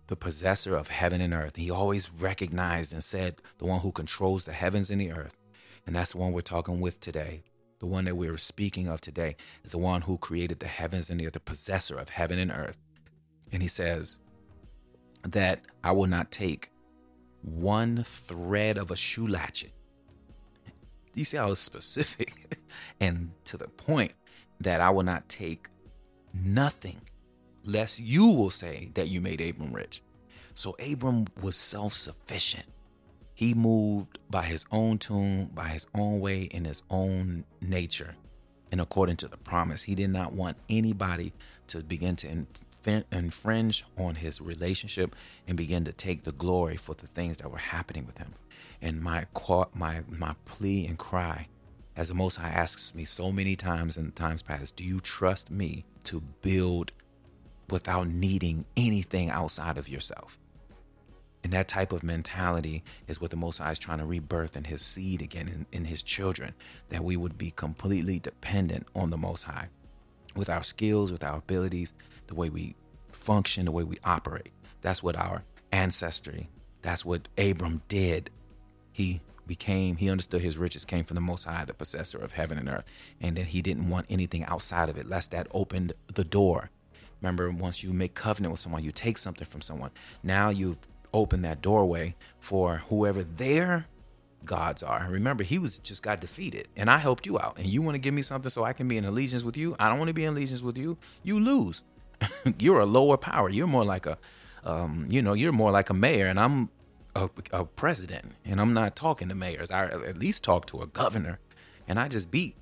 the 0.09 0.15
possessor 0.15 0.75
of 0.75 0.87
heaven 0.87 1.21
and 1.21 1.35
earth 1.35 1.55
he 1.55 1.69
always 1.69 2.11
recognized 2.11 2.93
and 2.93 3.03
said 3.03 3.35
the 3.59 3.65
one 3.65 3.79
who 3.81 3.91
controls 3.91 4.43
the 4.43 4.51
heavens 4.51 4.89
and 4.89 4.99
the 4.99 5.11
earth. 5.11 5.37
And 5.85 5.95
that's 5.95 6.13
the 6.13 6.17
one 6.17 6.33
we're 6.33 6.41
talking 6.41 6.81
with 6.81 6.99
today. 6.99 7.43
The 7.77 7.85
one 7.85 8.05
that 8.05 8.17
we're 8.17 8.37
speaking 8.37 8.87
of 8.87 9.01
today 9.01 9.35
is 9.63 9.71
the 9.71 9.77
one 9.77 10.01
who 10.01 10.17
created 10.17 10.59
the 10.59 10.67
heavens 10.67 11.11
and 11.11 11.19
the 11.19 11.27
earth 11.27 11.33
the 11.33 11.39
possessor 11.39 11.95
of 11.95 12.09
heaven 12.09 12.39
and 12.39 12.51
earth. 12.51 12.79
And 13.51 13.61
he 13.61 13.67
says 13.67 14.17
that 15.21 15.61
i 15.83 15.91
will 15.91 16.07
not 16.07 16.31
take 16.31 16.71
one 17.41 18.03
thread 18.03 18.77
of 18.77 18.91
a 18.91 18.95
shoe 18.95 19.27
latchet. 19.27 19.71
You 21.13 21.25
see 21.25 21.37
how 21.37 21.53
specific 21.53 22.57
and 23.01 23.31
to 23.45 23.57
the 23.57 23.67
point 23.67 24.13
that 24.61 24.81
I 24.81 24.89
will 24.89 25.03
not 25.03 25.27
take 25.29 25.67
nothing 26.33 27.01
lest 27.63 27.99
you 27.99 28.27
will 28.27 28.49
say 28.49 28.89
that 28.93 29.09
you 29.09 29.21
made 29.21 29.41
Abram 29.41 29.73
rich. 29.73 30.01
So 30.53 30.75
Abram 30.79 31.25
was 31.41 31.55
self 31.55 31.93
sufficient. 31.93 32.65
He 33.33 33.53
moved 33.53 34.19
by 34.29 34.43
his 34.43 34.65
own 34.71 34.97
tune, 34.97 35.49
by 35.53 35.69
his 35.69 35.87
own 35.95 36.19
way, 36.19 36.43
in 36.43 36.65
his 36.65 36.83
own 36.89 37.45
nature, 37.61 38.15
and 38.71 38.81
according 38.81 39.15
to 39.17 39.29
the 39.29 39.37
promise. 39.37 39.83
He 39.83 39.95
did 39.95 40.09
not 40.09 40.33
want 40.33 40.57
anybody 40.69 41.31
to 41.67 41.81
begin 41.81 42.17
to 42.17 42.27
infringe 42.85 43.85
on 43.97 44.15
his 44.15 44.41
relationship 44.41 45.15
and 45.47 45.57
begin 45.57 45.85
to 45.85 45.93
take 45.93 46.23
the 46.23 46.31
glory 46.31 46.77
for 46.77 46.95
the 46.95 47.07
things 47.07 47.37
that 47.37 47.51
were 47.51 47.57
happening 47.57 48.05
with 48.05 48.17
him. 48.17 48.33
And 48.81 49.01
my 49.01 49.25
my 49.73 50.01
my 50.07 50.35
plea 50.45 50.85
and 50.87 50.97
cry, 50.97 51.47
as 51.95 52.07
the 52.07 52.13
Most 52.13 52.37
High 52.37 52.49
asks 52.49 52.95
me 52.95 53.03
so 53.03 53.31
many 53.31 53.55
times 53.55 53.97
in 53.97 54.11
times 54.11 54.41
past, 54.41 54.75
do 54.75 54.83
you 54.83 54.99
trust 54.99 55.51
me 55.51 55.85
to 56.05 56.21
build 56.41 56.91
without 57.69 58.07
needing 58.07 58.65
anything 58.77 59.29
outside 59.29 59.77
of 59.77 59.89
yourself? 59.89 60.37
And 61.43 61.53
that 61.53 61.67
type 61.67 61.93
of 61.93 62.03
mentality 62.03 62.83
is 63.07 63.21
what 63.21 63.31
the 63.31 63.37
Most 63.37 63.59
High 63.59 63.71
is 63.71 63.79
trying 63.79 63.99
to 63.99 64.05
rebirth 64.05 64.57
in 64.57 64.65
His 64.65 64.81
seed 64.81 65.21
again, 65.21 65.47
in, 65.47 65.65
in 65.71 65.85
His 65.85 66.03
children, 66.03 66.53
that 66.89 67.03
we 67.03 67.17
would 67.17 67.37
be 67.37 67.51
completely 67.51 68.19
dependent 68.19 68.87
on 68.95 69.09
the 69.09 69.17
Most 69.17 69.43
High 69.43 69.69
with 70.35 70.49
our 70.49 70.63
skills, 70.63 71.11
with 71.11 71.23
our 71.23 71.37
abilities, 71.37 71.93
the 72.29 72.35
way 72.35 72.49
we 72.49 72.75
function, 73.11 73.65
the 73.65 73.71
way 73.71 73.83
we 73.83 73.97
operate. 74.03 74.51
That's 74.81 75.03
what 75.03 75.17
our 75.17 75.43
ancestry, 75.71 76.49
that's 76.81 77.03
what 77.03 77.27
Abram 77.37 77.81
did. 77.87 78.29
He 78.93 79.21
became, 79.45 79.97
he 79.97 80.09
understood 80.09 80.41
his 80.41 80.57
riches 80.57 80.85
came 80.85 81.03
from 81.03 81.15
the 81.15 81.21
Most 81.21 81.43
High, 81.43 81.65
the 81.65 81.73
possessor 81.73 82.17
of 82.17 82.31
heaven 82.31 82.57
and 82.57 82.69
earth, 82.69 82.85
and 83.19 83.35
that 83.35 83.47
he 83.47 83.61
didn't 83.61 83.89
want 83.89 84.05
anything 84.09 84.45
outside 84.45 84.89
of 84.89 84.97
it, 84.97 85.07
lest 85.07 85.31
that 85.31 85.47
opened 85.51 85.93
the 86.13 86.23
door. 86.23 86.69
Remember, 87.21 87.51
once 87.51 87.83
you 87.83 87.91
make 87.91 88.13
covenant 88.13 88.51
with 88.51 88.61
someone, 88.61 88.83
you 88.83 88.91
take 88.91 89.17
something 89.17 89.45
from 89.45 89.61
someone. 89.61 89.91
Now 90.23 90.49
you've 90.49 90.79
opened 91.13 91.43
that 91.45 91.61
doorway 91.61 92.15
for 92.39 92.77
whoever 92.89 93.23
their 93.23 93.87
gods 94.45 94.83
are. 94.83 95.07
Remember, 95.09 95.43
he 95.43 95.59
was 95.59 95.79
just 95.79 96.03
got 96.03 96.21
defeated, 96.21 96.67
and 96.77 96.89
I 96.89 96.97
helped 96.97 97.25
you 97.25 97.39
out. 97.39 97.57
And 97.57 97.67
you 97.67 97.81
want 97.81 97.95
to 97.95 97.99
give 97.99 98.13
me 98.13 98.21
something 98.21 98.49
so 98.49 98.63
I 98.63 98.73
can 98.73 98.87
be 98.87 98.97
in 98.97 99.05
allegiance 99.05 99.43
with 99.43 99.57
you? 99.57 99.75
I 99.79 99.89
don't 99.89 99.97
want 99.97 100.09
to 100.09 100.13
be 100.13 100.25
in 100.25 100.33
allegiance 100.33 100.61
with 100.61 100.77
you. 100.77 100.97
You 101.23 101.39
lose. 101.39 101.83
you're 102.59 102.79
a 102.79 102.85
lower 102.85 103.17
power. 103.17 103.49
You're 103.49 103.67
more 103.67 103.85
like 103.85 104.05
a, 104.05 104.17
um, 104.63 105.07
you 105.09 105.21
know, 105.21 105.33
you're 105.33 105.51
more 105.51 105.71
like 105.71 105.89
a 105.89 105.93
mayor, 105.93 106.27
and 106.27 106.39
I'm 106.39 106.69
a, 107.15 107.29
a 107.51 107.65
president, 107.65 108.33
and 108.45 108.59
I'm 108.59 108.73
not 108.73 108.95
talking 108.95 109.29
to 109.29 109.35
mayors. 109.35 109.71
I 109.71 109.85
at 109.85 110.17
least 110.17 110.43
talk 110.43 110.65
to 110.67 110.81
a 110.81 110.87
governor, 110.87 111.39
and 111.87 111.99
I 111.99 112.07
just 112.07 112.31
beat 112.31 112.55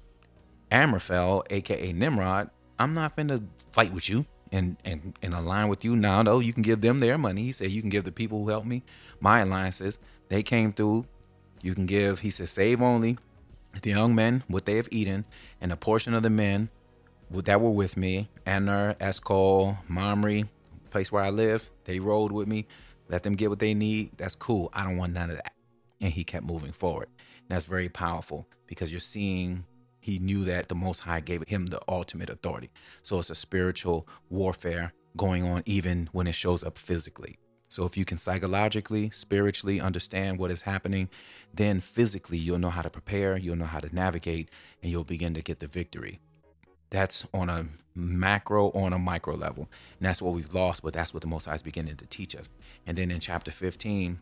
Amraphel, 0.71 1.43
aka 1.49 1.91
Nimrod. 1.93 2.49
I'm 2.79 2.93
not 2.93 3.15
finna 3.15 3.45
fight 3.73 3.91
with 3.91 4.09
you 4.09 4.25
and 4.51 4.77
and 4.85 5.17
and 5.21 5.33
align 5.33 5.67
with 5.67 5.83
you 5.83 5.95
now. 5.95 6.23
Though 6.23 6.39
you 6.39 6.53
can 6.53 6.63
give 6.63 6.81
them 6.81 6.99
their 6.99 7.17
money. 7.17 7.43
He 7.43 7.51
said 7.51 7.71
you 7.71 7.81
can 7.81 7.89
give 7.89 8.03
the 8.03 8.11
people 8.11 8.43
who 8.43 8.49
helped 8.49 8.67
me 8.67 8.83
my 9.19 9.41
alliances. 9.41 9.99
They 10.29 10.43
came 10.43 10.73
through. 10.73 11.05
You 11.61 11.73
can 11.73 11.85
give. 11.85 12.19
He 12.19 12.29
said 12.29 12.49
save 12.49 12.81
only 12.81 13.17
the 13.81 13.91
young 13.91 14.15
men 14.15 14.43
what 14.47 14.65
they 14.65 14.75
have 14.75 14.87
eaten, 14.91 15.25
and 15.61 15.71
a 15.71 15.77
portion 15.77 16.13
of 16.13 16.23
the 16.23 16.29
men 16.29 16.69
that 17.31 17.61
were 17.61 17.71
with 17.71 17.97
me, 17.97 18.29
Aner, 18.45 18.95
Eshcol, 18.99 19.77
Mamre, 19.87 20.43
place 20.89 21.11
where 21.11 21.23
I 21.23 21.29
live, 21.29 21.69
they 21.83 21.99
rode 21.99 22.31
with 22.31 22.47
me. 22.47 22.67
Let 23.09 23.23
them 23.23 23.35
get 23.35 23.49
what 23.49 23.59
they 23.59 23.73
need. 23.73 24.11
That's 24.17 24.35
cool. 24.35 24.69
I 24.73 24.83
don't 24.83 24.97
want 24.97 25.13
none 25.13 25.29
of 25.29 25.37
that. 25.37 25.53
And 26.01 26.11
he 26.11 26.23
kept 26.23 26.45
moving 26.45 26.71
forward. 26.71 27.07
And 27.17 27.49
that's 27.49 27.65
very 27.65 27.89
powerful 27.89 28.47
because 28.65 28.91
you're 28.91 28.99
seeing 28.99 29.65
he 29.99 30.19
knew 30.19 30.45
that 30.45 30.69
the 30.69 30.75
Most 30.75 30.99
High 30.99 31.19
gave 31.19 31.43
him 31.47 31.65
the 31.65 31.81
ultimate 31.87 32.29
authority. 32.29 32.69
So 33.01 33.19
it's 33.19 33.29
a 33.29 33.35
spiritual 33.35 34.07
warfare 34.29 34.93
going 35.15 35.43
on 35.43 35.63
even 35.65 36.09
when 36.11 36.27
it 36.27 36.35
shows 36.35 36.63
up 36.63 36.77
physically. 36.77 37.37
So 37.69 37.85
if 37.85 37.97
you 37.97 38.05
can 38.05 38.17
psychologically, 38.17 39.09
spiritually 39.09 39.81
understand 39.81 40.39
what 40.39 40.51
is 40.51 40.61
happening, 40.61 41.09
then 41.53 41.81
physically 41.81 42.37
you'll 42.37 42.59
know 42.59 42.69
how 42.69 42.81
to 42.81 42.89
prepare, 42.89 43.35
you'll 43.37 43.57
know 43.57 43.65
how 43.65 43.81
to 43.81 43.93
navigate, 43.93 44.49
and 44.81 44.91
you'll 44.91 45.03
begin 45.03 45.33
to 45.33 45.41
get 45.41 45.59
the 45.59 45.67
victory. 45.67 46.19
That's 46.89 47.25
on 47.33 47.49
a 47.49 47.65
macro, 47.95 48.71
on 48.71 48.93
a 48.93 48.99
micro 48.99 49.35
level. 49.35 49.67
And 49.99 50.07
that's 50.07 50.21
what 50.21 50.33
we've 50.33 50.53
lost, 50.53 50.83
but 50.83 50.93
that's 50.93 51.13
what 51.13 51.21
the 51.21 51.27
Most 51.27 51.45
High 51.45 51.55
is 51.55 51.63
beginning 51.63 51.97
to 51.97 52.05
teach 52.05 52.35
us. 52.35 52.49
And 52.85 52.97
then 52.97 53.11
in 53.11 53.19
chapter 53.19 53.51
15, 53.51 54.19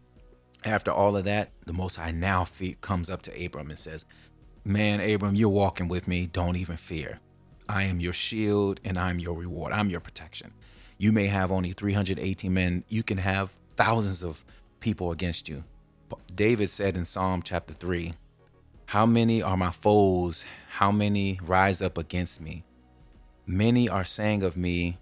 after 0.63 0.91
all 0.91 1.15
of 1.15 1.25
that, 1.25 1.51
the 1.65 1.73
Most 1.73 1.97
High 1.97 2.11
now 2.11 2.47
comes 2.81 3.09
up 3.09 3.21
to 3.23 3.45
Abram 3.45 3.69
and 3.69 3.77
says, 3.77 4.05
Man, 4.63 4.99
Abram, 4.99 5.35
you're 5.35 5.49
walking 5.49 5.87
with 5.87 6.07
me. 6.07 6.25
Don't 6.25 6.55
even 6.55 6.77
fear. 6.77 7.19
I 7.69 7.83
am 7.83 7.99
your 7.99 8.13
shield 8.13 8.79
and 8.83 8.97
I'm 8.97 9.19
your 9.19 9.35
reward. 9.35 9.71
I'm 9.71 9.89
your 9.89 9.99
protection. 9.99 10.53
You 10.97 11.11
may 11.11 11.27
have 11.27 11.51
only 11.51 11.71
318 11.71 12.53
men. 12.53 12.83
You 12.89 13.03
can 13.03 13.17
have 13.17 13.51
thousands 13.75 14.23
of 14.23 14.43
people 14.79 15.11
against 15.11 15.49
you. 15.49 15.63
David 16.33 16.69
said 16.69 16.97
in 16.97 17.05
Psalm 17.05 17.41
chapter 17.43 17.73
3, 17.73 18.13
How 18.87 19.07
many 19.07 19.41
are 19.41 19.57
my 19.57 19.71
foes? 19.71 20.45
How 20.69 20.91
many 20.91 21.39
rise 21.43 21.81
up 21.81 21.97
against 21.97 22.39
me? 22.39 22.63
Many 23.47 23.89
are 23.89 24.05
saying 24.05 24.43
of 24.43 24.55
me, 24.55 24.99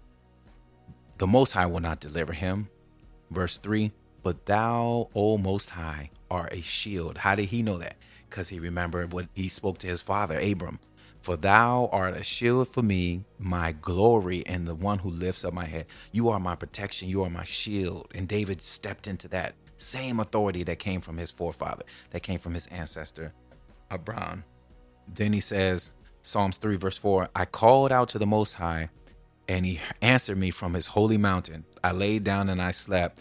The 1.18 1.26
Most 1.26 1.52
High 1.52 1.66
will 1.66 1.80
not 1.80 2.00
deliver 2.00 2.32
him. 2.32 2.70
Verse 3.30 3.58
3 3.58 3.92
But 4.22 4.46
thou, 4.46 5.10
O 5.14 5.36
Most 5.36 5.70
High, 5.70 6.10
are 6.30 6.48
a 6.50 6.62
shield. 6.62 7.18
How 7.18 7.34
did 7.34 7.46
he 7.46 7.62
know 7.62 7.76
that? 7.76 7.96
Because 8.28 8.48
he 8.48 8.58
remembered 8.58 9.12
what 9.12 9.28
he 9.34 9.48
spoke 9.48 9.76
to 9.78 9.86
his 9.86 10.00
father, 10.00 10.40
Abram. 10.40 10.80
For 11.20 11.36
thou 11.36 11.90
art 11.92 12.16
a 12.16 12.24
shield 12.24 12.68
for 12.68 12.82
me, 12.82 13.24
my 13.38 13.72
glory, 13.72 14.44
and 14.46 14.66
the 14.66 14.74
one 14.74 14.98
who 14.98 15.10
lifts 15.10 15.44
up 15.44 15.52
my 15.52 15.66
head. 15.66 15.86
You 16.10 16.30
are 16.30 16.40
my 16.40 16.54
protection. 16.54 17.08
You 17.08 17.22
are 17.22 17.30
my 17.30 17.44
shield. 17.44 18.08
And 18.14 18.26
David 18.26 18.62
stepped 18.62 19.06
into 19.06 19.28
that 19.28 19.54
same 19.76 20.20
authority 20.20 20.62
that 20.64 20.78
came 20.78 21.00
from 21.00 21.18
his 21.18 21.30
forefather, 21.30 21.84
that 22.10 22.22
came 22.22 22.38
from 22.38 22.54
his 22.54 22.66
ancestor, 22.68 23.32
Abraham. 23.90 24.44
Then 25.12 25.32
he 25.32 25.40
says, 25.40 25.92
Psalms 26.22 26.56
3, 26.56 26.76
verse 26.76 26.96
4 26.96 27.28
I 27.34 27.44
called 27.44 27.92
out 27.92 28.08
to 28.10 28.18
the 28.18 28.26
Most 28.26 28.54
High, 28.54 28.88
and 29.48 29.66
he 29.66 29.80
answered 30.00 30.38
me 30.38 30.50
from 30.50 30.74
his 30.74 30.86
holy 30.86 31.18
mountain. 31.18 31.64
I 31.82 31.92
laid 31.92 32.24
down 32.24 32.48
and 32.48 32.62
I 32.62 32.70
slept. 32.70 33.20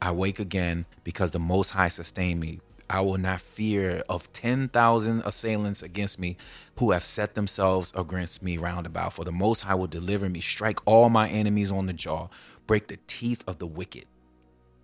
I 0.00 0.12
wake 0.12 0.38
again 0.38 0.86
because 1.04 1.30
the 1.30 1.38
Most 1.38 1.70
High 1.70 1.88
sustained 1.88 2.40
me. 2.40 2.60
I 2.90 3.02
will 3.02 3.18
not 3.18 3.42
fear 3.42 4.02
of 4.08 4.32
10,000 4.32 5.22
assailants 5.26 5.82
against 5.82 6.18
me 6.18 6.38
who 6.78 6.92
have 6.92 7.04
set 7.04 7.34
themselves 7.34 7.92
against 7.94 8.42
me 8.42 8.56
round 8.56 8.86
about. 8.86 9.12
For 9.12 9.24
the 9.24 9.32
Most 9.32 9.60
High 9.60 9.74
will 9.74 9.88
deliver 9.88 10.28
me, 10.30 10.40
strike 10.40 10.78
all 10.86 11.10
my 11.10 11.28
enemies 11.28 11.70
on 11.70 11.84
the 11.84 11.92
jaw, 11.92 12.28
break 12.66 12.88
the 12.88 12.98
teeth 13.06 13.44
of 13.46 13.58
the 13.58 13.66
wicked. 13.66 14.06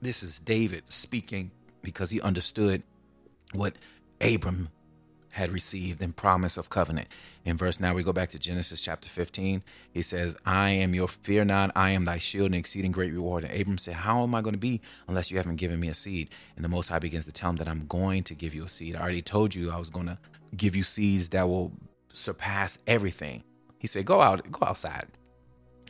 This 0.03 0.22
is 0.22 0.39
David 0.41 0.83
speaking 0.93 1.51
because 1.81 2.11
he 2.11 2.20
understood 2.20 2.83
what 3.55 3.77
Abram 4.20 4.68
had 5.35 5.51
received 5.51 6.01
in 6.01 6.12
promise 6.12 6.57
of 6.57 6.70
covenant. 6.70 7.09
In 7.45 7.57
verse 7.57 7.80
now 7.80 7.93
we 7.93 8.05
go 8.05 8.12
back 8.12 8.30
to 8.30 8.39
Genesis 8.39 8.80
chapter 8.80 9.09
15. 9.09 9.64
He 9.93 10.01
says, 10.01 10.37
I 10.47 10.70
am 10.70 10.95
your 10.95 11.09
fear 11.09 11.45
not, 11.45 11.72
I 11.74 11.91
am 11.91 12.05
thy 12.05 12.18
shield 12.18 12.47
and 12.47 12.55
exceeding 12.55 12.93
great 12.93 13.12
reward. 13.12 13.43
And 13.43 13.61
Abram 13.61 13.78
said, 13.78 13.95
How 13.95 14.22
am 14.22 14.32
I 14.32 14.43
going 14.43 14.55
to 14.55 14.59
be 14.59 14.80
unless 15.09 15.32
you 15.32 15.37
haven't 15.37 15.57
given 15.57 15.80
me 15.80 15.89
a 15.89 15.95
seed? 15.95 16.30
And 16.55 16.64
the 16.64 16.68
Most 16.68 16.89
High 16.89 17.01
begins 17.01 17.24
to 17.24 17.32
tell 17.32 17.51
him 17.51 17.57
that 17.57 17.68
I'm 17.68 17.87
going 17.87 18.22
to 18.24 18.35
give 18.35 18.55
you 18.55 18.64
a 18.64 18.68
seed. 18.68 18.95
I 18.95 19.01
already 19.01 19.22
told 19.22 19.57
you 19.57 19.72
I 19.72 19.76
was 19.76 19.91
going 19.91 20.07
to 20.07 20.18
give 20.57 20.76
you 20.76 20.85
seeds 20.85 21.30
that 21.30 21.49
will 21.49 21.72
surpass 22.12 22.78
everything. 22.87 23.43
He 23.80 23.89
said, 23.89 24.07
Go 24.07 24.20
out, 24.20 24.49
go 24.53 24.64
outside. 24.64 25.09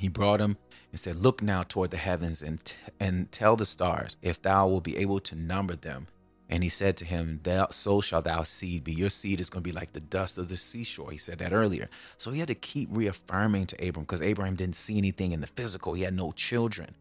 He 0.00 0.08
brought 0.08 0.40
him 0.40 0.56
and 0.90 0.98
said, 0.98 1.16
Look 1.16 1.42
now 1.42 1.64
toward 1.64 1.90
the 1.90 1.98
heavens 1.98 2.42
and, 2.42 2.64
t- 2.64 2.76
and 2.98 3.30
tell 3.30 3.56
the 3.56 3.66
stars 3.66 4.16
if 4.22 4.40
thou 4.40 4.68
will 4.68 4.80
be 4.80 4.96
able 4.96 5.20
to 5.20 5.34
number 5.36 5.76
them. 5.76 6.06
And 6.48 6.62
he 6.62 6.68
said 6.68 6.96
to 6.98 7.04
him, 7.04 7.40
thou, 7.42 7.68
So 7.70 8.00
shall 8.00 8.22
thou 8.22 8.42
seed 8.42 8.84
be. 8.84 8.92
Your 8.92 9.08
seed 9.08 9.40
is 9.40 9.48
going 9.48 9.62
to 9.62 9.68
be 9.68 9.74
like 9.74 9.92
the 9.92 10.00
dust 10.00 10.36
of 10.36 10.48
the 10.48 10.56
seashore. 10.56 11.10
He 11.10 11.16
said 11.16 11.38
that 11.38 11.52
earlier. 11.52 11.88
So 12.18 12.30
he 12.30 12.38
had 12.38 12.48
to 12.48 12.54
keep 12.54 12.88
reaffirming 12.92 13.66
to 13.66 13.88
Abram 13.88 14.04
because 14.04 14.20
Abraham 14.22 14.54
didn't 14.54 14.76
see 14.76 14.98
anything 14.98 15.32
in 15.32 15.40
the 15.40 15.46
physical. 15.46 15.94
He 15.94 16.02
had 16.02 16.14
no 16.14 16.32
children. 16.32 16.94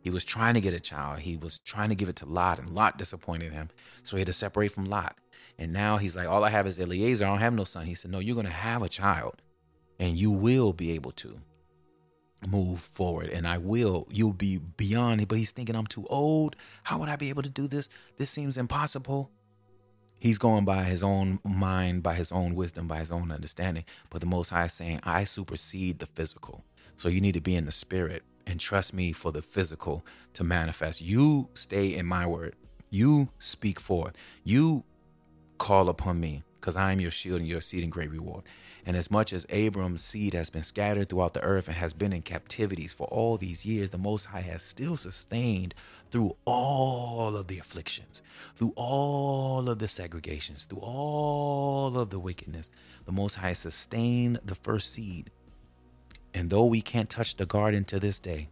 He 0.00 0.10
was 0.10 0.24
trying 0.24 0.54
to 0.54 0.60
get 0.60 0.72
a 0.72 0.80
child. 0.80 1.20
He 1.20 1.36
was 1.36 1.58
trying 1.58 1.90
to 1.90 1.94
give 1.94 2.08
it 2.08 2.16
to 2.16 2.26
Lot, 2.26 2.58
and 2.58 2.70
Lot 2.70 2.96
disappointed 2.96 3.52
him. 3.52 3.68
So 4.02 4.16
he 4.16 4.20
had 4.20 4.28
to 4.28 4.32
separate 4.32 4.72
from 4.72 4.86
Lot. 4.86 5.18
And 5.58 5.72
now 5.72 5.96
he's 5.98 6.16
like, 6.16 6.28
All 6.28 6.44
I 6.44 6.50
have 6.50 6.66
is 6.66 6.78
Eliezer. 6.78 7.26
I 7.26 7.28
don't 7.28 7.40
have 7.40 7.52
no 7.52 7.64
son. 7.64 7.84
He 7.84 7.94
said, 7.94 8.10
No, 8.10 8.20
you're 8.20 8.36
going 8.36 8.46
to 8.46 8.52
have 8.52 8.82
a 8.82 8.88
child, 8.88 9.42
and 9.98 10.16
you 10.16 10.30
will 10.30 10.72
be 10.72 10.92
able 10.92 11.12
to 11.12 11.40
move 12.46 12.80
forward. 12.80 13.30
And 13.30 13.46
I 13.46 13.58
will 13.58 14.06
you'll 14.10 14.32
be 14.32 14.58
beyond 14.58 15.20
it 15.20 15.28
but 15.28 15.38
he's 15.38 15.50
thinking 15.50 15.74
I'm 15.74 15.86
too 15.86 16.06
old. 16.08 16.56
How 16.84 16.98
would 16.98 17.08
I 17.08 17.16
be 17.16 17.28
able 17.28 17.42
to 17.42 17.48
do 17.48 17.66
this? 17.66 17.88
This 18.16 18.30
seems 18.30 18.56
impossible. 18.56 19.30
He's 20.20 20.38
going 20.38 20.64
by 20.64 20.82
his 20.84 21.02
own 21.02 21.38
mind 21.44 22.02
by 22.02 22.14
his 22.14 22.32
own 22.32 22.54
wisdom 22.54 22.88
by 22.88 22.98
his 22.98 23.12
own 23.12 23.30
understanding. 23.30 23.84
But 24.10 24.20
the 24.20 24.26
most 24.26 24.50
high 24.50 24.66
is 24.66 24.72
saying 24.72 25.00
I 25.04 25.24
supersede 25.24 25.98
the 25.98 26.06
physical. 26.06 26.64
So 26.96 27.08
you 27.08 27.20
need 27.20 27.34
to 27.34 27.40
be 27.40 27.54
in 27.54 27.66
the 27.66 27.72
spirit 27.72 28.24
and 28.46 28.58
trust 28.58 28.92
me 28.92 29.12
for 29.12 29.30
the 29.30 29.42
physical 29.42 30.04
to 30.32 30.42
manifest. 30.42 31.00
You 31.00 31.48
stay 31.54 31.94
in 31.94 32.06
my 32.06 32.26
word. 32.26 32.56
You 32.90 33.28
speak 33.38 33.78
forth. 33.78 34.16
You 34.42 34.84
call 35.58 35.88
upon 35.88 36.18
me 36.18 36.42
because 36.60 36.76
I 36.76 36.92
am 36.92 37.00
your 37.00 37.10
shield 37.10 37.40
and 37.40 37.48
your 37.48 37.58
exceeding 37.58 37.90
great 37.90 38.10
reward 38.10 38.44
and 38.86 38.96
as 38.96 39.10
much 39.10 39.32
as 39.32 39.46
Abram's 39.50 40.02
seed 40.02 40.34
has 40.34 40.50
been 40.50 40.62
scattered 40.62 41.08
throughout 41.08 41.34
the 41.34 41.42
earth 41.42 41.68
and 41.68 41.76
has 41.76 41.92
been 41.92 42.12
in 42.12 42.22
captivities 42.22 42.92
for 42.92 43.06
all 43.08 43.36
these 43.36 43.66
years, 43.66 43.90
the 43.90 43.98
Most 43.98 44.26
High 44.26 44.40
has 44.42 44.62
still 44.62 44.96
sustained 44.96 45.74
through 46.10 46.36
all 46.44 47.36
of 47.36 47.48
the 47.48 47.58
afflictions, 47.58 48.22
through 48.54 48.72
all 48.76 49.68
of 49.68 49.78
the 49.78 49.86
segregations, 49.86 50.66
through 50.66 50.78
all 50.78 51.98
of 51.98 52.10
the 52.10 52.18
wickedness. 52.18 52.70
The 53.04 53.12
Most 53.12 53.34
High 53.34 53.52
sustained 53.52 54.40
the 54.44 54.54
first 54.54 54.92
seed. 54.92 55.30
And 56.32 56.50
though 56.50 56.66
we 56.66 56.80
can't 56.80 57.10
touch 57.10 57.36
the 57.36 57.46
garden 57.46 57.84
to 57.86 57.98
this 57.98 58.20
day 58.20 58.48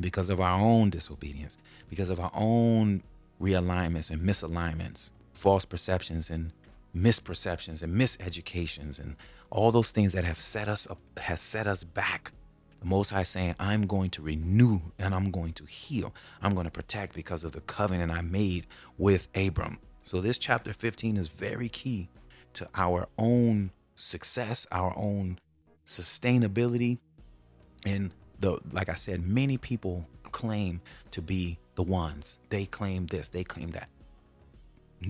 because 0.00 0.28
of 0.30 0.40
our 0.40 0.60
own 0.60 0.90
disobedience, 0.90 1.58
because 1.88 2.10
of 2.10 2.18
our 2.18 2.30
own 2.34 3.02
realignments 3.40 4.10
and 4.10 4.22
misalignments, 4.22 5.10
false 5.34 5.64
perceptions 5.64 6.30
and 6.30 6.52
misperceptions 6.96 7.82
and 7.82 7.94
miseducations 7.94 8.98
and 8.98 9.16
all 9.50 9.70
those 9.70 9.90
things 9.90 10.12
that 10.12 10.24
have 10.24 10.40
set 10.40 10.68
us 10.68 10.86
up 10.90 10.98
has 11.18 11.40
set 11.40 11.66
us 11.66 11.84
back. 11.84 12.32
The 12.80 12.86
most 12.86 13.10
high 13.10 13.22
saying 13.22 13.54
i'm 13.60 13.86
going 13.86 14.10
to 14.10 14.22
renew 14.22 14.80
and 14.98 15.14
i'm 15.14 15.30
going 15.30 15.52
to 15.54 15.64
heal. 15.64 16.14
I'm 16.42 16.54
going 16.54 16.64
to 16.64 16.70
protect 16.70 17.14
because 17.14 17.44
of 17.44 17.52
the 17.52 17.60
covenant 17.60 18.12
i 18.12 18.20
made 18.20 18.66
with 18.98 19.28
abram. 19.34 19.78
So 20.02 20.20
this 20.20 20.38
chapter 20.38 20.72
15 20.72 21.16
is 21.16 21.28
very 21.28 21.68
key 21.68 22.08
to 22.54 22.68
our 22.74 23.08
own 23.18 23.70
success 23.96 24.66
our 24.72 24.92
own 24.96 25.38
sustainability. 25.86 26.98
And 27.86 28.12
the 28.40 28.58
like 28.72 28.88
i 28.88 28.94
said 28.94 29.24
many 29.24 29.56
people 29.58 30.06
claim 30.32 30.80
to 31.12 31.22
be 31.22 31.58
the 31.74 31.82
ones. 31.82 32.40
They 32.48 32.66
claim 32.66 33.06
this 33.06 33.28
they 33.28 33.44
claim 33.44 33.70
that 33.70 33.88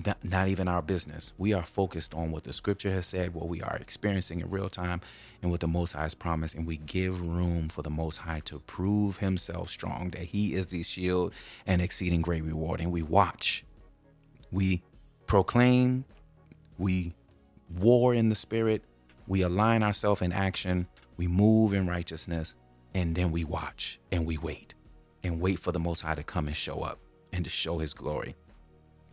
not, 0.05 0.23
not 0.23 0.47
even 0.47 0.67
our 0.67 0.81
business. 0.81 1.33
We 1.37 1.53
are 1.53 1.63
focused 1.63 2.13
on 2.13 2.31
what 2.31 2.43
the 2.43 2.53
scripture 2.53 2.91
has 2.91 3.05
said, 3.05 3.33
what 3.33 3.47
we 3.47 3.61
are 3.61 3.77
experiencing 3.77 4.41
in 4.41 4.49
real 4.49 4.69
time, 4.69 5.01
and 5.41 5.51
what 5.51 5.59
the 5.59 5.67
Most 5.67 5.93
High 5.93 6.03
has 6.03 6.13
promised. 6.13 6.55
And 6.55 6.65
we 6.65 6.77
give 6.77 7.21
room 7.21 7.69
for 7.69 7.81
the 7.81 7.89
Most 7.89 8.17
High 8.17 8.41
to 8.45 8.59
prove 8.59 9.17
himself 9.17 9.69
strong, 9.69 10.09
that 10.11 10.23
he 10.23 10.53
is 10.53 10.67
the 10.67 10.83
shield 10.83 11.33
and 11.65 11.81
exceeding 11.81 12.21
great 12.21 12.43
reward. 12.43 12.79
And 12.81 12.91
we 12.91 13.01
watch, 13.01 13.65
we 14.51 14.81
proclaim, 15.27 16.05
we 16.77 17.13
war 17.79 18.13
in 18.13 18.29
the 18.29 18.35
spirit, 18.35 18.83
we 19.27 19.41
align 19.41 19.83
ourselves 19.83 20.21
in 20.21 20.31
action, 20.31 20.87
we 21.17 21.27
move 21.27 21.73
in 21.73 21.87
righteousness, 21.87 22.55
and 22.95 23.15
then 23.15 23.31
we 23.31 23.43
watch 23.43 23.99
and 24.11 24.25
we 24.25 24.37
wait 24.37 24.73
and 25.23 25.39
wait 25.39 25.59
for 25.59 25.71
the 25.71 25.79
Most 25.79 26.01
High 26.01 26.15
to 26.15 26.23
come 26.23 26.47
and 26.47 26.55
show 26.55 26.81
up 26.81 26.99
and 27.31 27.43
to 27.43 27.49
show 27.49 27.79
his 27.79 27.93
glory. 27.93 28.35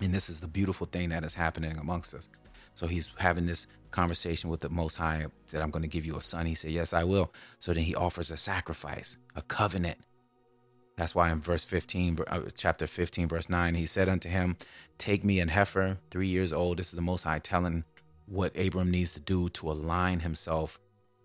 And 0.00 0.14
this 0.14 0.30
is 0.30 0.40
the 0.40 0.48
beautiful 0.48 0.86
thing 0.86 1.10
that 1.10 1.24
is 1.24 1.34
happening 1.34 1.76
amongst 1.78 2.14
us. 2.14 2.28
So 2.74 2.86
he's 2.86 3.12
having 3.18 3.46
this 3.46 3.66
conversation 3.90 4.48
with 4.48 4.60
the 4.60 4.70
Most 4.70 4.96
High 4.96 5.26
that 5.50 5.60
I'm 5.60 5.70
going 5.70 5.82
to 5.82 5.88
give 5.88 6.06
you 6.06 6.16
a 6.16 6.20
son. 6.20 6.46
He 6.46 6.54
said, 6.54 6.70
Yes, 6.70 6.92
I 6.92 7.04
will. 7.04 7.32
So 7.58 7.74
then 7.74 7.84
he 7.84 7.94
offers 7.94 8.30
a 8.30 8.36
sacrifice, 8.36 9.18
a 9.36 9.42
covenant. 9.42 9.98
That's 10.96 11.14
why 11.14 11.30
in 11.30 11.40
verse 11.40 11.64
15, 11.64 12.18
uh, 12.26 12.40
chapter 12.54 12.86
15, 12.86 13.28
verse 13.28 13.48
9, 13.48 13.74
he 13.74 13.86
said 13.86 14.08
unto 14.08 14.28
him, 14.28 14.56
Take 14.98 15.24
me 15.24 15.40
an 15.40 15.48
heifer, 15.48 15.98
three 16.10 16.26
years 16.26 16.52
old. 16.52 16.78
This 16.78 16.88
is 16.88 16.92
the 16.92 17.00
Most 17.00 17.24
High 17.24 17.38
telling 17.38 17.84
what 18.26 18.56
Abram 18.56 18.90
needs 18.90 19.14
to 19.14 19.20
do 19.20 19.48
to 19.50 19.70
align 19.70 20.20
himself 20.20 20.78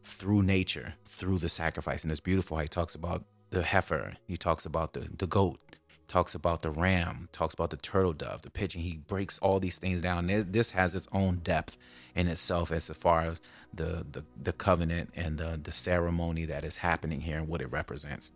through 0.04 0.44
nature, 0.44 0.94
through 1.06 1.40
the 1.40 1.50
sacrifice. 1.50 2.04
And 2.04 2.12
it's 2.12 2.22
beautiful 2.22 2.58
how 2.58 2.64
he 2.64 2.70
talks 2.70 2.96
about 2.96 3.26
the 3.50 3.62
heifer, 3.64 4.14
he 4.28 4.38
talks 4.38 4.66
about 4.66 4.94
the, 4.94 5.08
the 5.18 5.28
goat, 5.28 5.60
talks 6.08 6.36
about 6.36 6.62
the 6.62 6.70
ram, 6.70 7.30
talks 7.32 7.54
about 7.54 7.70
the 7.70 7.78
turtle 7.78 8.14
dove, 8.14 8.42
the 8.42 8.50
pigeon. 8.50 8.82
He 8.82 8.98
breaks 9.08 9.40
all 9.40 9.60
these 9.60 9.78
things 9.78 10.02
down. 10.02 10.28
This 10.28 10.72
has 10.72 10.96
its 10.96 11.08
own 11.12 11.38
depth 11.38 11.78
in 12.16 12.28
itself 12.28 12.72
as 12.72 12.90
far 12.90 13.22
as 13.22 13.42
the 13.74 14.06
the, 14.12 14.24
the 14.42 14.54
covenant 14.54 15.12
and 15.16 15.38
the, 15.38 15.60
the 15.62 15.72
ceremony 15.72 16.46
that 16.46 16.64
is 16.64 16.78
happening 16.78 17.22
here 17.22 17.38
and 17.38 17.48
what 17.48 17.62
it 17.62 17.72
represents. 17.72 18.32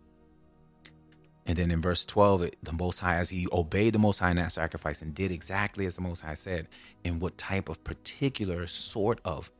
And 1.46 1.56
then 1.56 1.70
in 1.70 1.80
verse 1.80 2.04
12, 2.04 2.42
it, 2.42 2.56
the 2.62 2.72
Most 2.72 3.00
High, 3.00 3.16
as 3.16 3.30
he 3.30 3.48
obeyed 3.50 3.94
the 3.94 3.98
Most 3.98 4.18
High 4.18 4.30
in 4.30 4.36
that 4.36 4.52
sacrifice 4.52 5.02
and 5.02 5.14
did 5.14 5.30
exactly 5.30 5.86
as 5.86 5.94
the 5.94 6.00
Most 6.00 6.20
High 6.20 6.34
said, 6.34 6.68
in 7.02 7.18
what 7.18 7.36
type 7.38 7.68
of 7.68 7.82
particular 7.82 8.66
sort 8.66 9.20
of 9.24 9.50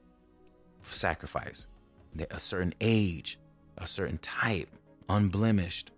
sacrifice, 0.82 1.66
a 2.30 2.38
certain 2.38 2.74
age, 2.80 3.38
a 3.78 3.86
certain 3.86 4.18
type, 4.18 4.68
unblemished, 5.08 5.90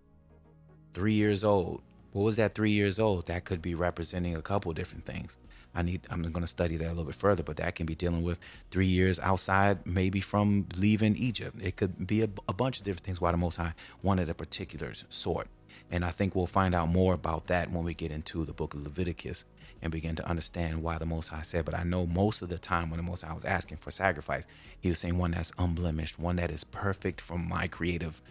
three 0.93 1.13
years 1.13 1.43
old. 1.43 1.81
What 2.13 2.23
was 2.23 2.35
that 2.35 2.53
three 2.53 2.71
years 2.71 2.99
old? 2.99 3.25
That 3.25 3.43
could 3.43 3.61
be 3.61 3.73
representing 3.73 4.35
a 4.35 4.41
couple 4.41 4.71
different 4.73 5.05
things. 5.05 5.37
I 5.75 5.81
need 5.81 6.01
I'm 6.11 6.21
going 6.21 6.41
to 6.41 6.47
study 6.47 6.75
that 6.77 6.85
a 6.85 6.89
little 6.89 7.05
bit 7.05 7.15
further, 7.15 7.41
but 7.41 7.57
that 7.57 7.73
can 7.73 7.87
be 7.87 7.95
dealing 7.95 8.21
with 8.21 8.39
three 8.69 8.85
years 8.85 9.19
outside, 9.19 9.85
maybe 9.87 10.21
from 10.21 10.67
leaving 10.77 11.15
Egypt. 11.17 11.57
It 11.59 11.75
could 11.75 12.05
be 12.05 12.21
a, 12.21 12.29
a 12.47 12.53
bunch 12.53 12.77
of 12.77 12.85
different 12.85 13.03
things 13.03 13.19
why 13.19 13.31
the 13.31 13.37
Most 13.37 13.57
High 13.57 13.73
wanted 14.03 14.29
a 14.29 14.35
particular 14.35 14.93
sort. 15.09 15.47
And 15.89 16.05
I 16.05 16.11
think 16.11 16.35
we'll 16.35 16.45
find 16.45 16.75
out 16.75 16.89
more 16.89 17.15
about 17.15 17.47
that 17.47 17.71
when 17.71 17.83
we 17.83 17.95
get 17.95 18.11
into 18.11 18.45
the 18.45 18.53
book 18.53 18.75
of 18.75 18.83
Leviticus 18.83 19.45
and 19.81 19.91
begin 19.91 20.15
to 20.15 20.29
understand 20.29 20.83
why 20.83 20.99
the 20.99 21.07
Most 21.07 21.29
High 21.29 21.41
said. 21.41 21.65
But 21.65 21.73
I 21.73 21.83
know 21.83 22.05
most 22.05 22.43
of 22.43 22.49
the 22.49 22.59
time 22.59 22.91
when 22.91 22.97
the 22.97 23.03
Most 23.03 23.23
High 23.23 23.33
was 23.33 23.43
asking 23.43 23.77
for 23.77 23.89
sacrifice, 23.89 24.45
he 24.81 24.89
was 24.89 24.99
saying 24.99 25.17
one 25.17 25.31
that's 25.31 25.51
unblemished, 25.57 26.19
one 26.19 26.35
that 26.35 26.51
is 26.51 26.63
perfect 26.63 27.21
from 27.21 27.49
my 27.49 27.67
creative 27.67 28.21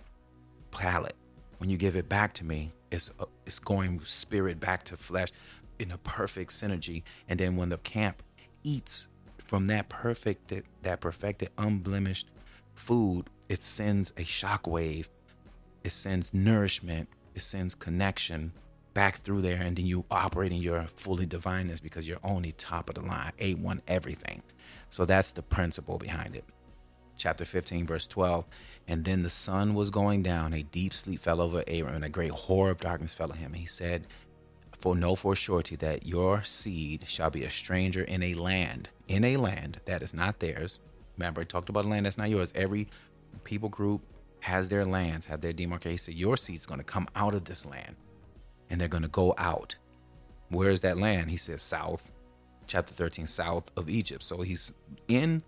palate. 0.71 1.17
When 1.59 1.69
you 1.69 1.77
give 1.77 1.97
it 1.97 2.09
back 2.09 2.33
to 2.35 2.45
me, 2.45 2.73
it's 2.93 3.11
uh, 3.19 3.25
it's 3.47 3.59
going 3.59 4.01
spirit 4.05 4.61
back 4.61 4.85
to 4.85 4.97
flesh 4.97 5.31
in 5.79 5.91
a 5.91 5.99
perfect 5.99 6.53
synergy. 6.53 7.03
And 7.29 7.41
then 7.41 7.57
when 7.57 7.71
the 7.71 7.79
camp 7.79 8.23
eats 8.63 9.09
from 9.39 9.67
that 9.67 9.89
perfect, 9.89 10.53
that 10.83 11.01
perfected, 11.01 11.51
unblemished 11.59 12.29
food, 12.75 13.29
it 13.49 13.63
sends 13.63 14.11
a 14.13 14.23
shockwave. 14.23 15.09
It 15.83 15.91
sends 15.91 16.33
nourishment. 16.33 17.09
It 17.35 17.43
sends 17.43 17.75
connection 17.75 18.53
back 18.95 19.17
through 19.17 19.41
there, 19.41 19.61
and 19.61 19.75
then 19.75 19.87
you 19.87 20.05
operate 20.11 20.53
in 20.53 20.61
your 20.61 20.83
fully 20.83 21.25
divineness 21.25 21.81
because 21.81 22.07
you're 22.07 22.19
only 22.23 22.53
top 22.53 22.91
of 22.91 22.95
the 22.95 23.01
line, 23.01 23.33
A1 23.39 23.81
everything. 23.89 24.43
So 24.91 25.07
that's 25.07 25.33
the 25.33 25.43
principle 25.43 25.97
behind 25.97 26.37
it. 26.37 26.45
Chapter 27.17 27.47
15, 27.47 27.87
verse 27.87 28.07
12. 28.07 28.45
And 28.89 29.05
then 29.05 29.23
the 29.23 29.31
sun 29.31 29.75
was 29.75 29.91
going 29.91 30.23
down, 30.23 30.53
a 30.53 30.63
deep 30.63 30.93
sleep 30.93 31.21
fell 31.21 31.41
over 31.41 31.61
Abram, 31.69 31.95
and 31.95 32.05
a 32.05 32.09
great 32.09 32.33
horror 32.33 32.71
of 32.71 32.81
darkness 32.81 33.15
fell 33.15 33.31
on 33.31 33.39
him. 33.39 33.53
He 33.53 33.67
said, 33.67 34.07
For 34.79 34.97
know 34.97 35.15
for 35.15 35.37
surety 35.37 35.77
that 35.77 36.07
your 36.07 36.43
seed 36.43 37.05
shall 37.07 37.31
be 37.31 37.45
a 37.45 37.51
stranger 37.51 38.03
in 38.03 38.23
a 38.23 38.35
land, 38.35 38.89
in 39.09 39.25
a 39.25 39.37
land 39.37 39.81
that 39.85 40.03
is 40.03 40.15
not 40.15 40.41
theirs. 40.41 40.81
Remember, 41.17 41.43
I 41.43 41.45
talked 41.45 41.69
about 41.69 41.85
a 41.85 41.89
land 41.89 42.07
that's 42.07 42.19
not 42.19 42.31
yours. 42.31 42.53
Every 42.55 42.89
people 43.45 43.69
group 43.69 44.03
has 44.41 44.69
their 44.69 44.85
lands, 44.85 45.27
have 45.27 45.41
their 45.41 45.53
demarcation. 45.53 46.17
Your 46.17 46.37
seed's 46.37 46.67
going 46.67 46.81
to 46.81 46.85
come 46.85 47.09
out 47.15 47.35
of 47.35 47.45
this 47.45 47.65
land 47.65 47.95
and 48.71 48.81
they're 48.81 48.89
going 48.89 49.03
to 49.03 49.09
go 49.09 49.35
out. 49.39 49.77
Where's 50.51 50.81
that 50.81 50.99
land? 50.99 51.31
He 51.31 51.37
says 51.37 51.63
south, 51.63 52.11
chapter 52.67 52.93
13, 52.93 53.27
south 53.27 53.71
of 53.77 53.89
Egypt. 53.89 54.23
So 54.23 54.41
he's 54.41 54.73
in 55.09 55.43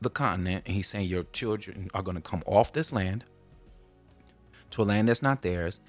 the 0.00 0.10
continent 0.10 0.64
and 0.66 0.74
he's 0.74 0.88
saying 0.88 1.06
your 1.06 1.24
children 1.24 1.90
are 1.94 2.02
going 2.02 2.16
to 2.16 2.22
come 2.22 2.42
off 2.46 2.72
this 2.72 2.92
land 2.92 3.24
to 4.70 4.82
a 4.82 4.84
land 4.84 5.08
that's 5.08 5.22
not 5.22 5.42
theirs 5.42 5.80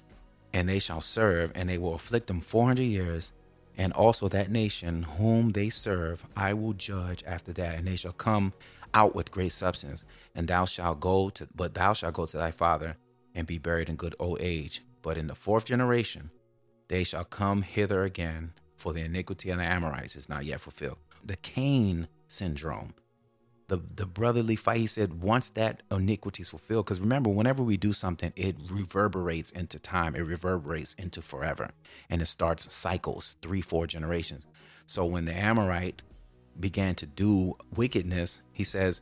and 0.52 0.68
they 0.68 0.78
shall 0.78 1.00
serve 1.00 1.52
and 1.54 1.68
they 1.68 1.78
will 1.78 1.94
afflict 1.94 2.26
them 2.26 2.40
400 2.40 2.82
years. 2.82 3.32
And 3.78 3.92
also 3.94 4.28
that 4.28 4.50
nation 4.50 5.02
whom 5.02 5.52
they 5.52 5.70
serve 5.70 6.26
I 6.36 6.52
will 6.52 6.74
judge 6.74 7.24
after 7.26 7.52
that 7.54 7.78
and 7.78 7.88
they 7.88 7.96
shall 7.96 8.12
come 8.12 8.52
out 8.92 9.14
with 9.14 9.30
great 9.30 9.52
substance. 9.52 10.04
And 10.34 10.46
thou 10.46 10.66
shalt 10.66 11.00
go 11.00 11.30
to 11.30 11.48
but 11.54 11.74
thou 11.74 11.94
shalt 11.94 12.14
go 12.14 12.26
to 12.26 12.36
thy 12.36 12.50
father 12.50 12.96
and 13.34 13.46
be 13.46 13.58
buried 13.58 13.88
in 13.88 13.96
good 13.96 14.14
old 14.18 14.38
age. 14.40 14.82
But 15.00 15.16
in 15.16 15.26
the 15.26 15.34
fourth 15.34 15.64
generation 15.64 16.30
they 16.88 17.04
shall 17.04 17.24
come 17.24 17.62
hither 17.62 18.02
again, 18.02 18.52
for 18.76 18.92
the 18.92 19.00
iniquity 19.00 19.48
of 19.48 19.56
the 19.56 19.64
Amorites 19.64 20.16
is 20.16 20.28
not 20.28 20.44
yet 20.44 20.60
fulfilled. 20.60 20.98
The 21.24 21.36
Cain 21.36 22.08
syndrome, 22.28 22.92
the, 23.68 23.80
the 23.96 24.06
brotherly 24.06 24.56
fight, 24.56 24.78
he 24.78 24.86
said, 24.86 25.22
once 25.22 25.50
that 25.50 25.82
iniquity 25.90 26.42
is 26.42 26.48
fulfilled, 26.48 26.84
because 26.84 27.00
remember, 27.00 27.30
whenever 27.30 27.62
we 27.62 27.76
do 27.76 27.92
something, 27.92 28.32
it 28.36 28.56
reverberates 28.70 29.50
into 29.50 29.78
time, 29.78 30.14
it 30.14 30.20
reverberates 30.20 30.94
into 30.94 31.22
forever, 31.22 31.70
and 32.10 32.20
it 32.20 32.26
starts 32.26 32.72
cycles, 32.72 33.36
three, 33.42 33.60
four 33.60 33.86
generations. 33.86 34.46
So 34.86 35.04
when 35.04 35.24
the 35.24 35.34
Amorite 35.34 36.02
began 36.60 36.94
to 36.96 37.06
do 37.06 37.54
wickedness, 37.74 38.42
he 38.52 38.64
says, 38.64 39.00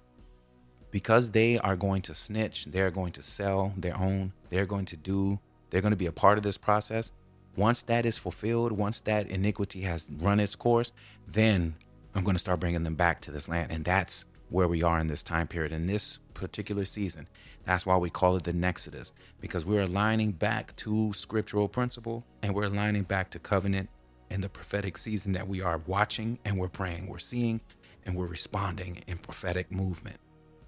because 0.90 1.30
they 1.30 1.58
are 1.58 1.76
going 1.76 2.02
to 2.02 2.14
snitch, 2.14 2.66
they're 2.66 2.90
going 2.90 3.12
to 3.12 3.22
sell 3.22 3.72
their 3.76 3.96
own, 3.96 4.32
they're 4.50 4.66
going 4.66 4.86
to 4.86 4.96
do, 4.96 5.38
they're 5.70 5.80
going 5.80 5.92
to 5.92 5.96
be 5.96 6.06
a 6.06 6.12
part 6.12 6.38
of 6.38 6.44
this 6.44 6.58
process. 6.58 7.12
Once 7.56 7.82
that 7.82 8.06
is 8.06 8.16
fulfilled, 8.16 8.72
once 8.72 9.00
that 9.00 9.28
iniquity 9.28 9.80
has 9.80 10.08
run 10.18 10.40
its 10.40 10.54
course, 10.54 10.92
then 11.26 11.74
I'm 12.14 12.24
going 12.24 12.34
to 12.34 12.40
start 12.40 12.60
bringing 12.60 12.82
them 12.82 12.94
back 12.94 13.20
to 13.22 13.30
this 13.30 13.48
land. 13.48 13.70
And 13.70 13.84
that's 13.84 14.24
where 14.50 14.68
we 14.68 14.82
are 14.82 15.00
in 15.00 15.06
this 15.06 15.22
time 15.22 15.46
period, 15.48 15.72
in 15.72 15.86
this 15.86 16.18
particular 16.34 16.84
season. 16.84 17.26
That's 17.64 17.86
why 17.86 17.96
we 17.96 18.10
call 18.10 18.36
it 18.36 18.44
the 18.44 18.52
Nexodus, 18.52 19.12
because 19.40 19.64
we're 19.64 19.82
aligning 19.82 20.32
back 20.32 20.74
to 20.76 21.12
scriptural 21.12 21.68
principle 21.68 22.24
and 22.42 22.54
we're 22.54 22.64
aligning 22.64 23.04
back 23.04 23.30
to 23.30 23.38
covenant 23.38 23.88
and 24.30 24.42
the 24.42 24.48
prophetic 24.48 24.96
season 24.98 25.32
that 25.32 25.48
we 25.48 25.60
are 25.60 25.78
watching 25.86 26.38
and 26.44 26.58
we're 26.58 26.68
praying, 26.68 27.06
we're 27.06 27.18
seeing 27.18 27.60
and 28.06 28.16
we're 28.16 28.26
responding 28.26 29.02
in 29.06 29.18
prophetic 29.18 29.70
movement, 29.70 30.16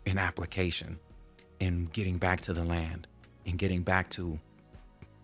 in 0.04 0.18
application, 0.18 0.98
in 1.60 1.86
getting 1.92 2.18
back 2.18 2.40
to 2.42 2.52
the 2.52 2.64
land, 2.64 3.06
in 3.44 3.56
getting 3.56 3.82
back 3.82 4.10
to 4.10 4.38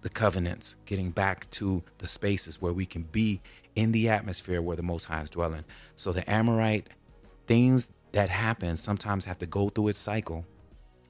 the 0.02 0.08
covenants, 0.08 0.76
getting 0.86 1.10
back 1.10 1.50
to 1.50 1.82
the 1.98 2.06
spaces 2.06 2.62
where 2.62 2.72
we 2.72 2.86
can 2.86 3.02
be 3.02 3.40
in 3.74 3.92
the 3.92 4.08
atmosphere 4.08 4.62
where 4.62 4.76
the 4.76 4.82
Most 4.82 5.04
High 5.04 5.20
is 5.20 5.30
dwelling. 5.30 5.64
So 5.96 6.12
the 6.12 6.28
Amorite 6.30 6.88
things 7.46 7.92
that 8.12 8.28
happen 8.28 8.76
sometimes 8.76 9.24
have 9.24 9.38
to 9.38 9.46
go 9.46 9.68
through 9.68 9.88
its 9.88 9.98
cycle 9.98 10.44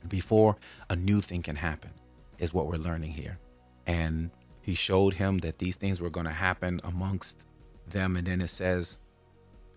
before 0.09 0.57
a 0.91 0.97
new 0.97 1.21
thing 1.21 1.43
can 1.43 1.57
happen, 1.57 1.91
is 2.39 2.55
what 2.55 2.67
we're 2.67 2.77
learning 2.77 3.13
here. 3.13 3.39
And 3.87 4.31
he 4.63 4.75
showed 4.75 5.15
him 5.15 5.39
that 5.39 5.59
these 5.59 5.77
things 5.77 6.01
were 6.01 6.11
going 6.11 6.27
to 6.27 6.33
happen 6.33 6.81
amongst 6.85 7.45
them. 7.89 8.17
And 8.17 8.27
then 8.27 8.41
it 8.41 8.49
says 8.49 8.99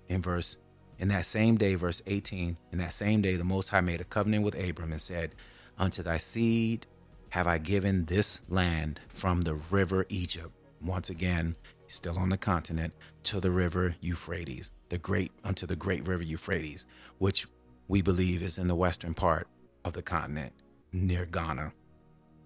in 0.10 0.22
verse, 0.22 0.58
in 1.00 1.08
that 1.08 1.26
same 1.26 1.58
day, 1.58 1.76
verse 1.76 2.02
18, 2.06 2.58
in 2.72 2.78
that 2.78 2.94
same 2.94 3.22
day, 3.22 3.36
the 3.36 3.44
Most 3.44 3.70
High 3.70 3.82
made 3.82 4.02
a 4.02 4.06
covenant 4.06 4.44
with 4.44 4.62
Abram 4.62 4.92
and 4.92 5.02
said, 5.02 5.34
Unto 5.78 6.04
thy 6.04 6.18
seed 6.18 6.86
have 7.30 7.48
I 7.48 7.58
given 7.58 8.06
this 8.06 8.42
land 8.50 9.00
from 9.08 9.42
the 9.42 9.56
river 9.56 10.06
Egypt, 10.10 10.52
once 10.82 11.10
again, 11.10 11.56
still 11.92 12.18
on 12.18 12.30
the 12.30 12.38
continent, 12.38 12.94
to 13.24 13.39
the 13.39 13.52
river 13.52 13.96
Euphrates, 14.02 14.72
the 14.89 14.98
great 14.98 15.32
unto 15.44 15.66
the 15.66 15.76
great 15.76 16.08
river 16.08 16.24
Euphrates, 16.24 16.86
which 17.18 17.48
we 17.88 18.02
believe 18.02 18.42
is 18.42 18.58
in 18.58 18.68
the 18.68 18.76
western 18.76 19.14
part 19.14 19.48
of 19.84 19.94
the 19.94 20.02
continent, 20.02 20.54
near 20.92 21.26
Ghana. 21.26 21.74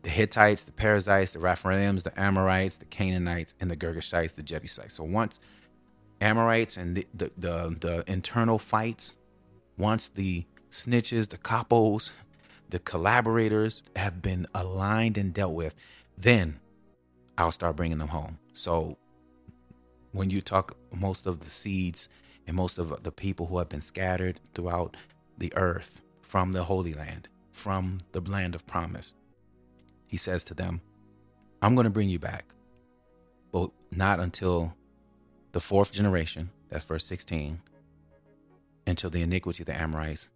The 0.02 0.10
Hittites, 0.10 0.66
the 0.66 0.72
Perizzites, 0.72 1.34
the 1.34 1.40
Rephaims, 1.40 2.04
the 2.04 2.20
Amorites, 2.20 2.78
the 2.78 2.86
Canaanites, 2.86 3.56
and 3.60 3.72
the 3.72 3.76
Girgashites, 3.76 4.36
the 4.36 4.44
Jebusites. 4.44 4.94
So 4.94 5.04
once 5.04 5.40
Amorites 6.22 6.78
and 6.78 6.98
the, 6.98 7.08
the, 7.14 7.32
the, 7.38 7.78
the 7.80 8.04
internal 8.08 8.60
fights, 8.60 9.16
once 9.78 10.10
the 10.10 10.46
snitches, 10.70 11.30
the 11.30 11.38
capos, 11.38 12.12
the 12.70 12.80
collaborators 12.80 13.84
have 13.96 14.22
been 14.22 14.48
aligned 14.54 15.18
and 15.18 15.34
dealt 15.34 15.54
with, 15.54 15.76
then 16.18 16.60
I'll 17.38 17.52
start 17.52 17.76
bringing 17.76 17.98
them 17.98 18.08
home. 18.08 18.40
So 18.54 18.98
when 20.16 20.30
you 20.30 20.40
talk 20.40 20.78
most 20.94 21.26
of 21.26 21.42
the 21.42 21.50
seeds 21.50 22.08
and 22.48 22.56
most 22.56 22.78
of 22.78 23.04
the 23.04 23.12
people 23.12 23.48
who 23.48 23.58
have 23.58 23.68
been 23.68 23.82
scattered 23.82 24.40
throughout 24.54 24.96
the 25.38 25.52
earth 25.56 26.02
from 26.22 26.54
the 26.54 26.64
Holy 26.64 26.94
Land, 26.94 27.28
from 27.52 27.98
the 28.14 28.22
land 28.22 28.56
of 28.56 28.66
promise, 28.66 29.14
he 30.08 30.18
says 30.18 30.46
to 30.46 30.54
them, 30.54 30.80
I'm 31.62 31.76
going 31.76 31.86
to 31.86 31.92
bring 31.92 32.10
you 32.10 32.20
back, 32.20 32.54
but 33.52 33.72
not 33.92 34.20
until 34.20 34.74
the 35.52 35.60
fourth 35.60 35.92
generation, 35.92 36.50
that's 36.70 36.86
verse 36.86 37.06
16, 37.06 37.60
until 38.88 39.10
the 39.10 39.22
iniquity 39.22 39.64
of 39.64 39.68
the 39.68 39.80
Amorites 39.80 40.30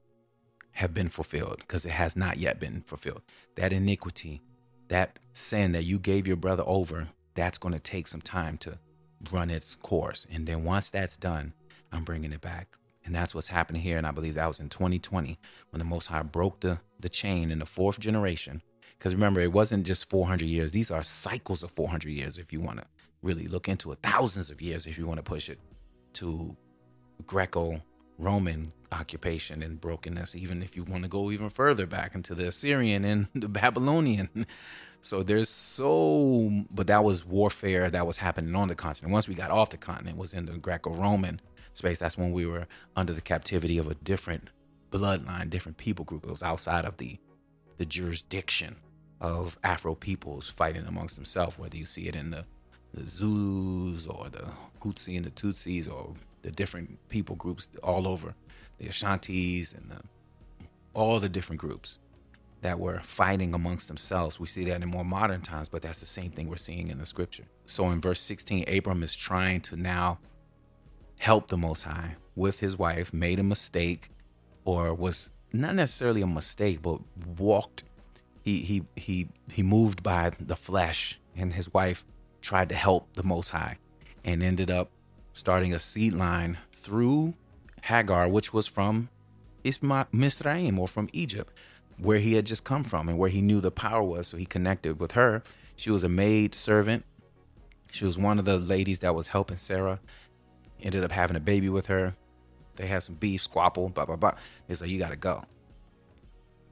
have 0.72 0.94
been 0.94 1.10
fulfilled 1.10 1.60
because 1.60 1.86
it 1.86 1.92
has 1.92 2.18
not 2.18 2.38
yet 2.38 2.60
been 2.60 2.82
fulfilled. 2.82 3.22
That 3.56 3.72
iniquity, 3.72 4.42
that 4.90 5.20
sin 5.32 5.72
that 5.72 5.84
you 5.84 6.00
gave 6.00 6.28
your 6.28 6.38
brother 6.38 6.64
over, 6.66 7.10
that's 7.34 7.58
going 7.58 7.74
to 7.74 7.80
take 7.80 8.08
some 8.08 8.22
time 8.22 8.58
to 8.60 8.78
run 9.32 9.50
its 9.50 9.76
course. 9.76 10.26
And 10.32 10.48
then 10.48 10.64
once 10.64 10.90
that's 10.90 11.18
done, 11.18 11.54
I'm 11.92 12.04
bringing 12.04 12.34
it 12.34 12.42
back. 12.42 12.78
And 13.06 13.16
that's 13.16 13.34
what's 13.34 13.48
happening 13.48 13.82
here. 13.82 13.98
And 13.98 14.06
I 14.06 14.12
believe 14.12 14.36
that 14.36 14.48
was 14.48 14.60
in 14.60 14.70
2020 14.70 15.40
when 15.72 15.80
the 15.80 15.86
Most 15.86 16.08
High 16.08 16.22
broke 16.22 16.60
the, 16.60 16.80
the 17.00 17.10
chain 17.10 17.52
in 17.52 17.60
the 17.60 17.66
fourth 17.66 18.00
generation. 18.00 18.62
Because 18.98 19.16
remember, 19.16 19.40
it 19.40 19.54
wasn't 19.54 19.86
just 19.86 20.10
400 20.10 20.46
years. 20.46 20.72
These 20.72 20.92
are 20.92 21.02
cycles 21.02 21.64
of 21.64 21.72
400 21.72 22.12
years 22.12 22.38
if 22.38 22.52
you 22.52 22.60
want 22.60 22.80
to 22.80 22.86
really 23.22 23.48
look 23.48 23.70
into 23.70 23.92
it. 23.92 24.00
Thousands 24.04 24.50
of 24.50 24.62
years 24.62 24.86
if 24.86 24.98
you 24.98 25.08
want 25.08 25.18
to 25.18 25.24
push 25.24 25.50
it 25.50 25.60
to 26.14 26.56
Greco 27.26 27.82
Roman 28.20 28.74
occupation 28.92 29.64
and 29.64 29.80
brokenness, 29.80 30.36
even 30.36 30.62
if 30.62 30.76
you 30.76 30.84
want 30.84 31.04
to 31.04 31.10
go 31.10 31.32
even 31.32 31.50
further 31.50 31.86
back 31.86 32.14
into 32.14 32.36
the 32.36 32.48
Assyrian 32.50 33.06
and 33.06 33.28
the 33.36 33.48
Babylonian. 33.50 34.46
So 35.02 35.24
there's 35.24 35.50
so, 35.50 36.66
but 36.70 36.88
that 36.88 37.04
was 37.04 37.26
warfare 37.26 37.90
that 37.90 38.06
was 38.06 38.18
happening 38.18 38.54
on 38.56 38.68
the 38.68 38.76
continent. 38.76 39.14
Once 39.14 39.30
we 39.30 39.36
got 39.36 39.50
off 39.50 39.70
the 39.70 39.78
continent, 39.78 40.18
was 40.18 40.34
in 40.34 40.46
the 40.46 40.58
Greco-Roman 40.58 41.40
space. 41.74 42.00
That's 42.00 42.18
when 42.18 42.34
we 42.34 42.46
were 42.46 42.68
under 42.98 43.14
the 43.14 43.22
captivity 43.22 43.78
of 43.78 43.88
a 43.88 43.96
different 43.96 44.50
bloodline, 44.92 45.50
different 45.50 45.78
people 45.78 46.04
group. 46.04 46.26
It 46.26 46.30
was 46.30 46.44
outside 46.44 46.86
of 46.86 46.98
the 46.98 47.18
the 47.78 47.86
jurisdiction 47.86 48.76
of 49.22 49.58
Afro 49.64 49.96
peoples 49.96 50.50
fighting 50.50 50.86
amongst 50.86 51.16
themselves, 51.16 51.58
whether 51.58 51.78
you 51.78 51.86
see 51.86 52.08
it 52.08 52.16
in 52.16 52.32
the, 52.32 52.46
the 52.94 53.08
Zulus 53.08 54.06
or 54.06 54.30
the 54.30 54.46
Hutsi 54.82 55.16
and 55.16 55.26
the 55.26 55.32
Tutsis 55.32 55.90
or 55.90 56.14
the 56.42 56.52
different 56.52 56.98
people 57.10 57.36
groups 57.36 57.70
all 57.84 58.08
over, 58.08 58.36
the 58.78 58.88
Ashantis 58.88 59.76
and 59.76 59.92
the, 59.92 60.02
all 60.94 61.20
the 61.20 61.30
different 61.30 61.60
groups 61.60 62.00
that 62.62 62.80
were 62.80 63.00
fighting 63.04 63.54
amongst 63.54 63.88
themselves. 63.88 64.40
We 64.40 64.48
see 64.48 64.66
that 64.66 64.82
in 64.82 64.90
more 64.90 65.06
modern 65.06 65.42
times, 65.42 65.70
but 65.70 65.82
that's 65.82 66.00
the 66.00 66.06
same 66.06 66.32
thing 66.32 66.50
we're 66.50 66.58
seeing 66.58 66.90
in 66.90 66.98
the 66.98 67.06
scripture. 67.06 67.46
So 67.66 67.90
in 67.90 68.02
verse 68.02 68.22
16, 68.22 68.66
Abram 68.68 69.04
is 69.04 69.16
trying 69.16 69.62
to 69.62 69.76
now 69.76 70.20
help 71.18 71.48
the 71.48 71.58
Most 71.58 71.84
High 71.84 72.16
with 72.36 72.60
his 72.60 72.78
wife, 72.78 73.14
made 73.14 73.40
a 73.40 73.44
mistake, 73.44 74.10
or 74.66 74.94
was 74.94 75.30
not 75.54 75.76
necessarily 75.76 76.22
a 76.22 76.28
mistake, 76.28 76.82
but 76.82 77.00
walked. 77.38 77.84
He 78.42 78.58
he 78.62 78.84
he 78.96 79.28
he 79.52 79.64
moved 79.64 80.04
by 80.04 80.32
the 80.40 80.56
flesh, 80.56 81.20
and 81.36 81.54
his 81.54 81.74
wife 81.74 82.06
tried 82.42 82.70
to 82.70 82.76
help 82.76 83.14
the 83.14 83.24
Most 83.24 83.50
High, 83.50 83.78
and 84.24 84.42
ended 84.42 84.72
up 84.72 84.90
starting 85.40 85.74
a 85.74 85.80
seed 85.80 86.14
line 86.14 86.58
through 86.74 87.34
Hagar, 87.84 88.28
which 88.28 88.54
was 88.54 88.68
from 88.68 89.10
Isma- 89.64 90.08
Misraim 90.12 90.78
or 90.78 90.88
from 90.88 91.10
Egypt 91.14 91.54
where 92.00 92.20
he 92.20 92.34
had 92.34 92.46
just 92.46 92.64
come 92.64 92.84
from 92.84 93.10
and 93.10 93.18
where 93.18 93.30
he 93.30 93.42
knew 93.42 93.60
the 93.60 93.72
power 93.72 94.02
was. 94.02 94.28
So 94.28 94.38
he 94.38 94.46
connected 94.46 95.00
with 95.00 95.12
her. 95.14 95.44
She 95.76 95.92
was 95.92 96.04
a 96.04 96.10
maid 96.10 96.56
servant. 96.56 97.06
She 97.92 98.06
was 98.06 98.18
one 98.18 98.40
of 98.40 98.46
the 98.46 98.58
ladies 98.58 99.00
that 99.00 99.16
was 99.16 99.28
helping 99.28 99.58
Sarah. 99.58 100.00
Ended 100.82 101.04
up 101.04 101.12
having 101.12 101.36
a 101.36 101.42
baby 101.42 101.70
with 101.70 101.88
her. 101.88 102.16
They 102.78 102.88
had 102.88 103.04
some 103.04 103.16
beef, 103.16 103.44
squabble, 103.44 103.90
blah, 103.90 104.06
blah, 104.06 104.16
blah. 104.16 104.36
He's 104.68 104.82
like, 104.82 104.90
you 104.90 105.00
got 105.00 105.10
to 105.10 105.18
go. 105.18 105.44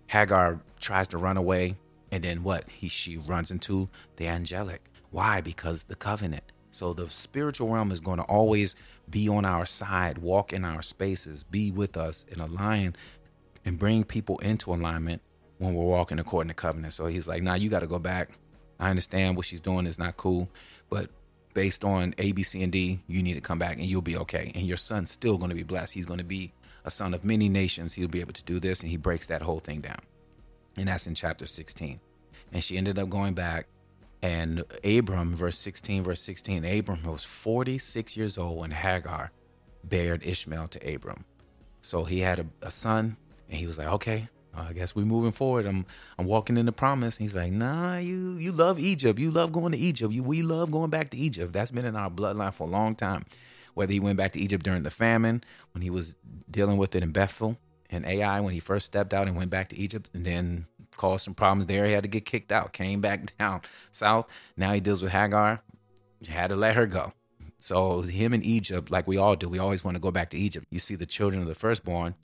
Hagar 0.08 0.62
tries 0.80 1.10
to 1.10 1.18
run 1.18 1.36
away. 1.36 1.76
And 2.12 2.24
then 2.24 2.44
what? 2.44 2.70
He 2.70 2.88
She 2.88 3.18
runs 3.18 3.52
into 3.52 3.90
the 4.16 4.28
angelic. 4.28 4.90
Why? 5.12 5.42
Because 5.42 5.84
the 5.86 5.96
covenant. 5.96 6.54
So 6.78 6.94
the 6.94 7.10
spiritual 7.10 7.70
realm 7.70 7.92
is 7.92 8.00
going 8.00 8.20
to 8.20 8.24
always 8.26 8.76
be 9.10 9.28
on 9.28 9.46
our 9.46 9.66
side, 9.66 10.20
walk 10.20 10.54
in 10.54 10.64
our 10.64 10.84
spaces, 10.84 11.42
be 11.42 11.72
with 11.72 11.98
us 11.98 12.28
and 12.32 12.40
align 12.40 12.96
and 13.66 13.80
bring 13.80 14.04
people 14.04 14.38
into 14.40 14.72
alignment 14.72 15.24
when 15.58 15.74
we're 15.74 15.86
walking 15.86 16.20
according 16.20 16.50
to 16.50 16.54
covenant. 16.54 16.94
So 16.94 17.08
he's 17.08 17.28
like, 17.28 17.42
nah, 17.42 17.56
you 17.56 17.70
got 17.70 17.80
to 17.80 17.88
go 17.88 17.98
back. 17.98 18.38
I 18.80 18.92
understand 18.92 19.36
what 19.36 19.48
she's 19.48 19.60
doing 19.60 19.88
is 19.88 19.98
not 19.98 20.18
cool, 20.18 20.50
but 20.92 21.10
based 21.56 21.84
on 21.84 22.14
A, 22.20 22.32
B, 22.32 22.44
C, 22.44 22.62
and 22.62 22.72
D, 22.72 23.00
you 23.08 23.24
need 23.24 23.34
to 23.34 23.42
come 23.42 23.58
back 23.58 23.78
and 23.78 23.88
you'll 23.88 24.04
be 24.04 24.18
okay. 24.18 24.52
And 24.54 24.68
your 24.68 24.78
son's 24.78 25.10
still 25.10 25.40
going 25.40 25.50
to 25.50 25.56
be 25.56 25.64
blessed. 25.64 25.94
He's 25.94 26.06
going 26.06 26.20
to 26.20 26.26
be 26.26 26.54
a 26.86 26.92
son 26.92 27.16
of 27.16 27.26
many 27.26 27.50
nations. 27.50 27.94
He'll 27.94 28.08
be 28.08 28.22
able 28.22 28.34
to 28.34 28.44
do 28.44 28.60
this. 28.60 28.82
And 28.82 28.92
he 28.92 28.98
breaks 28.98 29.26
that 29.28 29.42
whole 29.42 29.60
thing 29.60 29.82
down. 29.82 30.02
And 30.78 30.88
that's 30.88 31.08
in 31.08 31.16
chapter 31.16 31.48
16. 31.48 32.00
And 32.54 32.64
she 32.64 32.78
ended 32.78 33.00
up 33.00 33.10
going 33.10 33.34
back. 33.34 33.66
And 34.22 34.64
Abram, 34.84 35.34
verse 35.34 35.58
16, 35.60 36.04
verse 36.04 36.22
16, 36.22 36.66
Abram 36.66 37.04
was 37.04 37.24
46 37.24 38.18
years 38.18 38.38
old 38.38 38.58
when 38.60 38.72
Hagar 38.72 39.32
bared 39.84 40.26
Ishmael 40.26 40.68
to 40.70 40.96
Abram. 40.96 41.26
So 41.82 42.04
he 42.04 42.20
had 42.20 42.40
a, 42.40 42.46
a 42.62 42.72
son 42.72 43.18
and 43.50 43.60
he 43.60 43.68
was 43.68 43.78
like, 43.78 43.88
okay, 43.88 44.28
I 44.56 44.74
guess 44.74 44.96
we're 44.96 45.06
moving 45.06 45.32
forward. 45.32 45.66
I'm 45.66 45.86
I'm 46.18 46.26
walking 46.26 46.58
in 46.58 46.66
the 46.66 46.72
promise. 46.72 47.18
And 47.18 47.24
he's 47.24 47.36
like, 47.36 47.52
nah, 47.52 47.98
you 47.98 48.34
you 48.38 48.52
love 48.52 48.80
Egypt. 48.80 49.20
You 49.20 49.32
love 49.32 49.52
going 49.52 49.72
to 49.72 49.78
Egypt. 49.78 50.12
You, 50.12 50.24
we 50.24 50.42
love 50.42 50.72
going 50.72 50.90
back 50.90 51.12
to 51.12 51.18
Egypt. 51.18 51.54
That's 51.54 51.72
been 51.72 51.86
in 51.86 51.96
our 51.96 52.10
bloodline 52.10 52.54
for 52.54 52.68
a 52.68 52.70
long 52.70 52.96
time. 52.96 53.26
Whether 53.76 53.94
he 53.94 54.00
went 54.00 54.18
back 54.18 54.34
to 54.34 54.40
Egypt 54.40 54.66
during 54.66 54.82
the 54.84 54.92
famine, 54.92 55.44
when 55.74 55.84
he 55.84 55.92
was 55.92 56.16
dealing 56.50 56.78
with 56.78 56.96
it 56.96 57.04
in 57.04 57.12
Bethel 57.12 57.58
and 57.92 58.06
Ai, 58.06 58.40
when 58.40 58.54
he 58.54 58.60
first 58.60 58.88
stepped 58.88 59.14
out 59.14 59.28
and 59.28 59.38
went 59.38 59.52
back 59.52 59.70
to 59.70 59.78
Egypt, 59.78 60.10
and 60.14 60.26
then 60.26 60.66
caused 60.98 61.24
some 61.24 61.34
problems 61.34 61.68
there. 61.68 61.86
He 61.86 61.94
had 61.94 62.04
to 62.04 62.10
get 62.10 62.26
kicked 62.26 62.52
out, 62.52 62.74
came 62.74 63.02
back 63.02 63.38
down 63.38 63.62
south. 63.92 64.28
Now 64.56 64.74
he 64.74 64.80
deals 64.80 65.02
with 65.02 65.12
Hagar. 65.12 65.62
Had 66.28 66.50
to 66.50 66.56
let 66.56 66.76
her 66.76 66.88
go. 66.88 67.14
So 67.60 68.02
him 68.02 68.34
in 68.34 68.44
Egypt, 68.44 68.92
like 68.92 69.08
we 69.08 69.18
all 69.18 69.36
do, 69.36 69.50
we 69.50 69.60
always 69.60 69.84
want 69.84 69.96
to 69.96 70.02
go 70.02 70.12
back 70.12 70.32
to 70.32 70.38
Egypt. 70.38 70.66
You 70.72 70.80
see 70.80 70.96
the 70.96 71.06
children 71.06 71.42
of 71.42 71.48
the 71.48 71.56
firstborn 71.56 72.16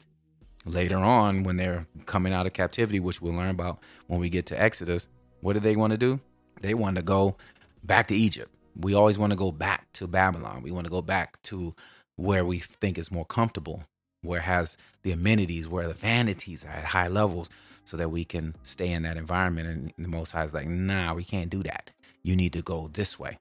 later 0.66 0.98
on 0.98 1.44
when 1.44 1.58
they're 1.58 1.88
coming 2.06 2.34
out 2.34 2.46
of 2.46 2.54
captivity, 2.54 3.00
which 3.00 3.22
we'll 3.22 3.34
learn 3.34 3.50
about 3.50 3.80
when 4.08 4.20
we 4.20 4.30
get 4.30 4.46
to 4.48 4.62
Exodus, 4.62 5.08
what 5.42 5.54
do 5.54 5.60
they 5.60 5.76
want 5.76 5.92
to 5.92 5.98
do? 5.98 6.20
They 6.62 6.74
want 6.74 6.98
to 6.98 7.02
go 7.04 7.36
back 7.84 8.08
to 8.08 8.16
Egypt. 8.16 8.54
We 8.76 8.94
always 8.94 9.20
want 9.20 9.32
to 9.32 9.38
go 9.38 9.52
back 9.52 9.92
to 9.94 10.08
Babylon. 10.08 10.62
We 10.64 10.72
want 10.72 10.86
to 10.86 10.92
go 10.92 11.02
back 11.02 11.42
to 11.44 11.76
where 12.16 12.46
we 12.46 12.60
think 12.60 12.98
is 12.98 13.12
more 13.12 13.26
comfortable, 13.26 13.84
where 14.22 14.42
has 14.42 14.78
the 15.04 15.12
amenities, 15.12 15.68
where 15.68 15.88
the 15.88 15.94
vanities 15.94 16.66
are 16.66 16.72
at 16.72 16.86
high 16.86 17.08
levels, 17.08 17.50
so 17.86 17.98
that 17.98 18.10
we 18.10 18.26
can 18.26 18.56
stay 18.64 18.92
in 18.92 19.04
that 19.04 19.18
environment. 19.18 19.94
And 19.98 20.06
the 20.06 20.10
Most 20.10 20.32
High 20.32 20.44
is 20.44 20.54
like, 20.54 20.68
nah, 20.68 21.14
we 21.14 21.24
can't 21.24 21.50
do 21.50 21.64
that. 21.64 21.92
You 22.24 22.36
need 22.36 22.54
to 22.54 22.62
go 22.62 22.90
this 22.94 23.20
way. 23.20 23.38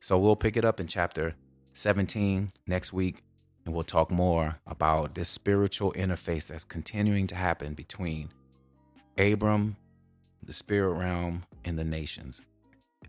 So 0.00 0.18
we'll 0.18 0.36
pick 0.36 0.56
it 0.56 0.64
up 0.64 0.80
in 0.80 0.86
chapter 0.86 1.34
17 1.72 2.52
next 2.66 2.92
week. 2.92 3.22
And 3.64 3.74
we'll 3.74 3.84
talk 3.84 4.12
more 4.12 4.56
about 4.68 5.16
this 5.16 5.28
spiritual 5.28 5.92
interface 5.94 6.46
that's 6.46 6.64
continuing 6.64 7.26
to 7.26 7.34
happen 7.34 7.74
between 7.74 8.28
Abram, 9.18 9.76
the 10.42 10.52
spirit 10.52 10.92
realm, 10.92 11.44
and 11.64 11.76
the 11.76 11.84
nations. 11.84 12.42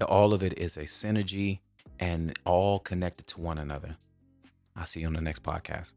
All 0.02 0.34
of 0.34 0.42
it 0.42 0.58
is 0.58 0.78
a 0.78 0.82
synergy 0.82 1.60
and 2.00 2.38
all 2.46 2.80
connected 2.80 3.28
to 3.28 3.42
one 3.42 3.60
another. 3.60 3.98
I'll 4.76 4.86
see 4.86 5.02
you 5.02 5.08
on 5.08 5.14
the 5.14 5.22
next 5.22 5.44
podcast. 5.44 5.94